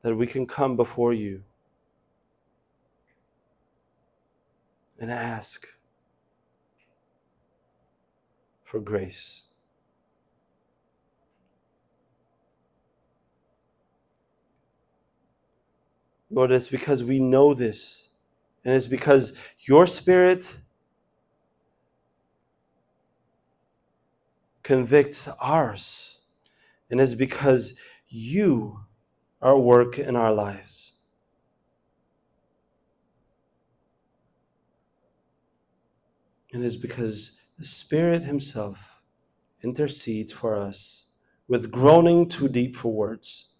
that 0.03 0.15
we 0.15 0.27
can 0.27 0.47
come 0.47 0.77
before 0.77 1.13
you 1.13 1.43
and 4.99 5.11
ask 5.11 5.67
for 8.73 8.81
grace. 8.81 9.43
Lord, 16.31 16.51
it's 16.53 16.71
because 16.71 17.05
we 17.05 17.19
know 17.19 17.53
this. 17.53 18.09
And 18.65 18.75
it's 18.75 18.87
because 18.87 19.35
your 19.61 19.87
spirit 19.87 20.57
convicts 24.63 25.29
ours. 25.39 26.21
And 26.91 26.99
it's 26.99 27.13
because 27.13 27.75
you 28.09 28.81
are 29.43 29.59
work 29.59 29.99
in 29.99 30.17
our 30.17 30.33
lives. 30.33 30.93
And 36.55 36.65
it's 36.65 36.77
because 36.77 37.33
the 37.63 37.69
Spirit 37.69 38.25
Himself 38.25 38.81
intercedes 39.63 40.33
for 40.33 40.57
us 40.57 41.05
with 41.47 41.71
groaning 41.71 42.29
too 42.29 42.49
deep 42.49 42.75
for 42.77 42.93
words. 42.93 43.51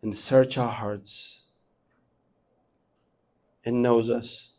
and 0.00 0.16
search 0.16 0.56
our 0.56 0.70
hearts 0.70 1.40
and 3.64 3.82
knows 3.82 4.08
us, 4.08 4.52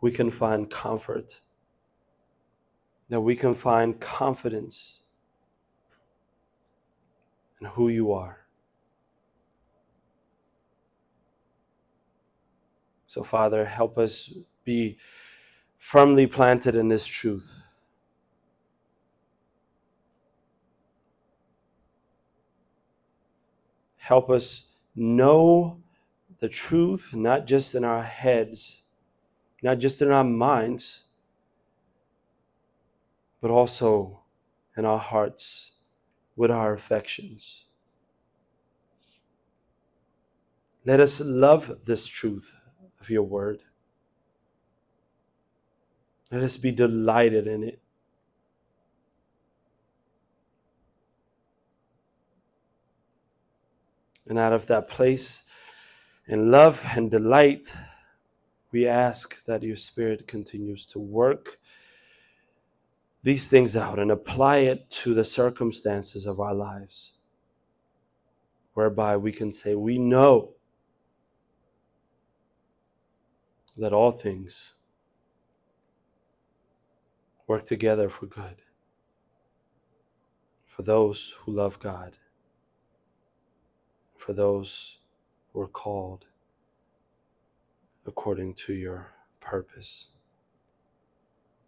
we 0.00 0.10
can 0.10 0.28
find 0.28 0.68
comfort, 0.68 1.38
that 3.08 3.20
we 3.20 3.36
can 3.36 3.54
find 3.54 4.00
confidence 4.00 4.98
in 7.60 7.68
who 7.68 7.88
you 7.88 8.12
are. 8.12 8.43
So, 13.14 13.22
Father, 13.22 13.64
help 13.64 13.96
us 13.96 14.32
be 14.64 14.98
firmly 15.78 16.26
planted 16.26 16.74
in 16.74 16.88
this 16.88 17.06
truth. 17.06 17.62
Help 23.98 24.30
us 24.30 24.62
know 24.96 25.78
the 26.40 26.48
truth, 26.48 27.14
not 27.14 27.46
just 27.46 27.76
in 27.76 27.84
our 27.84 28.02
heads, 28.02 28.82
not 29.62 29.78
just 29.78 30.02
in 30.02 30.10
our 30.10 30.24
minds, 30.24 31.04
but 33.40 33.52
also 33.52 34.22
in 34.76 34.84
our 34.84 34.98
hearts 34.98 35.70
with 36.34 36.50
our 36.50 36.74
affections. 36.74 37.66
Let 40.84 40.98
us 40.98 41.20
love 41.20 41.78
this 41.84 42.06
truth 42.06 42.50
of 43.04 43.10
your 43.10 43.22
word. 43.22 43.60
Let 46.32 46.42
us 46.42 46.56
be 46.56 46.70
delighted 46.70 47.46
in 47.46 47.62
it. 47.62 47.80
And 54.26 54.38
out 54.38 54.54
of 54.54 54.66
that 54.68 54.88
place 54.88 55.42
in 56.26 56.50
love 56.50 56.82
and 56.96 57.10
delight, 57.10 57.68
we 58.72 58.86
ask 58.86 59.44
that 59.44 59.62
your 59.62 59.76
Spirit 59.76 60.26
continues 60.26 60.86
to 60.86 60.98
work 60.98 61.58
these 63.22 63.48
things 63.48 63.76
out 63.76 63.98
and 63.98 64.10
apply 64.10 64.58
it 64.58 64.90
to 64.90 65.12
the 65.12 65.24
circumstances 65.24 66.24
of 66.24 66.40
our 66.40 66.54
lives, 66.54 67.12
whereby 68.72 69.16
we 69.18 69.30
can 69.30 69.52
say, 69.52 69.74
We 69.74 69.98
know 69.98 70.53
that 73.76 73.92
all 73.92 74.12
things 74.12 74.74
work 77.46 77.66
together 77.66 78.08
for 78.08 78.26
good 78.26 78.62
for 80.66 80.82
those 80.82 81.34
who 81.44 81.52
love 81.52 81.78
God 81.78 82.16
for 84.24 84.32
those 84.32 84.98
who 85.52 85.60
are 85.60 85.68
called 85.68 86.24
according 88.06 88.54
to 88.54 88.72
your 88.72 89.08
purpose. 89.40 90.06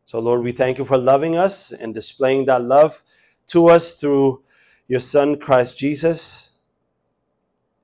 So, 0.07 0.19
Lord, 0.21 0.43
we 0.43 0.53
thank 0.53 0.79
you 0.79 0.85
for 0.85 0.97
loving 0.97 1.37
us 1.37 1.71
and 1.71 1.93
displaying 1.93 2.47
that 2.47 2.63
love 2.63 3.03
to 3.49 3.69
us 3.69 3.93
through 3.95 4.43
your 4.89 5.01
Son, 5.01 5.39
Christ 5.39 5.77
Jesus. 5.77 6.51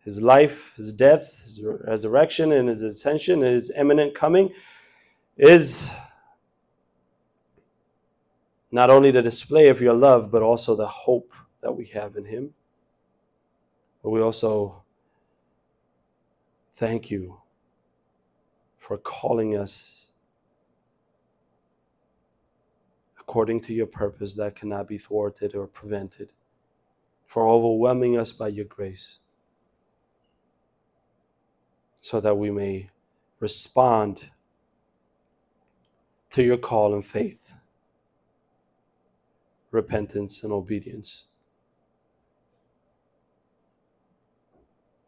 His 0.05 0.21
life, 0.21 0.73
his 0.77 0.93
death, 0.93 1.35
his 1.45 1.61
resurrection, 1.63 2.53
and 2.53 2.69
his 2.69 2.83
ascension, 2.83 3.43
and 3.43 3.55
his 3.55 3.71
imminent 3.77 4.15
coming 4.15 4.53
is 5.37 5.91
not 8.71 8.91
only 8.91 9.11
the 9.11 9.23
display 9.23 9.69
of 9.69 9.81
your 9.81 9.95
love, 9.95 10.31
but 10.31 10.43
also 10.43 10.75
the 10.75 10.89
hope 10.89 11.33
that 11.61 11.73
we 11.73 11.87
have 11.87 12.17
in 12.17 12.25
him. 12.25 12.55
But 14.03 14.11
we 14.11 14.21
also 14.21 14.83
thank 16.75 17.11
you 17.11 17.37
for 18.79 18.97
calling 18.99 19.57
us 19.57 20.07
according 23.21 23.61
to 23.63 23.73
your 23.73 23.87
purpose 23.87 24.35
that 24.35 24.57
cannot 24.57 24.89
be 24.89 24.99
thwarted 24.99 25.55
or 25.55 25.67
prevented, 25.67 26.31
for 27.25 27.49
overwhelming 27.49 28.19
us 28.19 28.33
by 28.33 28.49
your 28.49 28.65
grace, 28.65 29.19
so 32.03 32.21
that 32.21 32.37
we 32.37 32.51
may 32.51 32.91
respond 33.41 34.21
to 36.33 36.43
your 36.43 36.59
call 36.59 36.95
in 36.95 37.03
faith, 37.03 37.53
repentance, 39.71 40.43
and 40.43 40.53
obedience. 40.53 41.25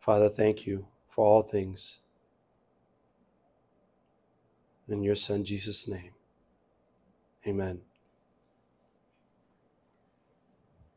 Father, 0.00 0.28
thank 0.28 0.66
you 0.66 0.86
for 1.08 1.26
all 1.26 1.42
things. 1.42 1.98
In 4.88 5.02
your 5.02 5.14
Son, 5.14 5.44
Jesus' 5.44 5.88
name, 5.88 6.12
amen. 7.46 7.80